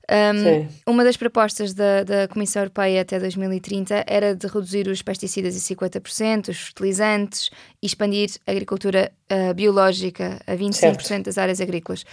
Um, 0.09 0.93
uma 0.93 1.03
das 1.03 1.17
propostas 1.17 1.75
da, 1.75 2.05
da 2.05 2.29
Comissão 2.29 2.63
Europeia 2.63 3.03
até 3.03 3.19
2030 3.19 4.05
era 4.07 4.37
de 4.37 4.47
reduzir 4.47 4.87
os 4.87 5.03
pesticidas 5.03 5.57
em 5.57 5.75
50%, 5.75 6.49
os 6.49 6.59
fertilizantes 6.59 7.51
e 7.83 7.87
expandir 7.87 8.31
a 8.47 8.53
agricultura 8.53 9.13
uh, 9.33 9.53
biológica 9.55 10.41
a 10.47 10.53
25% 10.53 11.03
certo. 11.03 11.25
das 11.25 11.39
áreas 11.39 11.61
agrícolas. 11.61 12.05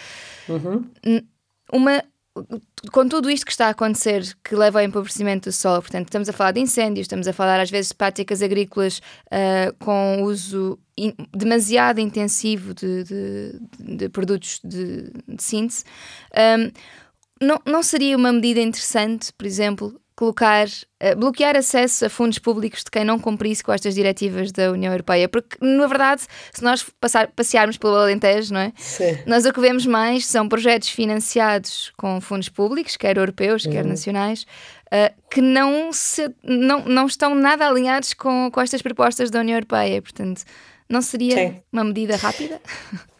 Uhum. 0.50 0.86
Uma, 1.72 2.04
com 2.92 3.08
tudo 3.08 3.30
isto 3.30 3.46
que 3.46 3.52
está 3.52 3.68
a 3.68 3.72
acontecer, 3.72 4.36
que 4.44 4.56
leva 4.56 4.80
ao 4.80 4.86
empobrecimento 4.86 5.50
do 5.50 5.54
solo, 5.54 5.82
portanto, 5.82 6.08
estamos 6.08 6.28
a 6.28 6.34
falar 6.34 6.52
de 6.52 6.62
incêndios, 6.62 7.06
estamos 7.06 7.28
a 7.28 7.34
falar 7.34 7.60
às 7.60 7.70
vezes 7.70 7.90
de 7.90 7.96
práticas 7.96 8.42
agrícolas 8.42 9.02
uh, 9.28 9.74
com 9.78 10.24
uso 10.24 10.80
in, 10.98 11.14
demasiado 11.32 12.00
intensivo 12.00 12.74
de, 12.74 13.04
de, 13.04 13.60
de 13.80 14.10
produtos 14.10 14.60
de, 14.64 15.12
de 15.28 15.44
síntese. 15.44 15.84
Um, 16.36 16.72
não, 17.44 17.62
não 17.66 17.84
seria 17.84 18.18
uma 18.18 18.32
medida 18.32 18.60
interessante, 18.60 19.32
por 19.34 19.46
exemplo, 19.46 20.00
colocar, 20.16 20.68
uh, 20.68 21.16
bloquear 21.18 21.56
acesso 21.56 22.06
a 22.06 22.10
fundos 22.10 22.40
públicos 22.40 22.84
de 22.84 22.92
quem 22.92 23.04
não 23.04 23.20
cumprisse 23.20 23.64
com 23.64 23.74
estas 23.74 23.96
diretivas 23.96 24.52
da 24.52 24.72
União 24.72 24.92
Europeia, 24.92 25.28
porque 25.28 25.58
na 25.60 25.88
verdade, 25.88 26.24
se 26.54 26.64
nós 26.64 26.86
passar, 27.00 27.28
passearmos 27.28 27.78
pelo 27.78 27.96
Alentejo, 27.96 28.54
não 28.54 28.62
é? 28.62 28.72
Sim. 28.78 29.18
Nós 29.26 29.46
o 29.46 29.52
que 29.52 29.60
vemos 29.60 29.86
mais 29.86 30.26
são 30.26 30.48
projetos 30.48 30.90
financiados 30.90 31.92
com 31.98 32.22
fundos 32.22 32.50
públicos, 32.50 32.96
quer 32.96 33.18
europeus, 33.18 33.64
quer 33.64 33.84
uhum. 33.84 33.90
nacionais, 33.90 34.44
uh, 34.88 35.14
que 35.30 35.42
não, 35.42 35.92
se, 35.92 36.34
não, 36.44 36.86
não 36.86 37.06
estão 37.08 37.34
nada 37.34 37.68
alinhados 37.68 38.14
com, 38.14 38.50
com 38.52 38.62
estas 38.62 38.82
propostas 38.82 39.30
da 39.32 39.40
União 39.40 39.58
Europeia, 39.58 40.02
portanto, 40.02 40.44
não 40.88 41.02
seria 41.02 41.36
Sim. 41.36 41.62
uma 41.72 41.84
medida 41.84 42.16
rápida? 42.16 42.62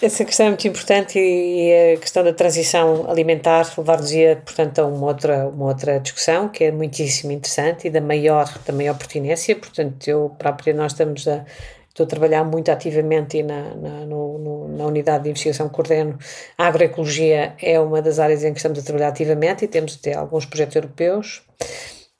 Essa 0.00 0.24
questão 0.24 0.46
é 0.46 0.48
muito 0.50 0.68
importante 0.68 1.18
e, 1.18 1.70
e 1.70 1.94
a 1.94 1.96
questão 1.96 2.22
da 2.22 2.32
transição 2.32 3.10
alimentar 3.10 3.68
levar-nos-ia, 3.76 4.36
portanto, 4.36 4.78
a 4.78 4.86
uma 4.86 5.06
outra, 5.08 5.48
uma 5.48 5.66
outra 5.66 5.98
discussão 5.98 6.48
que 6.48 6.64
é 6.64 6.70
muitíssimo 6.70 7.32
interessante 7.32 7.88
e 7.88 7.90
da 7.90 8.00
maior, 8.00 8.48
da 8.64 8.72
maior 8.72 8.96
pertinência. 8.96 9.56
Portanto, 9.56 10.06
eu 10.06 10.32
própria, 10.38 10.72
nós 10.72 10.92
estamos 10.92 11.26
a, 11.26 11.44
estou 11.88 12.04
a 12.04 12.06
trabalhar 12.06 12.44
muito 12.44 12.70
ativamente 12.70 13.42
na, 13.42 13.74
na, 13.74 13.90
no, 14.06 14.38
no, 14.38 14.68
na 14.68 14.86
unidade 14.86 15.24
de 15.24 15.30
investigação 15.30 15.68
que 15.68 15.74
coordeno. 15.74 16.16
A 16.56 16.68
agroecologia 16.68 17.54
é 17.60 17.80
uma 17.80 18.00
das 18.00 18.20
áreas 18.20 18.44
em 18.44 18.52
que 18.52 18.58
estamos 18.60 18.78
a 18.78 18.82
trabalhar 18.82 19.08
ativamente 19.08 19.64
e 19.64 19.68
temos 19.68 19.98
até 19.98 20.14
alguns 20.14 20.46
projetos 20.46 20.76
europeus 20.76 21.42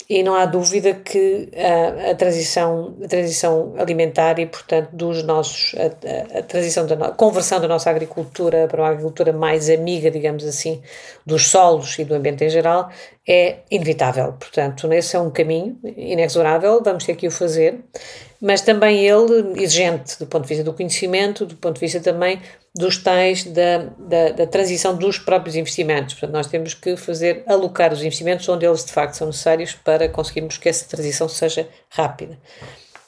e 0.09 0.23
não 0.23 0.35
há 0.35 0.47
dúvida 0.47 0.95
que 0.95 1.51
a, 1.55 2.13
a, 2.13 2.15
transição, 2.15 2.97
a 3.05 3.07
transição 3.07 3.75
alimentar 3.77 4.39
e, 4.39 4.47
portanto, 4.47 4.89
dos 4.91 5.23
nossos, 5.23 5.75
a, 5.75 6.39
a, 6.39 6.43
transição 6.43 6.87
da 6.87 6.95
a 7.09 7.13
conversão 7.13 7.61
da 7.61 7.69
nossa 7.69 7.91
agricultura 7.91 8.67
para 8.67 8.81
uma 8.83 8.89
agricultura 8.89 9.35
mais 9.35 9.69
amiga, 9.69 10.11
digamos 10.11 10.45
assim, 10.45 10.83
dos 11.27 11.49
solos 11.49 11.99
e 11.99 12.05
do 12.05 12.15
ambiente 12.15 12.43
em 12.43 12.49
geral, 12.49 12.91
é 13.29 13.59
inevitável. 13.70 14.33
Portanto, 14.33 14.91
esse 14.91 15.14
é 15.14 15.20
um 15.20 15.31
caminho 15.31 15.79
inexorável, 15.85 16.83
vamos 16.83 17.05
ter 17.05 17.14
que 17.14 17.26
o 17.26 17.31
fazer, 17.31 17.79
mas 18.41 18.62
também 18.62 19.05
ele 19.05 19.62
exigente 19.62 20.18
do 20.18 20.26
ponto 20.26 20.45
de 20.45 20.49
vista 20.49 20.64
do 20.64 20.72
conhecimento, 20.72 21.45
do 21.45 21.55
ponto 21.57 21.74
de 21.74 21.81
vista 21.81 22.01
também 22.01 22.41
dos 22.74 22.97
tais 22.97 23.45
da, 23.45 23.79
da, 23.99 24.29
da, 24.31 24.47
transição 24.47 24.97
dos 24.97 25.18
próprios 25.18 25.57
investimentos. 25.57 26.14
Portanto, 26.14 26.33
nós 26.33 26.47
temos 26.47 26.72
que 26.72 26.97
fazer, 26.97 27.43
alocar 27.47 27.93
os 27.93 28.03
investimentos 28.03 28.49
onde 28.49 28.64
eles 28.64 28.85
de 28.85 28.93
facto 28.93 29.14
são 29.14 29.26
necessários 29.26 29.74
para 29.74 30.09
conseguirmos 30.09 30.57
que 30.57 30.68
essa 30.68 30.89
transição 30.89 31.29
seja 31.29 31.68
rápida. 31.91 32.39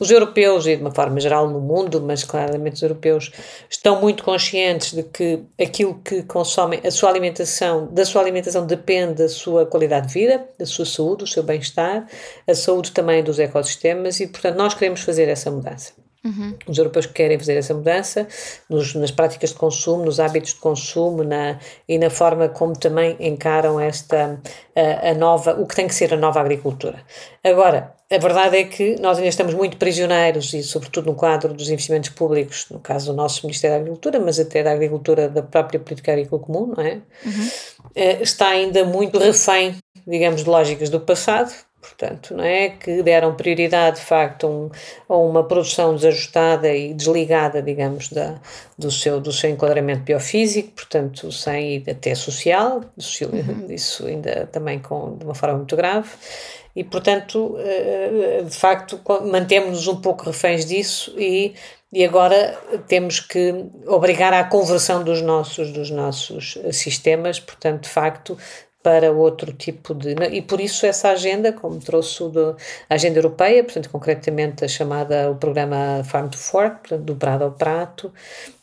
Os 0.00 0.10
europeus, 0.10 0.66
e 0.66 0.76
de 0.76 0.80
uma 0.80 0.94
forma 0.94 1.20
geral 1.20 1.46
no 1.46 1.60
mundo, 1.60 2.00
mas 2.00 2.24
claramente 2.24 2.76
os 2.76 2.82
europeus, 2.82 3.30
estão 3.68 4.00
muito 4.00 4.24
conscientes 4.24 4.94
de 4.94 5.02
que 5.02 5.42
aquilo 5.60 6.00
que 6.02 6.22
consomem, 6.22 6.80
a 6.82 6.90
sua 6.90 7.10
alimentação, 7.10 7.86
da 7.92 8.06
sua 8.06 8.22
alimentação 8.22 8.66
depende 8.66 9.16
da 9.16 9.28
sua 9.28 9.66
qualidade 9.66 10.08
de 10.08 10.14
vida, 10.14 10.48
da 10.58 10.64
sua 10.64 10.86
saúde, 10.86 11.24
do 11.24 11.26
seu 11.26 11.42
bem-estar, 11.42 12.08
a 12.48 12.54
saúde 12.54 12.92
também 12.92 13.22
dos 13.22 13.38
ecossistemas 13.38 14.18
e, 14.20 14.26
portanto, 14.26 14.56
nós 14.56 14.72
queremos 14.72 15.02
fazer 15.02 15.28
essa 15.28 15.50
mudança. 15.50 15.99
Uhum. 16.22 16.54
Os 16.66 16.76
europeus 16.76 17.06
querem 17.06 17.38
fazer 17.38 17.56
essa 17.56 17.72
mudança 17.72 18.28
nos, 18.68 18.94
nas 18.94 19.10
práticas 19.10 19.50
de 19.50 19.56
consumo, 19.56 20.04
nos 20.04 20.20
hábitos 20.20 20.52
de 20.52 20.60
consumo 20.60 21.24
na, 21.24 21.58
e 21.88 21.98
na 21.98 22.10
forma 22.10 22.48
como 22.48 22.78
também 22.78 23.16
encaram 23.18 23.80
esta 23.80 24.38
a, 24.76 25.10
a, 25.10 25.14
nova, 25.14 25.54
o 25.54 25.66
que 25.66 25.74
tem 25.74 25.86
que 25.86 25.94
ser 25.94 26.12
a 26.12 26.18
nova 26.18 26.38
agricultura. 26.38 27.02
Agora, 27.42 27.94
a 28.10 28.18
verdade 28.18 28.58
é 28.58 28.64
que 28.64 29.00
nós 29.00 29.16
ainda 29.16 29.30
estamos 29.30 29.54
muito 29.54 29.78
prisioneiros 29.78 30.52
e, 30.52 30.62
sobretudo, 30.62 31.06
no 31.06 31.14
quadro 31.14 31.54
dos 31.54 31.70
investimentos 31.70 32.10
públicos, 32.10 32.66
no 32.70 32.80
caso 32.80 33.12
do 33.12 33.16
nosso 33.16 33.46
Ministério 33.46 33.76
da 33.76 33.80
Agricultura, 33.80 34.20
mas 34.20 34.38
até 34.38 34.62
da 34.62 34.72
agricultura 34.72 35.28
da 35.28 35.42
própria 35.42 35.80
política 35.80 36.12
agrícola 36.12 36.42
comum, 36.42 36.74
não 36.76 36.84
é? 36.84 37.00
Uhum. 37.24 38.20
Está 38.20 38.48
ainda 38.48 38.84
muito 38.84 39.18
refém, 39.18 39.76
digamos, 40.06 40.44
de 40.44 40.50
lógicas 40.50 40.90
do 40.90 41.00
passado 41.00 41.52
portanto, 41.80 42.34
não 42.34 42.44
é? 42.44 42.68
Que 42.68 43.02
deram 43.02 43.34
prioridade, 43.34 43.96
de 43.96 44.06
facto, 44.06 44.46
um, 44.46 44.70
a 45.08 45.16
uma 45.16 45.44
produção 45.44 45.94
desajustada 45.94 46.72
e 46.74 46.92
desligada, 46.92 47.62
digamos, 47.62 48.10
da, 48.10 48.38
do, 48.78 48.90
seu, 48.90 49.20
do 49.20 49.32
seu 49.32 49.50
enquadramento 49.50 50.02
biofísico, 50.02 50.72
portanto, 50.72 51.32
sem 51.32 51.82
até 51.88 52.14
social, 52.14 52.82
uhum. 53.22 53.66
isso 53.70 54.06
ainda 54.06 54.46
também 54.52 54.78
com, 54.78 55.16
de 55.16 55.24
uma 55.24 55.34
forma 55.34 55.56
muito 55.56 55.74
grave. 55.74 56.10
E, 56.76 56.84
portanto, 56.84 57.56
eh, 57.58 58.42
de 58.44 58.56
facto, 58.56 59.00
mantemos-nos 59.24 59.88
um 59.88 60.00
pouco 60.00 60.24
reféns 60.24 60.64
disso 60.64 61.12
e, 61.18 61.52
e 61.92 62.04
agora 62.04 62.56
temos 62.86 63.18
que 63.18 63.66
obrigar 63.88 64.32
à 64.32 64.44
conversão 64.44 65.02
dos 65.02 65.20
nossos, 65.20 65.72
dos 65.72 65.90
nossos 65.90 66.56
sistemas, 66.70 67.40
portanto, 67.40 67.82
de 67.82 67.88
facto, 67.88 68.38
para 68.82 69.12
outro 69.12 69.52
tipo 69.52 69.94
de. 69.94 70.14
E 70.32 70.40
por 70.40 70.60
isso 70.60 70.86
essa 70.86 71.10
agenda, 71.10 71.52
como 71.52 71.78
trouxe 71.78 72.26
do, 72.28 72.56
a 72.88 72.94
agenda 72.94 73.18
europeia, 73.18 73.62
portanto, 73.62 73.90
concretamente 73.90 74.64
a 74.64 74.68
chamada, 74.68 75.30
o 75.30 75.36
programa 75.36 76.02
Farm 76.04 76.28
to 76.28 76.38
Fork, 76.38 76.80
portanto, 76.80 77.02
do 77.02 77.14
prado 77.14 77.44
ao 77.44 77.52
prato, 77.52 78.12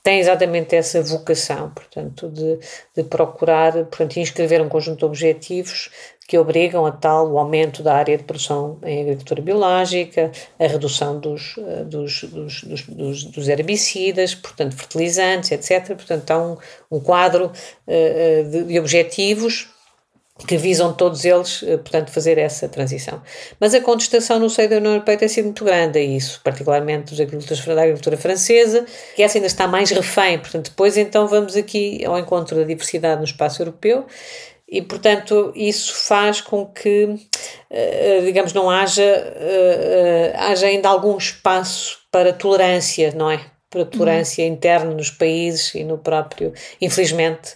tem 0.01 0.19
exatamente 0.19 0.75
essa 0.75 1.01
vocação, 1.03 1.69
portanto, 1.69 2.29
de, 2.29 2.59
de 2.95 3.03
procurar, 3.03 3.73
portanto, 3.73 4.17
inscrever 4.17 4.61
um 4.61 4.69
conjunto 4.69 4.99
de 4.99 5.05
objetivos 5.05 5.91
que 6.27 6.37
obrigam 6.37 6.85
a 6.85 6.91
tal 6.91 7.31
o 7.31 7.37
aumento 7.37 7.81
da 7.81 7.95
área 7.95 8.17
de 8.17 8.23
produção 8.23 8.79
em 8.83 9.01
agricultura 9.01 9.41
biológica, 9.41 10.31
a 10.59 10.67
redução 10.67 11.19
dos, 11.19 11.55
eh, 11.57 11.83
dos, 11.85 12.23
dos, 12.23 12.63
dos, 12.63 13.23
dos 13.23 13.47
herbicidas, 13.47 14.35
portanto, 14.35 14.75
fertilizantes, 14.75 15.51
etc. 15.51 15.95
Portanto, 15.95 16.31
há 16.31 16.37
um, 16.37 16.57
um 16.91 16.99
quadro 16.99 17.45
uh, 17.45 18.49
de, 18.49 18.63
de 18.65 18.79
objetivos 18.79 19.69
que 20.45 20.57
visam 20.57 20.93
todos 20.93 21.25
eles, 21.25 21.63
eh, 21.63 21.77
portanto, 21.77 22.11
fazer 22.11 22.37
essa 22.37 22.67
transição. 22.67 23.21
Mas 23.59 23.73
a 23.73 23.81
contestação 23.81 24.39
no 24.39 24.49
seio 24.49 24.69
da 24.69 24.77
União 24.77 24.93
Europeia 24.93 25.17
tem 25.17 25.27
sido 25.27 25.45
muito 25.45 25.65
grande 25.65 25.97
a 25.97 26.01
isso, 26.01 26.41
particularmente 26.43 27.11
dos 27.11 27.19
agricultores 27.19 27.65
da 27.65 27.81
agricultura 27.81 28.17
francesa, 28.17 28.85
que 29.15 29.23
essa 29.23 29.37
ainda 29.37 29.47
está 29.47 29.67
mais 29.67 29.89
refém, 29.89 30.37
portanto, 30.37 30.69
depois 30.69 30.95
então 30.97 31.27
vamos 31.27 31.55
aqui 31.55 32.05
ao 32.05 32.19
encontro 32.19 32.55
da 32.55 32.63
diversidade 32.63 33.17
no 33.17 33.25
espaço 33.25 33.61
europeu, 33.61 34.05
e, 34.69 34.81
portanto, 34.81 35.53
isso 35.55 35.95
faz 35.95 36.41
com 36.41 36.65
que, 36.65 37.15
eh, 37.69 38.21
digamos, 38.25 38.51
não 38.51 38.69
haja, 38.69 39.01
eh, 39.01 40.33
haja 40.35 40.67
ainda 40.67 40.89
algum 40.89 41.17
espaço 41.17 41.99
para 42.11 42.33
tolerância, 42.33 43.13
não 43.15 43.31
é? 43.31 43.39
Para 43.69 43.85
tolerância 43.85 44.45
uhum. 44.45 44.51
interna 44.51 44.93
nos 44.93 45.09
países 45.09 45.73
e 45.73 45.85
no 45.85 45.97
próprio, 45.97 46.51
infelizmente. 46.81 47.55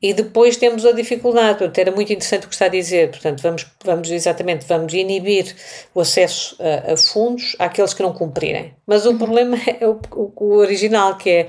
E 0.00 0.14
depois 0.14 0.56
temos 0.56 0.86
a 0.86 0.92
dificuldade, 0.92 1.58
portanto, 1.58 1.78
era 1.78 1.90
muito 1.90 2.12
interessante 2.12 2.46
o 2.46 2.48
que 2.48 2.54
está 2.54 2.66
a 2.66 2.68
dizer, 2.68 3.10
portanto, 3.10 3.42
vamos, 3.42 3.66
vamos 3.84 4.10
exatamente, 4.10 4.64
vamos 4.66 4.94
inibir 4.94 5.54
o 5.92 6.00
acesso 6.00 6.56
a, 6.60 6.92
a 6.92 6.96
fundos 6.96 7.56
àqueles 7.58 7.92
que 7.94 8.02
não 8.02 8.12
cumprirem. 8.12 8.74
Mas 8.86 9.04
o 9.04 9.10
uhum. 9.10 9.18
problema 9.18 9.56
é 9.80 9.86
o, 9.86 10.00
o, 10.14 10.32
o 10.36 10.56
original, 10.56 11.16
que 11.16 11.30
é 11.30 11.48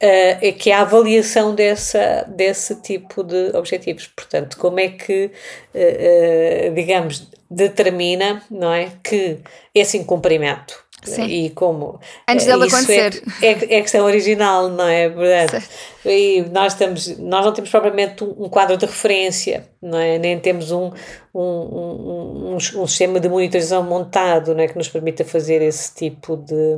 Uh, 0.00 0.38
é 0.40 0.52
que 0.52 0.70
é 0.70 0.74
a 0.74 0.82
avaliação 0.82 1.56
dessa, 1.56 2.24
desse 2.28 2.80
tipo 2.82 3.24
de 3.24 3.50
objetivos. 3.56 4.06
Portanto, 4.06 4.56
como 4.56 4.78
é 4.78 4.90
que, 4.90 5.28
uh, 5.74 6.70
uh, 6.70 6.72
digamos, 6.72 7.28
determina 7.50 8.40
não 8.48 8.72
é, 8.72 8.92
que 9.02 9.38
esse 9.74 9.98
incumprimento 9.98 10.84
Sim. 11.14 11.26
E 11.26 11.50
como. 11.50 11.98
Antes 12.28 12.46
dela 12.46 12.64
é 12.64 12.68
acontecer. 12.68 13.22
É, 13.42 13.46
é, 13.46 13.78
é, 13.78 13.82
questão 13.82 14.04
original, 14.04 14.68
não 14.68 14.86
é? 14.86 15.08
Verdade. 15.08 15.64
E 16.04 16.42
nós, 16.52 16.72
estamos, 16.72 17.18
nós 17.18 17.44
não 17.44 17.52
temos 17.52 17.70
propriamente 17.70 18.24
um 18.24 18.48
quadro 18.48 18.76
de 18.76 18.86
referência, 18.86 19.68
não 19.82 19.98
é? 19.98 20.18
Nem 20.18 20.38
temos 20.38 20.70
um, 20.70 20.90
um, 21.34 21.40
um, 21.40 22.52
um, 22.52 22.56
um 22.56 22.86
sistema 22.86 23.20
de 23.20 23.28
monitorização 23.28 23.82
montado 23.82 24.54
não 24.54 24.62
é? 24.62 24.68
que 24.68 24.76
nos 24.76 24.88
permita 24.88 25.24
fazer 25.24 25.60
esse 25.60 25.94
tipo 25.94 26.36
de, 26.36 26.76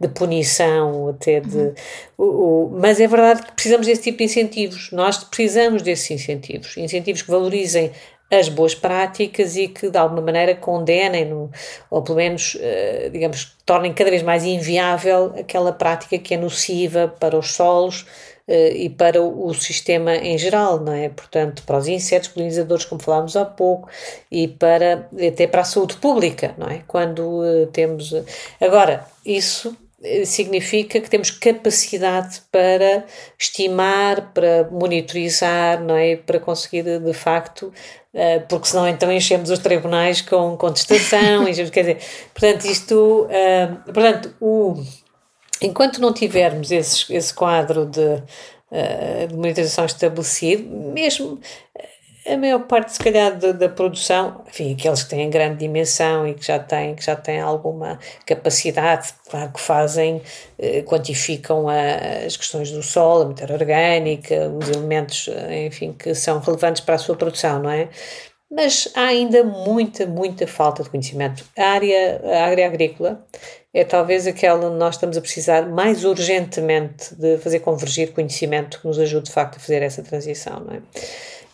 de 0.00 0.08
punição, 0.08 1.08
até 1.08 1.40
de. 1.40 1.56
Uhum. 1.56 1.74
O, 2.18 2.24
o, 2.24 2.70
mas 2.80 3.00
é 3.00 3.06
verdade 3.06 3.42
que 3.42 3.52
precisamos 3.52 3.86
desse 3.86 4.02
tipo 4.02 4.18
de 4.18 4.24
incentivos. 4.24 4.90
Nós 4.90 5.22
precisamos 5.22 5.82
desses 5.82 6.10
incentivos. 6.10 6.76
Incentivos 6.76 7.22
que 7.22 7.30
valorizem 7.30 7.92
as 8.32 8.48
boas 8.48 8.74
práticas 8.74 9.56
e 9.56 9.68
que 9.68 9.90
de 9.90 9.98
alguma 9.98 10.22
maneira 10.22 10.54
condenem, 10.54 11.50
ou 11.90 12.02
pelo 12.02 12.16
menos, 12.16 12.54
uh, 12.54 13.10
digamos, 13.10 13.56
tornem 13.66 13.92
cada 13.92 14.08
vez 14.08 14.22
mais 14.22 14.44
inviável 14.44 15.34
aquela 15.38 15.70
prática 15.70 16.18
que 16.18 16.32
é 16.32 16.38
nociva 16.38 17.14
para 17.20 17.36
os 17.36 17.52
solos 17.52 18.06
uh, 18.48 18.74
e 18.74 18.88
para 18.88 19.20
o, 19.20 19.52
sistema 19.52 20.16
em 20.16 20.38
geral, 20.38 20.80
não 20.80 20.94
é? 20.94 21.10
Portanto, 21.10 21.62
para 21.64 21.76
os 21.76 21.86
insetos 21.86 22.28
polinizadores, 22.28 22.86
como 22.86 23.02
falámos 23.02 23.36
há 23.36 23.44
pouco, 23.44 23.90
e 24.30 24.48
para 24.48 25.10
até 25.28 25.46
para 25.46 25.60
a 25.60 25.64
saúde 25.64 25.96
pública, 25.96 26.54
não 26.56 26.68
é? 26.68 26.82
Quando 26.86 27.20
uh, 27.20 27.66
temos. 27.66 28.14
Agora, 28.58 29.06
isso 29.26 29.76
significa 30.24 31.00
que 31.00 31.08
temos 31.08 31.30
capacidade 31.30 32.42
para 32.50 33.04
estimar, 33.38 34.32
para 34.32 34.68
monitorizar, 34.70 35.82
não 35.82 35.96
é? 35.96 36.16
Para 36.16 36.40
conseguir 36.40 36.82
de 37.00 37.12
facto 37.12 37.72
eh, 38.14 38.40
porque 38.40 38.68
senão 38.68 38.86
então 38.86 39.10
enchemos 39.10 39.48
os 39.50 39.58
tribunais 39.58 40.20
com 40.20 40.56
contestação, 40.56 41.48
enchemos, 41.48 41.70
quer 41.70 41.80
dizer, 41.80 41.98
portanto 42.34 42.64
isto, 42.66 43.26
uh, 43.26 43.92
portanto, 43.92 44.34
o, 44.40 44.74
enquanto 45.62 46.00
não 46.00 46.12
tivermos 46.12 46.70
esse, 46.70 47.12
esse 47.14 47.32
quadro 47.32 47.86
de, 47.86 48.22
de 49.28 49.34
monitorização 49.34 49.86
estabelecido, 49.86 50.64
mesmo 50.92 51.40
a 52.26 52.36
maior 52.36 52.60
parte, 52.66 52.92
se 52.92 52.98
calhar, 52.98 53.36
da, 53.36 53.52
da, 53.52 53.68
produção, 53.68 54.42
enfim, 54.48 54.74
aqueles 54.74 55.02
que 55.02 55.10
têm 55.10 55.28
grande 55.28 55.58
dimensão 55.58 56.26
e 56.26 56.34
que 56.34 56.46
já 56.46 56.58
têm, 56.58 56.94
que 56.94 57.04
já 57.04 57.16
têm 57.16 57.40
alguma 57.40 57.98
capacidade, 58.24 59.12
claro 59.28 59.52
que 59.52 59.60
fazem, 59.60 60.22
eh, 60.58 60.82
quantificam 60.82 61.68
a, 61.68 62.24
as 62.24 62.36
questões 62.36 62.70
do 62.70 62.82
solo, 62.82 63.22
a 63.22 63.26
matéria 63.26 63.56
orgânica, 63.56 64.48
os 64.48 64.68
elementos, 64.68 65.28
eh, 65.28 65.66
enfim, 65.66 65.92
que 65.92 66.14
são 66.14 66.38
relevantes 66.38 66.80
para 66.80 66.94
a 66.94 66.98
sua 66.98 67.16
produção, 67.16 67.60
não 67.60 67.70
é? 67.70 67.88
Mas 68.50 68.88
há 68.94 69.06
ainda 69.06 69.42
muita, 69.42 70.06
muita 70.06 70.46
falta 70.46 70.82
de 70.82 70.90
conhecimento. 70.90 71.44
A 71.56 71.64
área, 71.70 72.20
a 72.22 72.44
área 72.44 72.66
agrícola 72.66 73.26
é 73.74 73.82
talvez 73.82 74.26
aquela 74.26 74.66
onde 74.66 74.76
nós 74.76 74.96
estamos 74.96 75.16
a 75.16 75.20
precisar 75.22 75.66
mais 75.70 76.04
urgentemente 76.04 77.14
de 77.14 77.38
fazer 77.38 77.60
convergir 77.60 78.12
conhecimento 78.12 78.78
que 78.80 78.86
nos 78.86 78.98
ajude, 78.98 79.26
de 79.26 79.32
facto, 79.32 79.56
a 79.56 79.58
fazer 79.58 79.82
essa 79.82 80.02
transição, 80.02 80.60
não 80.60 80.74
é? 80.74 80.82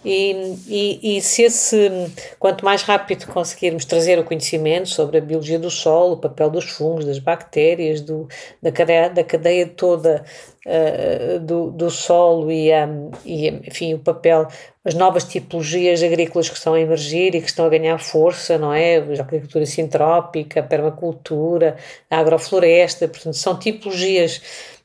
E, 0.05 0.55
e, 0.69 1.17
e, 1.17 1.21
se 1.21 1.43
esse, 1.43 1.91
quanto 2.39 2.65
mais 2.65 2.83
rápido 2.83 3.27
conseguirmos 3.27 3.85
trazer 3.85 4.17
o 4.19 4.25
conhecimento 4.25 4.89
sobre 4.89 5.19
a 5.19 5.21
biologia 5.21 5.59
do 5.59 5.71
solo, 5.71 6.13
o 6.13 6.17
papel 6.17 6.51
dos 6.51 6.67
fungos, 6.67 7.05
das 7.05 7.19
bactérias, 7.19 8.01
do, 8.01 8.29
da, 8.63 8.71
cadeia, 8.71 9.11
da 9.11 9.25
cadeia 9.25 9.67
toda 9.67 10.25
uh, 10.65 11.41
do, 11.41 11.73
do 11.73 11.91
solo 11.91 12.51
e, 12.51 12.71
um, 12.73 13.11
e, 13.25 13.49
enfim, 13.49 13.95
o 13.95 13.99
papel, 13.99 14.47
as 14.85 14.95
novas 14.95 15.25
tipologias 15.25 16.01
agrícolas 16.01 16.49
que 16.49 16.57
estão 16.57 16.75
a 16.75 16.81
emergir 16.81 17.35
e 17.35 17.41
que 17.41 17.49
estão 17.49 17.67
a 17.67 17.69
ganhar 17.69 17.99
força, 17.99 18.57
não 18.57 18.73
é? 18.73 18.99
A 18.99 19.23
agricultura 19.23 19.67
sintrópica, 19.67 20.61
a 20.61 20.63
permacultura, 20.63 21.77
a 22.09 22.19
agrofloresta, 22.19 23.09
portanto, 23.09 23.37
são 23.37 23.59
tipologias 23.59 24.41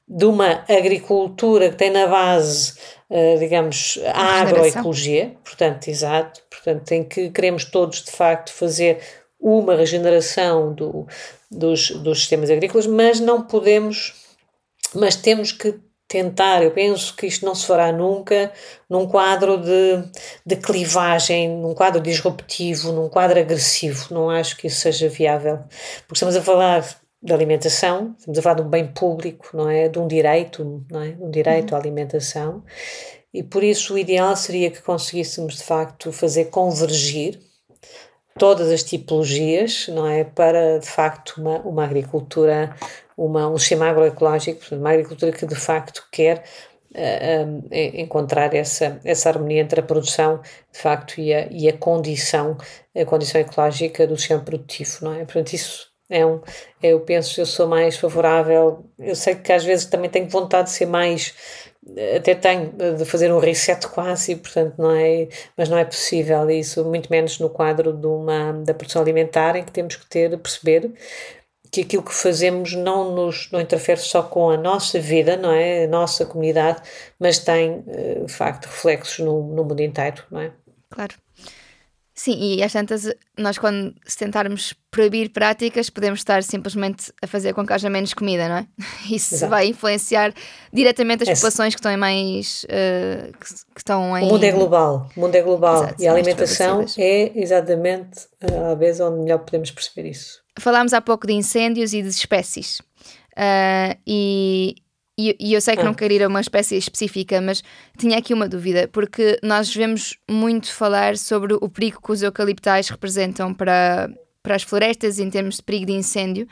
de 0.07 0.25
uma 0.25 0.63
agricultura 0.67 1.69
que 1.69 1.75
tem 1.75 1.91
na 1.91 2.07
base 2.07 2.73
digamos, 3.39 3.99
a 4.13 4.41
agroecologia, 4.41 5.35
portanto, 5.43 5.87
exato, 5.87 6.41
portanto, 6.49 6.91
em 6.91 7.03
que 7.03 7.29
queremos 7.29 7.65
todos, 7.65 8.03
de 8.03 8.11
facto, 8.11 8.51
fazer 8.51 8.99
uma 9.39 9.75
regeneração 9.75 10.73
do, 10.73 11.05
dos, 11.51 11.91
dos 11.91 12.19
sistemas 12.19 12.49
agrícolas, 12.49 12.87
mas 12.87 13.19
não 13.19 13.43
podemos, 13.43 14.13
mas 14.95 15.15
temos 15.15 15.51
que 15.51 15.79
tentar, 16.07 16.63
eu 16.63 16.71
penso 16.71 17.15
que 17.15 17.27
isto 17.27 17.45
não 17.45 17.55
se 17.55 17.65
fará 17.65 17.91
nunca 17.91 18.51
num 18.89 19.07
quadro 19.07 19.57
de, 19.57 20.03
de 20.45 20.55
clivagem, 20.55 21.49
num 21.49 21.73
quadro 21.73 22.01
disruptivo, 22.01 22.91
num 22.91 23.09
quadro 23.09 23.39
agressivo, 23.39 24.13
não 24.13 24.29
acho 24.29 24.57
que 24.57 24.67
isso 24.67 24.81
seja 24.81 25.09
viável, 25.09 25.57
porque 26.07 26.13
estamos 26.13 26.35
a 26.35 26.41
falar 26.41 27.02
de 27.23 27.33
alimentação, 27.33 28.15
estamos 28.19 28.37
a 28.37 28.41
falar 28.41 28.55
de 28.55 28.61
um 28.63 28.69
bem 28.69 28.85
público, 28.85 29.49
não 29.53 29.69
é? 29.69 29.87
De 29.87 29.97
um 29.97 30.07
direito, 30.07 30.85
não 30.91 31.01
é? 31.01 31.15
Um 31.19 31.31
direito 31.31 31.71
uhum. 31.71 31.77
à 31.77 31.79
alimentação. 31.79 32.63
E 33.33 33.41
por 33.41 33.63
isso 33.63 33.93
o 33.93 33.97
ideal 33.97 34.35
seria 34.35 34.69
que 34.69 34.81
conseguíssemos 34.81 35.55
de 35.55 35.63
facto 35.63 36.11
fazer 36.11 36.45
convergir 36.45 37.39
todas 38.37 38.69
as 38.69 38.83
tipologias, 38.83 39.87
não 39.87 40.05
é? 40.05 40.25
Para 40.25 40.79
de 40.79 40.87
facto 40.87 41.37
uma, 41.37 41.59
uma 41.59 41.85
agricultura, 41.85 42.75
uma, 43.15 43.47
um 43.47 43.57
sistema 43.57 43.87
agroecológico, 43.89 44.75
uma 44.75 44.91
agricultura 44.91 45.31
que 45.31 45.45
de 45.45 45.55
facto 45.55 46.05
quer 46.11 46.43
uh, 46.93 47.69
encontrar 47.71 48.53
essa, 48.53 48.99
essa 49.05 49.29
harmonia 49.29 49.61
entre 49.61 49.79
a 49.79 49.83
produção 49.83 50.41
de 50.71 50.79
facto 50.79 51.21
e 51.21 51.33
a, 51.33 51.47
e 51.49 51.69
a 51.69 51.77
condição, 51.77 52.57
a 52.93 53.05
condição 53.05 53.39
ecológica 53.39 54.05
do 54.05 54.17
sistema 54.17 54.41
produtivo, 54.43 54.97
não 55.03 55.13
é? 55.13 55.23
Portanto, 55.23 55.53
isso 55.53 55.92
é 56.09 56.25
um, 56.25 56.41
eu 56.81 56.99
penso, 57.01 57.39
eu 57.39 57.45
sou 57.45 57.67
mais 57.67 57.97
favorável. 57.97 58.85
Eu 58.99 59.15
sei 59.15 59.35
que 59.35 59.51
às 59.51 59.63
vezes 59.63 59.85
também 59.85 60.09
tenho 60.09 60.29
vontade 60.29 60.69
de 60.69 60.75
ser 60.75 60.85
mais, 60.85 61.33
até 62.15 62.35
tenho 62.35 62.71
de 62.97 63.05
fazer 63.05 63.31
um 63.31 63.39
reset 63.39 63.87
quase, 63.87 64.35
portanto 64.35 64.75
não 64.77 64.91
é, 64.91 65.27
mas 65.57 65.69
não 65.69 65.77
é 65.77 65.85
possível 65.85 66.49
isso, 66.49 66.83
muito 66.85 67.09
menos 67.09 67.39
no 67.39 67.49
quadro 67.49 67.93
de 67.93 68.07
uma, 68.07 68.53
da 68.53 68.73
produção 68.73 69.01
alimentar, 69.01 69.55
em 69.55 69.63
que 69.63 69.71
temos 69.71 69.95
que 69.95 70.05
ter, 70.05 70.37
perceber 70.37 70.91
que 71.71 71.81
aquilo 71.81 72.03
que 72.03 72.13
fazemos 72.13 72.73
não 72.73 73.15
nos 73.15 73.49
não 73.51 73.59
interfere 73.59 73.99
só 73.99 74.21
com 74.21 74.51
a 74.51 74.57
nossa 74.57 74.99
vida, 74.99 75.35
não 75.35 75.51
é? 75.51 75.85
A 75.85 75.87
nossa 75.87 76.23
comunidade, 76.23 76.83
mas 77.19 77.39
tem, 77.39 77.83
eh, 77.87 78.21
de 78.23 78.31
facto, 78.31 78.65
reflexos 78.65 79.25
no, 79.25 79.41
no 79.41 79.63
mundo 79.63 79.81
inteiro, 79.81 80.23
não 80.29 80.39
é? 80.39 80.51
Claro. 80.91 81.15
Sim, 82.23 82.37
e 82.39 82.63
às 82.63 82.71
tantas, 82.71 83.13
nós 83.37 83.57
quando 83.57 83.93
se 84.05 84.17
tentarmos 84.17 84.73
proibir 84.89 85.31
práticas, 85.31 85.89
podemos 85.89 86.21
estar 86.21 86.41
simplesmente 86.41 87.11
a 87.21 87.27
fazer 87.27 87.53
com 87.53 87.67
que 87.67 87.73
haja 87.73 87.89
menos 87.89 88.13
comida, 88.13 88.47
não 88.47 88.55
é? 88.55 88.67
Isso 89.11 89.35
Exato. 89.35 89.49
vai 89.49 89.67
influenciar 89.67 90.33
diretamente 90.71 91.23
as 91.23 91.27
é. 91.27 91.33
populações 91.33 91.75
que 91.75 91.79
estão 91.79 91.91
em 91.91 91.97
mais. 91.97 92.63
Uh, 92.63 93.37
que, 93.37 93.53
que, 93.73 93.79
estão 93.79 94.17
em. 94.17 94.23
O 94.23 94.27
mundo 94.29 94.43
é 94.45 94.51
global, 94.53 95.09
o 95.17 95.19
mundo 95.19 95.35
é 95.35 95.41
global 95.41 95.83
Exato, 95.83 96.01
e 96.01 96.07
a 96.07 96.13
alimentação 96.13 96.85
é 96.97 97.37
exatamente 97.37 98.21
a 98.69 98.73
vez 98.73 99.01
onde 99.01 99.19
melhor 99.19 99.39
podemos 99.39 99.69
perceber 99.69 100.07
isso. 100.07 100.41
Falámos 100.57 100.93
há 100.93 101.01
pouco 101.01 101.27
de 101.27 101.33
incêndios 101.33 101.93
e 101.93 102.01
de 102.01 102.07
espécies. 102.07 102.79
Uh, 103.33 103.99
e 104.07 104.75
e, 105.17 105.35
e 105.39 105.53
eu 105.53 105.61
sei 105.61 105.75
que 105.75 105.83
não 105.83 105.93
quero 105.93 106.13
ir 106.13 106.23
a 106.23 106.27
uma 106.27 106.41
espécie 106.41 106.75
específica, 106.75 107.39
mas 107.39 107.63
tinha 107.97 108.17
aqui 108.17 108.33
uma 108.33 108.47
dúvida, 108.47 108.87
porque 108.87 109.39
nós 109.43 109.73
vemos 109.73 110.17
muito 110.29 110.73
falar 110.73 111.17
sobre 111.17 111.53
o 111.53 111.69
perigo 111.69 112.01
que 112.01 112.11
os 112.11 112.23
eucaliptais 112.23 112.89
representam 112.89 113.53
para, 113.53 114.09
para 114.41 114.55
as 114.55 114.63
florestas 114.63 115.19
em 115.19 115.29
termos 115.29 115.57
de 115.57 115.63
perigo 115.63 115.85
de 115.85 115.93
incêndio. 115.93 116.47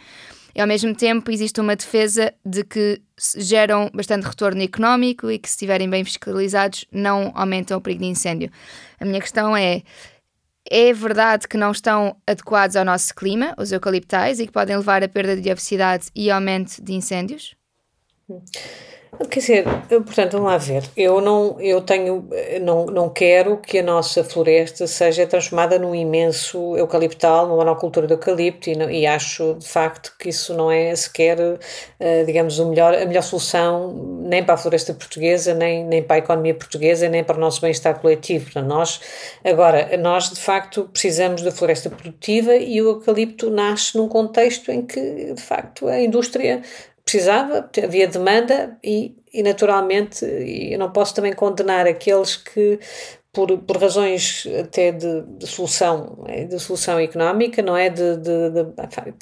E 0.53 0.61
ao 0.61 0.67
mesmo 0.67 0.93
tempo 0.93 1.31
existe 1.31 1.59
uma 1.59 1.75
defesa 1.75 2.33
de 2.45 2.63
que 2.63 3.01
geram 3.37 3.89
bastante 3.93 4.27
retorno 4.27 4.61
económico 4.61 5.31
e 5.31 5.39
que, 5.39 5.47
se 5.47 5.55
estiverem 5.55 5.89
bem 5.89 6.03
fiscalizados, 6.03 6.85
não 6.91 7.31
aumentam 7.33 7.77
o 7.77 7.81
perigo 7.81 8.03
de 8.03 8.09
incêndio. 8.09 8.51
A 8.99 9.05
minha 9.05 9.21
questão 9.21 9.55
é: 9.55 9.81
é 10.69 10.93
verdade 10.93 11.47
que 11.47 11.57
não 11.57 11.71
estão 11.71 12.17
adequados 12.27 12.75
ao 12.75 12.85
nosso 12.85 13.15
clima, 13.15 13.55
os 13.57 13.71
eucaliptais, 13.71 14.39
e 14.39 14.45
que 14.45 14.51
podem 14.51 14.75
levar 14.75 15.03
a 15.03 15.07
perda 15.07 15.35
de 15.35 15.41
diversidade 15.41 16.09
e 16.13 16.29
aumento 16.29 16.83
de 16.83 16.93
incêndios? 16.93 17.55
Quer 19.29 19.39
dizer, 19.39 19.63
portanto, 19.87 20.31
vamos 20.31 20.47
lá 20.47 20.57
ver. 20.57 20.83
Eu 20.95 21.19
não, 21.19 21.59
eu 21.59 21.81
tenho, 21.81 22.27
não, 22.61 22.85
não 22.85 23.09
quero 23.09 23.57
que 23.57 23.79
a 23.79 23.83
nossa 23.83 24.23
floresta 24.23 24.87
seja 24.87 25.27
transformada 25.27 25.77
num 25.77 25.93
imenso 25.93 26.75
eucaliptal, 26.77 27.45
numa 27.45 27.57
monocultura 27.57 28.07
de 28.07 28.13
eucalipto 28.13 28.69
e, 28.69 28.73
e 28.73 29.05
acho 29.05 29.55
de 29.59 29.67
facto 29.67 30.15
que 30.17 30.29
isso 30.29 30.53
não 30.53 30.71
é 30.71 30.95
sequer, 30.95 31.37
uh, 31.39 32.25
digamos, 32.25 32.57
o 32.57 32.69
melhor, 32.69 32.95
a 32.95 33.05
melhor 33.05 33.21
solução 33.21 33.93
nem 34.23 34.43
para 34.43 34.53
a 34.53 34.57
floresta 34.57 34.93
portuguesa, 34.93 35.53
nem, 35.53 35.83
nem 35.83 36.01
para 36.01 36.15
a 36.15 36.19
economia 36.19 36.55
portuguesa, 36.55 37.09
nem 37.09 37.23
para 37.23 37.35
o 37.35 37.39
nosso 37.39 37.59
bem-estar 37.61 37.99
coletivo. 37.99 38.45
Portanto, 38.45 38.67
nós, 38.67 39.01
agora, 39.43 39.97
nós 39.97 40.29
de 40.29 40.39
facto 40.39 40.89
precisamos 40.91 41.41
da 41.41 41.51
floresta 41.51 41.89
produtiva 41.89 42.55
e 42.55 42.81
o 42.81 42.89
eucalipto 42.91 43.49
nasce 43.49 43.97
num 43.97 44.07
contexto 44.07 44.71
em 44.71 44.81
que, 44.83 45.33
de 45.33 45.41
facto, 45.41 45.87
a 45.87 45.99
indústria 45.99 46.61
precisava, 47.11 47.69
havia 47.83 48.07
demanda 48.07 48.77
e, 48.81 49.17
e 49.33 49.43
naturalmente 49.43 50.23
eu 50.25 50.79
não 50.79 50.91
posso 50.91 51.13
também 51.13 51.33
condenar 51.33 51.85
aqueles 51.85 52.37
que 52.37 52.79
por, 53.33 53.57
por 53.59 53.77
razões 53.77 54.45
até 54.59 54.91
de, 54.91 55.21
de 55.21 55.47
solução, 55.47 56.25
é, 56.27 56.43
de 56.43 56.59
solução 56.59 56.99
económica, 56.99 57.61
não 57.61 57.77
é? 57.77 57.89
De, 57.89 58.17
de, 58.17 58.49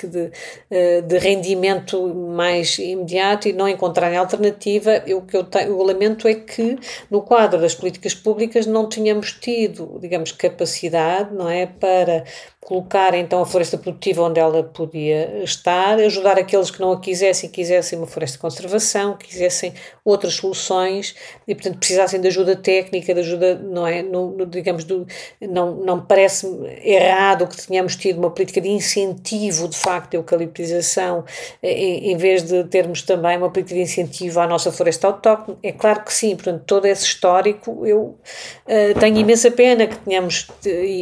de, 0.07 0.31
eh, 0.71 1.01
de 1.01 1.17
rendimento 1.19 2.07
mais 2.15 2.79
imediato 2.79 3.47
e 3.47 3.53
não 3.53 3.67
encontrarem 3.69 4.17
alternativa, 4.17 5.03
o 5.15 5.21
que 5.21 5.37
eu, 5.37 5.47
lamento 5.83 6.27
é 6.27 6.33
que 6.33 6.77
no 7.09 7.21
quadro 7.21 7.61
das 7.61 7.75
políticas 7.75 8.15
públicas 8.15 8.65
não 8.65 8.89
tínhamos 8.89 9.31
tido, 9.33 9.99
digamos, 10.01 10.31
capacidade, 10.31 11.33
não 11.35 11.47
é? 11.47 11.67
Para 11.67 12.23
colocar 12.69 13.15
então 13.15 13.41
a 13.41 13.45
floresta 13.45 13.77
produtiva 13.77 14.21
onde 14.21 14.39
ela 14.39 14.63
podia 14.63 15.43
estar, 15.43 15.97
ajudar 15.99 16.37
aqueles 16.37 16.69
que 16.69 16.79
não 16.79 16.91
a 16.91 16.99
quisessem, 16.99 17.49
quisessem 17.49 17.97
uma 17.97 18.05
floresta 18.07 18.37
de 18.37 18.41
conservação, 18.41 19.17
quisessem 19.17 19.73
outras 20.05 20.35
soluções 20.35 21.15
e 21.47 21.55
portanto 21.55 21.79
precisassem 21.79 22.21
de 22.21 22.27
ajuda 22.27 22.55
técnica, 22.55 23.13
de 23.13 23.21
ajuda, 23.21 23.55
não 23.55 23.87
é, 23.87 23.98
no, 24.03 24.31
no, 24.31 24.45
digamos, 24.45 24.83
do, 24.83 25.05
não, 25.41 25.75
não 25.75 26.01
parece 26.01 26.47
errado 26.83 27.47
que 27.47 27.67
tenhamos 27.67 27.95
tido 27.95 28.19
uma 28.19 28.31
política 28.31 28.61
de 28.61 28.69
incentivo 28.69 29.67
de 29.67 29.77
facto 29.77 30.11
de 30.11 30.17
eucaliptização 30.17 31.23
em, 31.61 32.11
em 32.11 32.17
vez 32.17 32.43
de 32.43 32.63
termos 32.65 33.01
também 33.01 33.37
uma 33.37 33.49
política 33.49 33.75
de 33.75 33.81
incentivo 33.81 34.39
à 34.39 34.47
nossa 34.47 34.71
floresta 34.71 35.07
autóctone, 35.07 35.57
é 35.63 35.71
claro 35.71 36.03
que 36.03 36.13
sim, 36.13 36.35
portanto 36.35 36.63
todo 36.65 36.85
esse 36.85 37.05
histórico 37.05 37.85
eu 37.85 38.17
uh, 38.65 38.99
tenho 38.99 39.17
imensa 39.17 39.51
pena 39.51 39.87
que 39.87 39.97
tenhamos, 39.97 40.47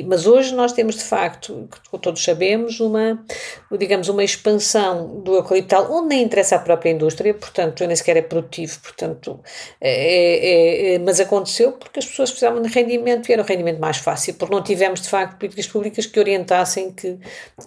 mas 0.05 0.25
hoje 0.25 0.53
nós 0.53 0.73
temos 0.73 0.95
de 0.95 1.03
facto 1.03 1.67
que 1.91 1.97
todos 1.99 2.23
sabemos, 2.23 2.79
uma, 2.79 3.23
digamos, 3.77 4.09
uma 4.09 4.23
expansão 4.23 5.21
do 5.21 5.35
eucaliptal, 5.35 5.91
onde 5.91 6.09
nem 6.09 6.23
interessa 6.23 6.55
a 6.55 6.59
própria 6.59 6.91
indústria, 6.91 7.33
portanto, 7.33 7.85
nem 7.85 7.95
sequer 7.95 8.17
é 8.17 8.21
produtivo, 8.21 8.79
portanto, 8.81 9.39
é, 9.79 9.91
é, 9.91 10.93
é, 10.93 10.99
mas 10.99 11.19
aconteceu 11.19 11.73
porque 11.73 11.99
as 11.99 12.05
pessoas 12.05 12.29
precisavam 12.29 12.61
de 12.61 12.69
rendimento 12.87 13.29
e 13.29 13.33
era 13.33 13.41
o 13.41 13.45
rendimento 13.45 13.79
mais 13.79 13.97
fácil, 13.97 14.33
porque 14.35 14.53
não 14.53 14.63
tivemos, 14.63 15.01
de 15.01 15.09
facto, 15.09 15.37
políticas 15.37 15.67
públicas 15.67 16.05
que 16.05 16.19
orientassem, 16.19 16.91
que, 16.91 17.17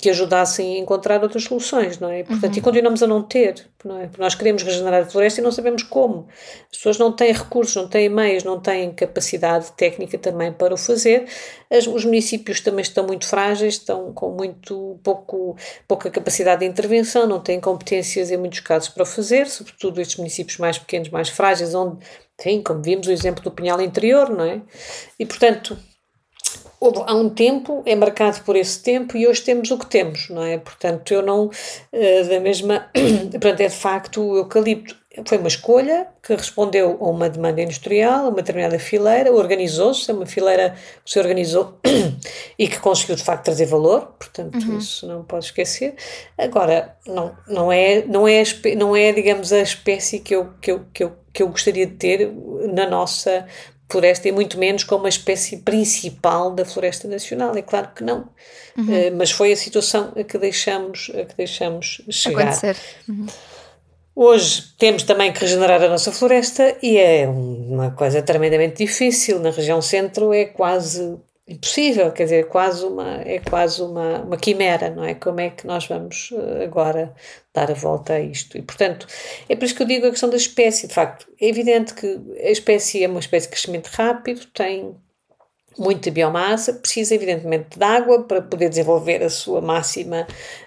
que 0.01 0.11
ajudassem 0.11 0.77
a 0.77 0.79
encontrar 0.79 1.23
outras 1.23 1.45
soluções, 1.45 1.99
não 1.99 2.11
é? 2.11 2.25
Portanto, 2.25 2.53
uhum. 2.53 2.59
e 2.59 2.63
continuamos 2.63 3.03
a 3.03 3.07
não 3.07 3.23
ter, 3.23 3.67
não 3.85 3.99
é? 3.99 4.07
Porque 4.07 4.23
nós 4.23 4.35
queremos 4.35 4.63
regenerar 4.63 5.03
a 5.03 5.07
floresta 5.07 5.41
e 5.41 5.45
não 5.45 5.53
sabemos 5.53 5.83
como. 5.83 6.27
As 6.71 6.79
pessoas 6.79 6.99
não 6.99 7.13
têm 7.13 7.33
recursos, 7.33 7.77
não 7.77 7.89
têm 7.89 8.09
meios, 8.09 8.45
não 8.45 8.59
têm 8.59 8.93
capacidade 8.93 9.73
técnica 9.73 10.19
também 10.19 10.53
para 10.53 10.75
o 10.75 10.77
fazer. 10.77 11.27
As, 11.71 11.87
os 11.87 12.05
municípios 12.05 12.61
também 12.61 12.83
estão 12.83 13.07
muito 13.07 13.27
frágeis, 13.27 13.75
estão 13.75 14.13
com 14.13 14.31
muito 14.31 14.99
pouco, 15.03 15.57
pouca 15.87 16.11
capacidade 16.11 16.61
de 16.61 16.67
intervenção, 16.67 17.27
não 17.27 17.41
têm 17.41 17.61
competências 17.61 18.31
em 18.31 18.37
muitos 18.37 18.61
casos 18.61 18.89
para 18.89 19.03
o 19.03 19.07
fazer, 19.07 19.47
sobretudo 19.49 20.01
estes 20.01 20.17
municípios 20.17 20.59
mais 20.59 20.79
pequenos, 20.79 21.09
mais 21.11 21.29
frágeis, 21.29 21.75
onde, 21.75 21.99
enfim, 22.41 22.63
como 22.63 22.83
vimos 22.83 23.07
o 23.07 23.13
exemplo 23.13 23.43
do 23.43 23.51
Pinhal 23.51 23.81
Interior, 23.81 24.31
não 24.31 24.45
é? 24.45 24.63
E, 25.19 25.27
portanto, 25.27 25.77
há 27.07 27.15
um 27.15 27.29
tempo, 27.29 27.83
é 27.85 27.95
marcado 27.95 28.41
por 28.43 28.57
esse 28.57 28.83
tempo 28.83 29.17
e 29.17 29.27
hoje 29.27 29.43
temos 29.43 29.71
o 29.71 29.79
que 29.79 29.87
temos, 29.87 30.29
não 30.31 30.43
é? 30.43 30.59
Portanto, 30.59 31.13
eu 31.13 31.23
não, 31.23 31.51
eh, 31.93 32.25
da 32.25 32.41
mesma, 32.41 32.91
portanto, 33.31 33.61
é 33.61 33.69
de 33.69 33.75
facto 33.75 34.23
o 34.23 34.37
eucalipto 34.39 35.01
foi 35.27 35.39
uma 35.39 35.49
escolha 35.49 36.07
que 36.23 36.33
respondeu 36.35 36.97
a 37.01 37.09
uma 37.09 37.29
demanda 37.29 37.61
industrial, 37.61 38.27
a 38.27 38.29
uma 38.29 38.37
determinada 38.37 38.79
fileira, 38.79 39.33
organizou-se, 39.33 40.09
é 40.09 40.15
uma 40.15 40.25
fileira 40.25 40.77
que 41.05 41.11
se 41.11 41.19
organizou 41.19 41.81
e 42.57 42.69
que 42.69 42.79
conseguiu 42.79 43.17
de 43.17 43.25
facto 43.25 43.47
trazer 43.47 43.67
valor, 43.67 44.15
portanto 44.19 44.65
uhum. 44.65 44.79
isso 44.79 45.09
não 45.09 45.25
pode 45.25 45.47
esquecer. 45.47 45.97
Agora, 46.39 46.97
não, 47.05 47.37
não, 47.49 47.73
é, 47.73 48.05
não, 48.07 48.29
é, 48.29 48.45
não 48.77 48.95
é, 48.95 49.13
digamos, 49.13 49.53
a 49.53 49.61
espécie 49.61 50.21
que 50.21 50.35
eu, 50.35 50.53
que, 50.61 50.71
eu, 50.71 50.85
que, 50.95 51.03
eu, 51.03 51.17
que 51.33 51.43
eu 51.43 51.49
gostaria 51.49 51.87
de 51.87 51.95
ter 51.95 52.33
na 52.73 52.89
nossa 52.89 53.47
floresta 53.91 54.29
e 54.29 54.33
muito 54.33 54.59
menos 54.59 54.85
como 54.85 55.07
a 55.07 55.09
espécie 55.09 55.59
principal 55.59 56.53
da 56.53 56.65
floresta 56.65 57.09
nacional, 57.09 57.57
é 57.57 57.63
claro 57.63 57.89
que 57.95 58.05
não. 58.05 58.29
Uhum. 58.79 58.85
Uh, 58.85 59.17
mas 59.17 59.31
foi 59.31 59.53
a 59.53 59.57
situação 59.57 60.13
a 60.17 60.23
que 60.23 60.39
deixamos, 60.39 61.11
a 61.15 61.25
que 61.25 61.37
deixamos 61.37 62.01
chegar. 62.09 62.43
Acontecer. 62.43 62.77
Uhum. 63.09 63.27
Hoje 64.15 64.75
temos 64.79 65.03
também 65.03 65.33
que 65.33 65.41
regenerar 65.41 65.83
a 65.83 65.89
nossa 65.89 66.13
floresta 66.13 66.77
e 66.83 66.99
é 66.99 67.27
uma 67.27 67.91
coisa 67.93 68.23
tremendamente 68.23 68.85
difícil. 68.85 69.41
Na 69.41 69.51
região 69.51 69.81
centro 69.81 70.33
é 70.33 70.45
quase 70.45 71.19
impossível, 71.51 72.13
quer 72.13 72.25
dizer, 72.25 72.41
é 72.41 72.43
quase 72.45 72.85
uma, 72.85 73.23
é 73.23 73.41
quase 73.41 73.83
uma, 73.83 74.21
uma 74.21 74.37
quimera, 74.37 74.89
não 74.89 75.05
é? 75.05 75.15
Como 75.15 75.41
é 75.41 75.51
que 75.51 75.67
nós 75.67 75.85
vamos 75.87 76.31
eh, 76.33 76.65
agora 76.65 77.13
dar 77.53 77.69
a 77.69 77.75
volta 77.75 78.15
a 78.15 78.21
isto? 78.21 78.57
E, 78.57 78.63
portanto, 78.63 79.07
é 79.49 79.57
por 79.57 79.65
isso 79.65 79.75
que 79.75 79.83
eu 79.83 79.87
digo 79.87 80.07
a 80.07 80.11
questão 80.11 80.31
da 80.31 80.37
espécie. 80.37 80.87
De 80.87 80.95
facto, 80.95 81.27
é 81.41 81.49
evidente 81.49 81.93
que 81.95 82.21
a 82.41 82.51
espécie 82.51 83.03
é 83.03 83.09
uma 83.09 83.19
espécie 83.19 83.47
de 83.47 83.51
crescimento 83.51 83.89
rápido, 83.89 84.47
tem 84.55 84.95
muita 85.77 86.11
biomassa, 86.11 86.73
precisa 86.73 87.15
evidentemente 87.15 87.79
de 87.79 87.85
água 87.85 88.25
para 88.25 88.43
poder 88.43 88.69
desenvolver 88.69 89.23
a 89.23 89.31
sua 89.31 89.61
máxima 89.61 90.27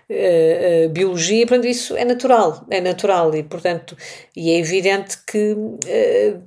uh, 0.09 0.86
uh, 0.86 0.89
biologia, 0.89 1.45
portanto 1.45 1.67
isso 1.67 1.95
é 1.95 2.03
natural, 2.03 2.65
é 2.69 2.81
natural 2.81 3.36
e 3.36 3.43
portanto, 3.43 3.95
e 4.36 4.51
é 4.51 4.57
evidente 4.57 5.17
que 5.25 5.53
uh, 5.53 6.41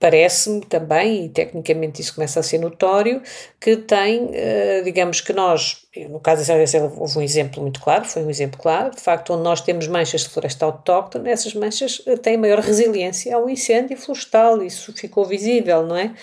parece-me 0.00 0.62
também, 0.62 1.26
e 1.26 1.28
tecnicamente 1.28 2.00
isso 2.00 2.14
começa 2.14 2.40
a 2.40 2.42
ser 2.42 2.58
notório, 2.58 3.22
que 3.60 3.76
tem, 3.76 4.30
eh, 4.32 4.80
digamos 4.82 5.20
que 5.20 5.32
nós, 5.32 5.86
no 6.08 6.18
caso 6.18 6.46
da 6.46 6.66
Serra 6.66 6.90
houve 6.96 7.18
um 7.18 7.22
exemplo 7.22 7.60
muito 7.60 7.80
claro, 7.80 8.06
foi 8.06 8.22
um 8.24 8.30
exemplo 8.30 8.58
claro, 8.58 8.94
de 8.94 9.00
facto, 9.00 9.34
onde 9.34 9.42
nós 9.42 9.60
temos 9.60 9.86
manchas 9.86 10.22
de 10.22 10.30
floresta 10.30 10.64
autóctone, 10.64 11.28
essas 11.28 11.52
manchas 11.52 12.02
eh, 12.06 12.16
têm 12.16 12.38
maior 12.38 12.60
resiliência 12.60 13.36
ao 13.36 13.48
incêndio 13.50 13.96
florestal, 13.98 14.62
isso 14.62 14.90
ficou 14.94 15.26
visível, 15.26 15.86
não 15.86 15.96
é? 15.96 16.14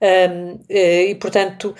Eh, 0.00 1.10
e, 1.10 1.14
portanto, 1.14 1.74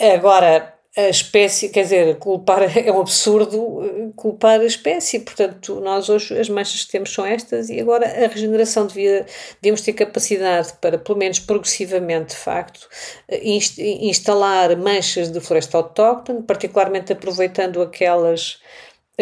agora 0.00 0.74
a 0.94 1.08
espécie, 1.08 1.70
quer 1.70 1.84
dizer, 1.84 2.18
culpar 2.18 2.62
é 2.76 2.92
um 2.92 3.00
absurdo 3.00 3.82
eh, 3.82 4.10
culpar 4.14 4.60
a 4.60 4.64
espécie, 4.64 5.20
portanto, 5.20 5.80
nós 5.80 6.10
hoje 6.10 6.38
as 6.38 6.50
manchas 6.50 6.84
que 6.84 6.92
temos 6.92 7.12
são 7.12 7.24
estas 7.24 7.70
e 7.70 7.80
agora 7.80 8.06
a 8.06 8.28
regeneração 8.28 8.86
devia, 8.86 9.24
devíamos 9.60 9.80
ter 9.80 9.94
capacidade 9.94 10.74
para, 10.82 10.98
pelo 10.98 11.18
menos 11.18 11.38
progressivamente, 11.38 12.34
de 12.34 12.36
facto, 12.36 12.86
eh, 13.28 13.40
instalar 14.02 14.76
manchas 14.76 15.30
de 15.30 15.40
floresta 15.40 15.78
autóctone, 15.78 16.42
particularmente 16.42 17.12
aproveitando 17.12 17.80
aquelas 17.80 18.60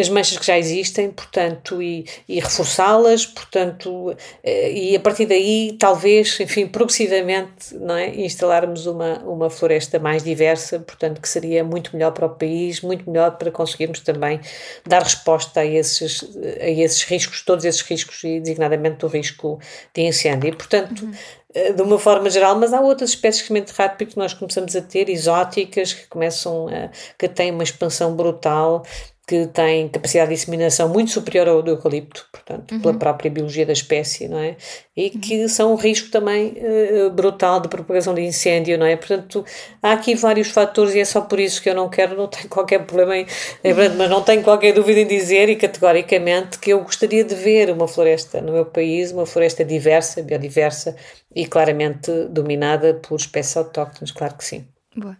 as 0.01 0.09
manchas 0.09 0.37
que 0.37 0.45
já 0.45 0.57
existem, 0.57 1.11
portanto, 1.11 1.81
e, 1.81 2.05
e 2.27 2.39
reforçá-las, 2.39 3.25
portanto, 3.25 4.15
eh, 4.43 4.71
e 4.71 4.95
a 4.95 4.99
partir 4.99 5.25
daí, 5.25 5.75
talvez, 5.79 6.39
enfim, 6.39 6.67
progressivamente, 6.67 7.75
não 7.75 7.95
é, 7.95 8.09
instalarmos 8.15 8.85
uma, 8.85 9.19
uma 9.19 9.49
floresta 9.49 9.99
mais 9.99 10.23
diversa, 10.23 10.79
portanto, 10.79 11.21
que 11.21 11.29
seria 11.29 11.63
muito 11.63 11.95
melhor 11.95 12.11
para 12.11 12.25
o 12.25 12.29
país, 12.29 12.81
muito 12.81 13.09
melhor 13.09 13.37
para 13.37 13.51
conseguirmos 13.51 13.99
também 14.01 14.39
dar 14.85 15.03
resposta 15.03 15.61
a 15.61 15.65
esses, 15.65 16.23
a 16.59 16.69
esses 16.69 17.03
riscos, 17.03 17.41
todos 17.41 17.63
esses 17.65 17.81
riscos, 17.81 18.23
e 18.23 18.39
designadamente 18.39 18.97
do 18.97 19.07
risco 19.07 19.59
de 19.93 20.01
incêndio. 20.01 20.49
E, 20.49 20.55
portanto, 20.55 21.05
uhum 21.05 21.11
eh, 21.53 21.73
de 21.73 21.81
uma 21.81 21.99
forma 21.99 22.29
geral, 22.29 22.57
mas 22.57 22.73
há 22.73 22.79
outras 22.79 23.11
espécies 23.11 23.43
de 23.43 23.49
crescimento 23.49 23.71
rápido 23.71 24.09
que 24.09 24.17
nós 24.17 24.33
começamos 24.33 24.75
a 24.75 24.81
ter, 24.81 25.09
exóticas, 25.09 25.93
que 25.93 26.07
começam 26.07 26.67
a, 26.67 26.89
que 27.17 27.27
têm 27.27 27.51
uma 27.51 27.63
expansão 27.63 28.15
brutal 28.15 28.83
que 29.27 29.47
tem 29.47 29.87
capacidade 29.87 30.29
de 30.29 30.35
disseminação 30.35 30.89
muito 30.89 31.11
superior 31.11 31.47
ao 31.47 31.61
do 31.61 31.71
eucalipto, 31.71 32.27
portanto, 32.31 32.73
uhum. 32.73 32.81
pela 32.81 32.93
própria 32.95 33.31
biologia 33.31 33.65
da 33.65 33.71
espécie, 33.71 34.27
não 34.27 34.39
é? 34.39 34.57
E 34.97 35.05
uhum. 35.05 35.21
que 35.21 35.47
são 35.47 35.71
um 35.71 35.75
risco 35.75 36.09
também 36.09 36.55
uh, 36.57 37.09
brutal 37.11 37.59
de 37.59 37.69
propagação 37.69 38.13
de 38.13 38.21
incêndio, 38.21 38.77
não 38.77 38.85
é? 38.85 38.95
Portanto, 38.95 39.45
há 39.81 39.93
aqui 39.93 40.15
vários 40.15 40.49
fatores 40.49 40.95
e 40.95 40.99
é 40.99 41.05
só 41.05 41.21
por 41.21 41.39
isso 41.39 41.61
que 41.61 41.69
eu 41.69 41.75
não 41.75 41.87
quero, 41.87 42.17
não 42.17 42.27
tenho 42.27 42.49
qualquer 42.49 42.79
problema 42.85 43.17
em, 43.17 43.25
verdade, 43.63 43.95
mas 43.95 44.09
não 44.09 44.21
tenho 44.21 44.43
qualquer 44.43 44.73
dúvida 44.73 44.99
em 44.99 45.07
dizer 45.07 45.47
e 45.49 45.55
categoricamente 45.55 46.59
que 46.59 46.71
eu 46.71 46.81
gostaria 46.81 47.23
de 47.23 47.35
ver 47.35 47.69
uma 47.69 47.87
floresta 47.87 48.41
no 48.41 48.51
meu 48.51 48.65
país, 48.65 49.11
uma 49.11 49.25
floresta 49.25 49.63
diversa, 49.63 50.21
biodiversa 50.21 50.95
e 51.33 51.45
claramente 51.45 52.11
dominada 52.29 52.95
por 52.95 53.15
espécies 53.17 53.55
autóctones, 53.55 54.11
claro 54.11 54.35
que 54.35 54.43
sim. 54.43 54.65
Boa. 54.95 55.15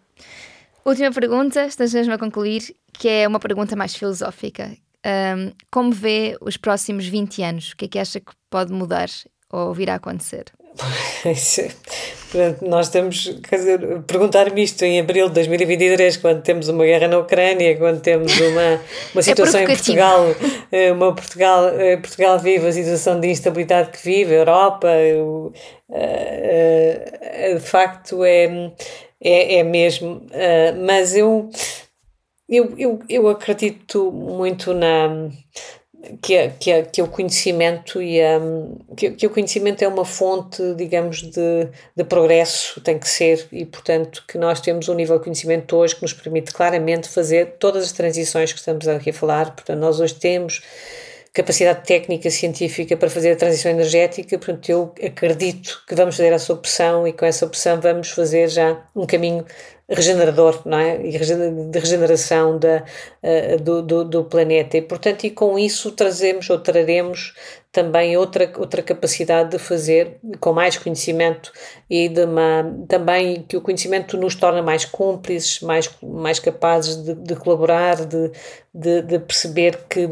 Última 0.84 1.11
pergunta, 1.11 1.65
estás 1.65 1.93
mesmo 1.93 2.13
a 2.13 2.17
concluir, 2.17 2.75
que 2.93 3.07
é 3.07 3.27
uma 3.27 3.39
pergunta 3.39 3.75
mais 3.75 3.95
filosófica. 3.95 4.75
Um, 5.05 5.51
como 5.71 5.91
vê 5.91 6.38
os 6.41 6.57
próximos 6.57 7.07
20 7.07 7.43
anos? 7.43 7.71
O 7.71 7.77
que 7.77 7.86
é 7.86 7.88
que 7.88 7.99
acha 7.99 8.19
que 8.19 8.32
pode 8.49 8.73
mudar 8.73 9.09
ou 9.51 9.73
virá 9.73 9.93
a 9.93 9.97
acontecer? 9.97 10.45
Nós 12.61 12.89
temos, 12.89 13.38
quer 13.47 13.57
dizer, 13.57 14.01
perguntar-me 14.03 14.63
isto 14.63 14.84
em 14.84 15.01
abril 15.01 15.27
de 15.27 15.34
2023, 15.36 16.15
quando 16.17 16.41
temos 16.41 16.69
uma 16.69 16.86
guerra 16.86 17.09
na 17.09 17.19
Ucrânia, 17.19 17.77
quando 17.77 17.99
temos 17.99 18.32
uma, 18.39 18.79
uma 19.13 19.19
é 19.19 19.21
situação 19.21 19.59
é 19.59 19.63
em 19.63 19.67
Portugal, 19.67 20.25
eh, 20.71 20.91
uma 20.93 21.13
Portugal, 21.13 21.67
eh, 21.77 21.97
Portugal 21.97 22.39
vive 22.39 22.67
a 22.67 22.71
situação 22.71 23.19
de 23.19 23.27
instabilidade 23.27 23.91
que 23.91 24.01
vive, 24.01 24.34
a 24.34 24.38
Europa, 24.38 24.88
eh, 25.91 27.53
de 27.53 27.59
facto 27.59 28.23
é, 28.23 28.71
é, 29.22 29.57
é 29.57 29.63
mesmo, 29.63 30.26
mas 30.86 31.15
eu, 31.15 31.49
eu, 32.49 32.74
eu, 32.78 32.99
eu 33.07 33.28
acredito 33.30 34.11
muito 34.11 34.74
na 34.74 35.30
que, 36.22 36.49
que, 36.59 36.84
que 36.84 37.01
o 37.01 37.07
conhecimento 37.07 38.01
e 38.01 38.19
que, 38.97 39.11
que 39.11 39.28
o 39.28 39.30
conhecimento 39.30 39.84
é 39.84 39.88
uma 39.88 40.03
fonte, 40.03 40.74
digamos, 40.76 41.22
de, 41.22 41.67
de 41.95 42.03
progresso, 42.03 42.82
tem 42.82 42.97
que 42.97 43.07
ser, 43.07 43.47
e 43.51 43.65
portanto 43.65 44.24
que 44.28 44.38
nós 44.38 44.59
temos 44.59 44.89
um 44.89 44.95
nível 44.95 45.17
de 45.17 45.24
conhecimento 45.24 45.76
hoje 45.76 45.95
que 45.95 46.01
nos 46.01 46.13
permite 46.13 46.51
claramente 46.51 47.07
fazer 47.07 47.57
todas 47.59 47.86
as 47.86 47.91
transições 47.91 48.51
que 48.51 48.59
estamos 48.59 48.88
aqui 48.88 49.11
a 49.11 49.13
falar, 49.13 49.55
portanto 49.55 49.80
nós 49.80 49.99
hoje 49.99 50.15
temos 50.15 50.61
capacidade 51.34 51.86
técnica 51.86 52.29
científica 52.29 52.97
para 52.97 53.09
fazer 53.09 53.32
a 53.32 53.36
transição 53.36 53.71
energética, 53.71 54.38
portanto 54.38 54.69
eu 54.69 54.93
acredito 55.01 55.82
que 55.88 55.95
vamos 55.95 56.17
fazer 56.17 56.34
essa 56.34 56.51
opção 56.53 57.07
e 57.07 57.13
com 57.13 57.25
essa 57.25 57.45
opção 57.45 57.79
vamos 57.79 58.09
fazer 58.09 58.49
já 58.49 58.84
um 58.93 59.05
caminho 59.05 59.45
regenerador, 59.91 60.61
não 60.65 60.77
é? 60.77 60.97
de 60.97 61.79
regeneração 61.79 62.57
da, 62.57 62.84
uh, 63.21 63.61
do, 63.61 63.82
do, 63.82 64.05
do, 64.05 64.23
planeta. 64.23 64.77
E, 64.77 64.82
portanto, 64.82 65.25
e 65.25 65.29
com 65.29 65.59
isso 65.59 65.91
trazemos 65.91 66.49
ou 66.49 66.59
traremos 66.59 67.34
também 67.71 68.15
outra, 68.17 68.51
outra 68.57 68.82
capacidade 68.82 69.51
de 69.51 69.59
fazer 69.59 70.17
com 70.39 70.53
mais 70.53 70.77
conhecimento 70.77 71.51
e 71.89 72.07
de 72.07 72.23
uma, 72.23 72.73
também 72.88 73.43
que 73.43 73.57
o 73.57 73.61
conhecimento 73.61 74.17
nos 74.17 74.36
torna 74.36 74.61
mais 74.61 74.86
cúmplices, 74.86 75.59
mais, 75.61 75.89
mais 76.01 76.39
capazes 76.39 76.95
de, 76.97 77.13
de 77.13 77.36
colaborar, 77.36 78.05
de, 78.05 78.32
de, 78.73 79.01
de 79.01 79.19
perceber 79.19 79.77
que 79.89 80.09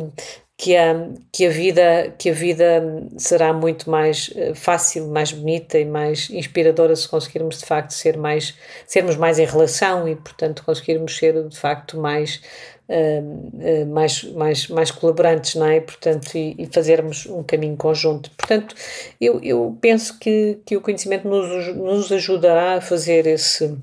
que 0.59 0.75
a, 0.75 1.07
que 1.31 1.45
a 1.45 1.49
vida 1.49 2.13
que 2.17 2.29
a 2.29 2.33
vida 2.33 2.83
será 3.17 3.53
muito 3.53 3.89
mais 3.89 4.29
eh, 4.35 4.53
fácil, 4.53 5.07
mais 5.07 5.31
bonita 5.31 5.79
e 5.79 5.85
mais 5.85 6.29
inspiradora 6.29 6.93
se 6.97 7.07
conseguirmos 7.07 7.59
de 7.59 7.65
facto 7.65 7.91
ser 7.91 8.17
mais 8.17 8.53
sermos 8.85 9.15
mais 9.15 9.39
em 9.39 9.45
relação 9.45 10.05
e 10.05 10.17
portanto 10.17 10.61
conseguirmos 10.65 11.15
ser 11.17 11.47
de 11.47 11.57
facto 11.57 11.97
mais 11.97 12.41
uh, 12.89 13.21
uh, 13.23 13.85
mais 13.87 14.23
mais 14.33 14.67
mais 14.67 14.91
colaborantes, 14.91 15.55
não 15.55 15.65
é? 15.65 15.79
Portanto 15.79 16.37
e, 16.37 16.55
e, 16.59 16.65
fazermos 16.65 17.25
um 17.27 17.41
caminho 17.41 17.77
conjunto. 17.77 18.29
Portanto 18.31 18.75
eu, 19.21 19.39
eu 19.41 19.77
penso 19.79 20.19
que, 20.19 20.59
que 20.65 20.75
o 20.75 20.81
conhecimento 20.81 21.25
nos, 21.25 21.73
nos 21.73 22.11
ajudará 22.11 22.75
a 22.75 22.81
fazer 22.81 23.25
esse 23.27 23.77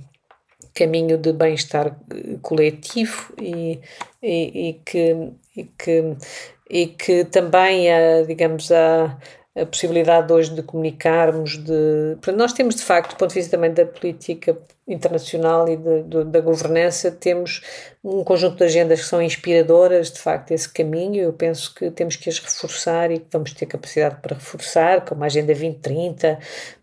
caminho 0.74 1.16
de 1.16 1.33
bem-estar 1.33 1.99
coletivo 2.43 3.33
e, 3.41 3.81
e, 4.22 4.68
e 4.68 4.72
que, 4.85 5.31
e 5.57 5.64
que 5.64 6.16
e 6.69 6.87
que 6.87 7.25
também, 7.25 7.93
a, 7.93 8.23
digamos, 8.23 8.71
a, 8.73 9.17
a 9.55 9.67
possibilidade 9.67 10.33
hoje 10.33 10.55
de 10.55 10.62
comunicarmos, 10.62 11.57
de... 11.57 12.17
Nós 12.35 12.53
temos, 12.53 12.75
de 12.75 12.83
facto, 12.83 13.11
do 13.11 13.17
ponto 13.17 13.31
de 13.31 13.37
vista 13.37 13.57
também 13.57 13.73
da 13.73 13.87
política 13.87 14.57
internacional 14.87 15.69
e 15.69 15.77
de, 15.77 16.03
de, 16.03 16.25
da 16.25 16.41
governança, 16.41 17.11
temos 17.11 17.62
um 18.05 18.23
conjunto 18.23 18.59
de 18.59 18.64
agendas 18.64 19.01
que 19.01 19.07
são 19.07 19.21
inspiradoras, 19.21 20.12
de 20.12 20.21
facto, 20.21 20.53
esse 20.53 20.69
caminho. 20.69 21.23
Eu 21.23 21.33
penso 21.33 21.75
que 21.75 21.91
temos 21.91 22.14
que 22.14 22.29
as 22.29 22.39
reforçar 22.39 23.11
e 23.11 23.19
que 23.19 23.27
vamos 23.33 23.53
ter 23.53 23.67
capacidade 23.67 24.21
para 24.21 24.37
reforçar, 24.37 25.05
como 25.05 25.25
a 25.25 25.27
Agenda 25.27 25.47
2030, 25.47 26.39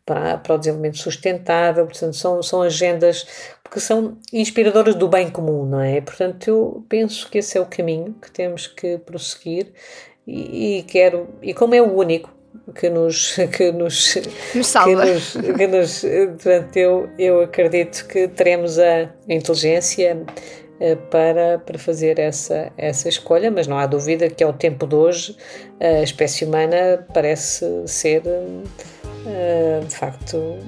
para, 0.05 0.37
para 0.37 0.55
o 0.55 0.57
desenvolvimento 0.57 0.97
sustentável. 0.97 1.85
Portanto, 1.85 2.15
são, 2.15 2.43
são 2.43 2.61
agendas 2.61 3.25
que 3.73 3.79
são 3.79 4.19
inspiradoras 4.31 4.93
do 4.93 5.07
bem 5.07 5.31
comum, 5.31 5.65
não 5.65 5.81
é? 5.81 5.99
Portanto, 5.99 6.47
eu 6.47 6.85
penso 6.87 7.27
que 7.27 7.39
esse 7.39 7.57
é 7.57 7.61
o 7.61 7.65
caminho 7.65 8.15
que 8.21 8.29
temos 8.29 8.67
que 8.67 8.99
prosseguir 8.99 9.73
e, 10.27 10.77
e 10.77 10.83
quero, 10.83 11.27
e 11.41 11.55
como 11.55 11.73
é 11.73 11.81
o 11.81 11.91
único 11.91 12.31
que 12.75 12.87
nos 12.87 13.35
que 13.57 13.71
nos, 13.71 14.15
nos 14.53 14.67
salva. 14.67 15.03
Que 15.03 15.11
nos, 15.11 15.31
que 15.31 15.67
nos, 15.67 16.01
portanto, 16.01 16.77
eu, 16.77 17.09
eu 17.17 17.41
acredito 17.41 18.05
que 18.07 18.27
teremos 18.27 18.77
a 18.77 19.09
inteligência 19.27 20.23
eh, 20.79 20.95
para, 21.09 21.57
para 21.57 21.79
fazer 21.79 22.19
essa, 22.19 22.71
essa 22.77 23.09
escolha, 23.09 23.49
mas 23.49 23.65
não 23.65 23.79
há 23.79 23.87
dúvida 23.87 24.29
que 24.29 24.43
ao 24.43 24.53
tempo 24.53 24.85
de 24.85 24.93
hoje 24.93 25.35
a 25.79 26.03
espécie 26.03 26.45
humana 26.45 27.07
parece 27.11 27.65
ser 27.87 28.21
eh, 29.25 29.79
de 29.87 29.95
facto 29.95 30.59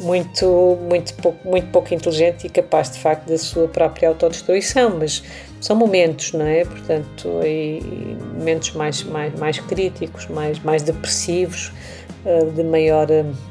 muito, 0.00 0.78
muito, 0.88 1.14
pouco, 1.14 1.48
muito 1.48 1.68
pouco 1.68 1.92
inteligente 1.92 2.46
e 2.46 2.50
capaz 2.50 2.90
de 2.90 2.98
facto 2.98 3.26
da 3.26 3.38
sua 3.38 3.68
própria 3.68 4.08
autodestruição, 4.08 4.96
mas 4.98 5.22
são 5.60 5.74
momentos, 5.76 6.32
não 6.32 6.46
é? 6.46 6.64
Portanto, 6.64 7.28
e, 7.44 8.16
momentos 8.36 8.72
mais, 8.72 9.02
mais, 9.02 9.34
mais 9.38 9.58
críticos, 9.58 10.26
mais, 10.26 10.58
mais 10.60 10.82
depressivos, 10.82 11.72
uh, 12.24 12.50
de 12.52 12.62
maior. 12.62 13.08
Uh, 13.10 13.48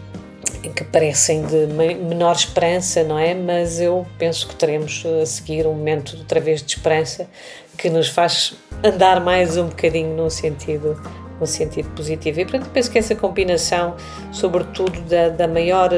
que 0.74 0.84
parecem 0.84 1.46
de 1.46 1.68
menor 1.68 2.36
esperança, 2.36 3.04
não 3.04 3.18
é? 3.18 3.34
Mas 3.34 3.80
eu 3.80 4.06
penso 4.18 4.48
que 4.48 4.56
teremos 4.56 5.04
a 5.22 5.26
seguir 5.26 5.66
um 5.66 5.74
momento 5.74 6.18
outra 6.18 6.40
vez 6.40 6.62
de 6.62 6.76
esperança 6.76 7.28
que 7.78 7.90
nos 7.90 8.10
faz 8.10 8.56
andar 8.84 9.20
mais 9.20 9.56
um 9.58 9.68
bocadinho 9.68 10.16
no 10.16 10.30
sentido 10.30 11.00
no 11.40 11.48
sentido 11.48 11.90
positivo. 11.96 12.40
E 12.40 12.46
portanto 12.46 12.70
penso 12.72 12.92
que 12.92 12.98
essa 12.98 13.16
combinação, 13.16 13.96
sobretudo 14.32 15.00
da, 15.02 15.30
da 15.30 15.48
maior 15.48 15.90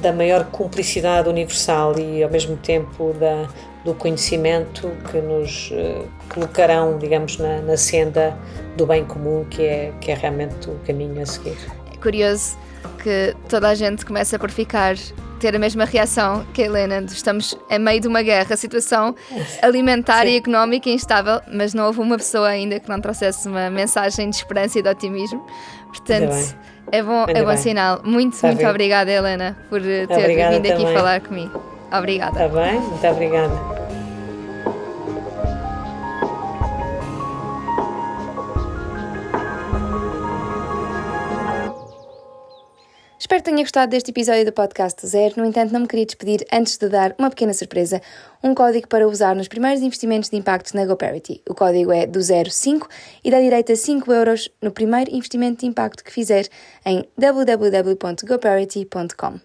da 0.00 0.12
maior 0.12 0.44
cumplicidade 0.50 1.28
universal 1.28 1.98
e 1.98 2.22
ao 2.22 2.30
mesmo 2.30 2.56
tempo 2.58 3.14
da, 3.14 3.48
do 3.84 3.94
conhecimento 3.94 4.90
que 5.10 5.18
nos 5.18 5.70
uh, 5.70 6.06
colocarão, 6.28 6.98
digamos, 6.98 7.38
na, 7.38 7.62
na 7.62 7.76
senda 7.76 8.36
do 8.76 8.86
bem 8.86 9.04
comum, 9.04 9.44
que 9.48 9.62
é, 9.62 9.92
que 10.00 10.10
é 10.10 10.14
realmente 10.14 10.68
o 10.68 10.74
caminho 10.86 11.22
a 11.22 11.26
seguir. 11.26 11.56
É 11.92 11.96
curioso 11.96 12.58
que 13.02 13.34
toda 13.48 13.68
a 13.68 13.74
gente 13.74 14.04
começa 14.04 14.38
por 14.38 14.50
ficar 14.50 14.96
ter 15.38 15.54
a 15.54 15.58
mesma 15.58 15.84
reação 15.84 16.44
que 16.52 16.62
a 16.62 16.66
Helena. 16.66 17.00
Estamos 17.06 17.56
em 17.70 17.78
meio 17.78 18.00
de 18.00 18.08
uma 18.08 18.22
guerra, 18.22 18.56
situação 18.56 19.14
alimentar 19.62 20.22
Sim. 20.22 20.32
e 20.32 20.36
económica 20.36 20.88
instável, 20.90 21.40
mas 21.52 21.74
não 21.74 21.86
houve 21.86 22.00
uma 22.00 22.16
pessoa 22.16 22.48
ainda 22.48 22.80
que 22.80 22.88
não 22.88 23.00
trouxesse 23.00 23.48
uma 23.48 23.70
mensagem 23.70 24.30
de 24.30 24.36
esperança 24.36 24.78
e 24.78 24.82
de 24.82 24.88
otimismo. 24.88 25.44
Portanto, 25.88 26.56
é 26.92 27.02
bom, 27.02 27.24
é 27.28 27.44
bom 27.44 27.56
sinal. 27.56 28.00
Muito, 28.04 28.34
Está 28.34 28.48
muito 28.48 28.58
bem. 28.60 28.68
obrigada, 28.68 29.10
Helena, 29.10 29.56
por 29.68 29.80
ter 29.80 30.08
obrigada 30.10 30.54
vindo 30.56 30.68
também. 30.68 30.84
aqui 30.86 30.94
falar 30.94 31.20
comigo. 31.20 31.62
Obrigada. 31.92 32.44
Está 32.44 32.60
bem? 32.60 32.80
Muito 32.80 33.06
obrigada. 33.06 33.85
Espero 43.26 43.42
que 43.42 43.50
tenha 43.50 43.64
gostado 43.64 43.90
deste 43.90 44.12
episódio 44.12 44.44
do 44.44 44.52
Podcast 44.52 45.04
Zero. 45.04 45.34
No 45.38 45.44
entanto, 45.44 45.72
não 45.72 45.80
me 45.80 45.88
queria 45.88 46.06
despedir 46.06 46.46
antes 46.52 46.78
de 46.78 46.88
dar 46.88 47.12
uma 47.18 47.28
pequena 47.28 47.52
surpresa: 47.52 48.00
um 48.40 48.54
código 48.54 48.86
para 48.86 49.08
usar 49.08 49.34
nos 49.34 49.48
primeiros 49.48 49.82
investimentos 49.82 50.30
de 50.30 50.36
impacto 50.36 50.76
na 50.76 50.86
GoParity. 50.86 51.42
O 51.50 51.52
código 51.52 51.90
é 51.90 52.06
do 52.06 52.20
05 52.22 52.88
e 53.24 53.30
dá 53.32 53.40
direito 53.40 53.72
a 53.72 53.76
5 53.76 54.12
euros 54.12 54.48
no 54.62 54.70
primeiro 54.70 55.12
investimento 55.12 55.62
de 55.62 55.66
impacto 55.66 56.04
que 56.04 56.12
fizer 56.12 56.46
em 56.84 57.04
www.goparity.com. 57.18 59.40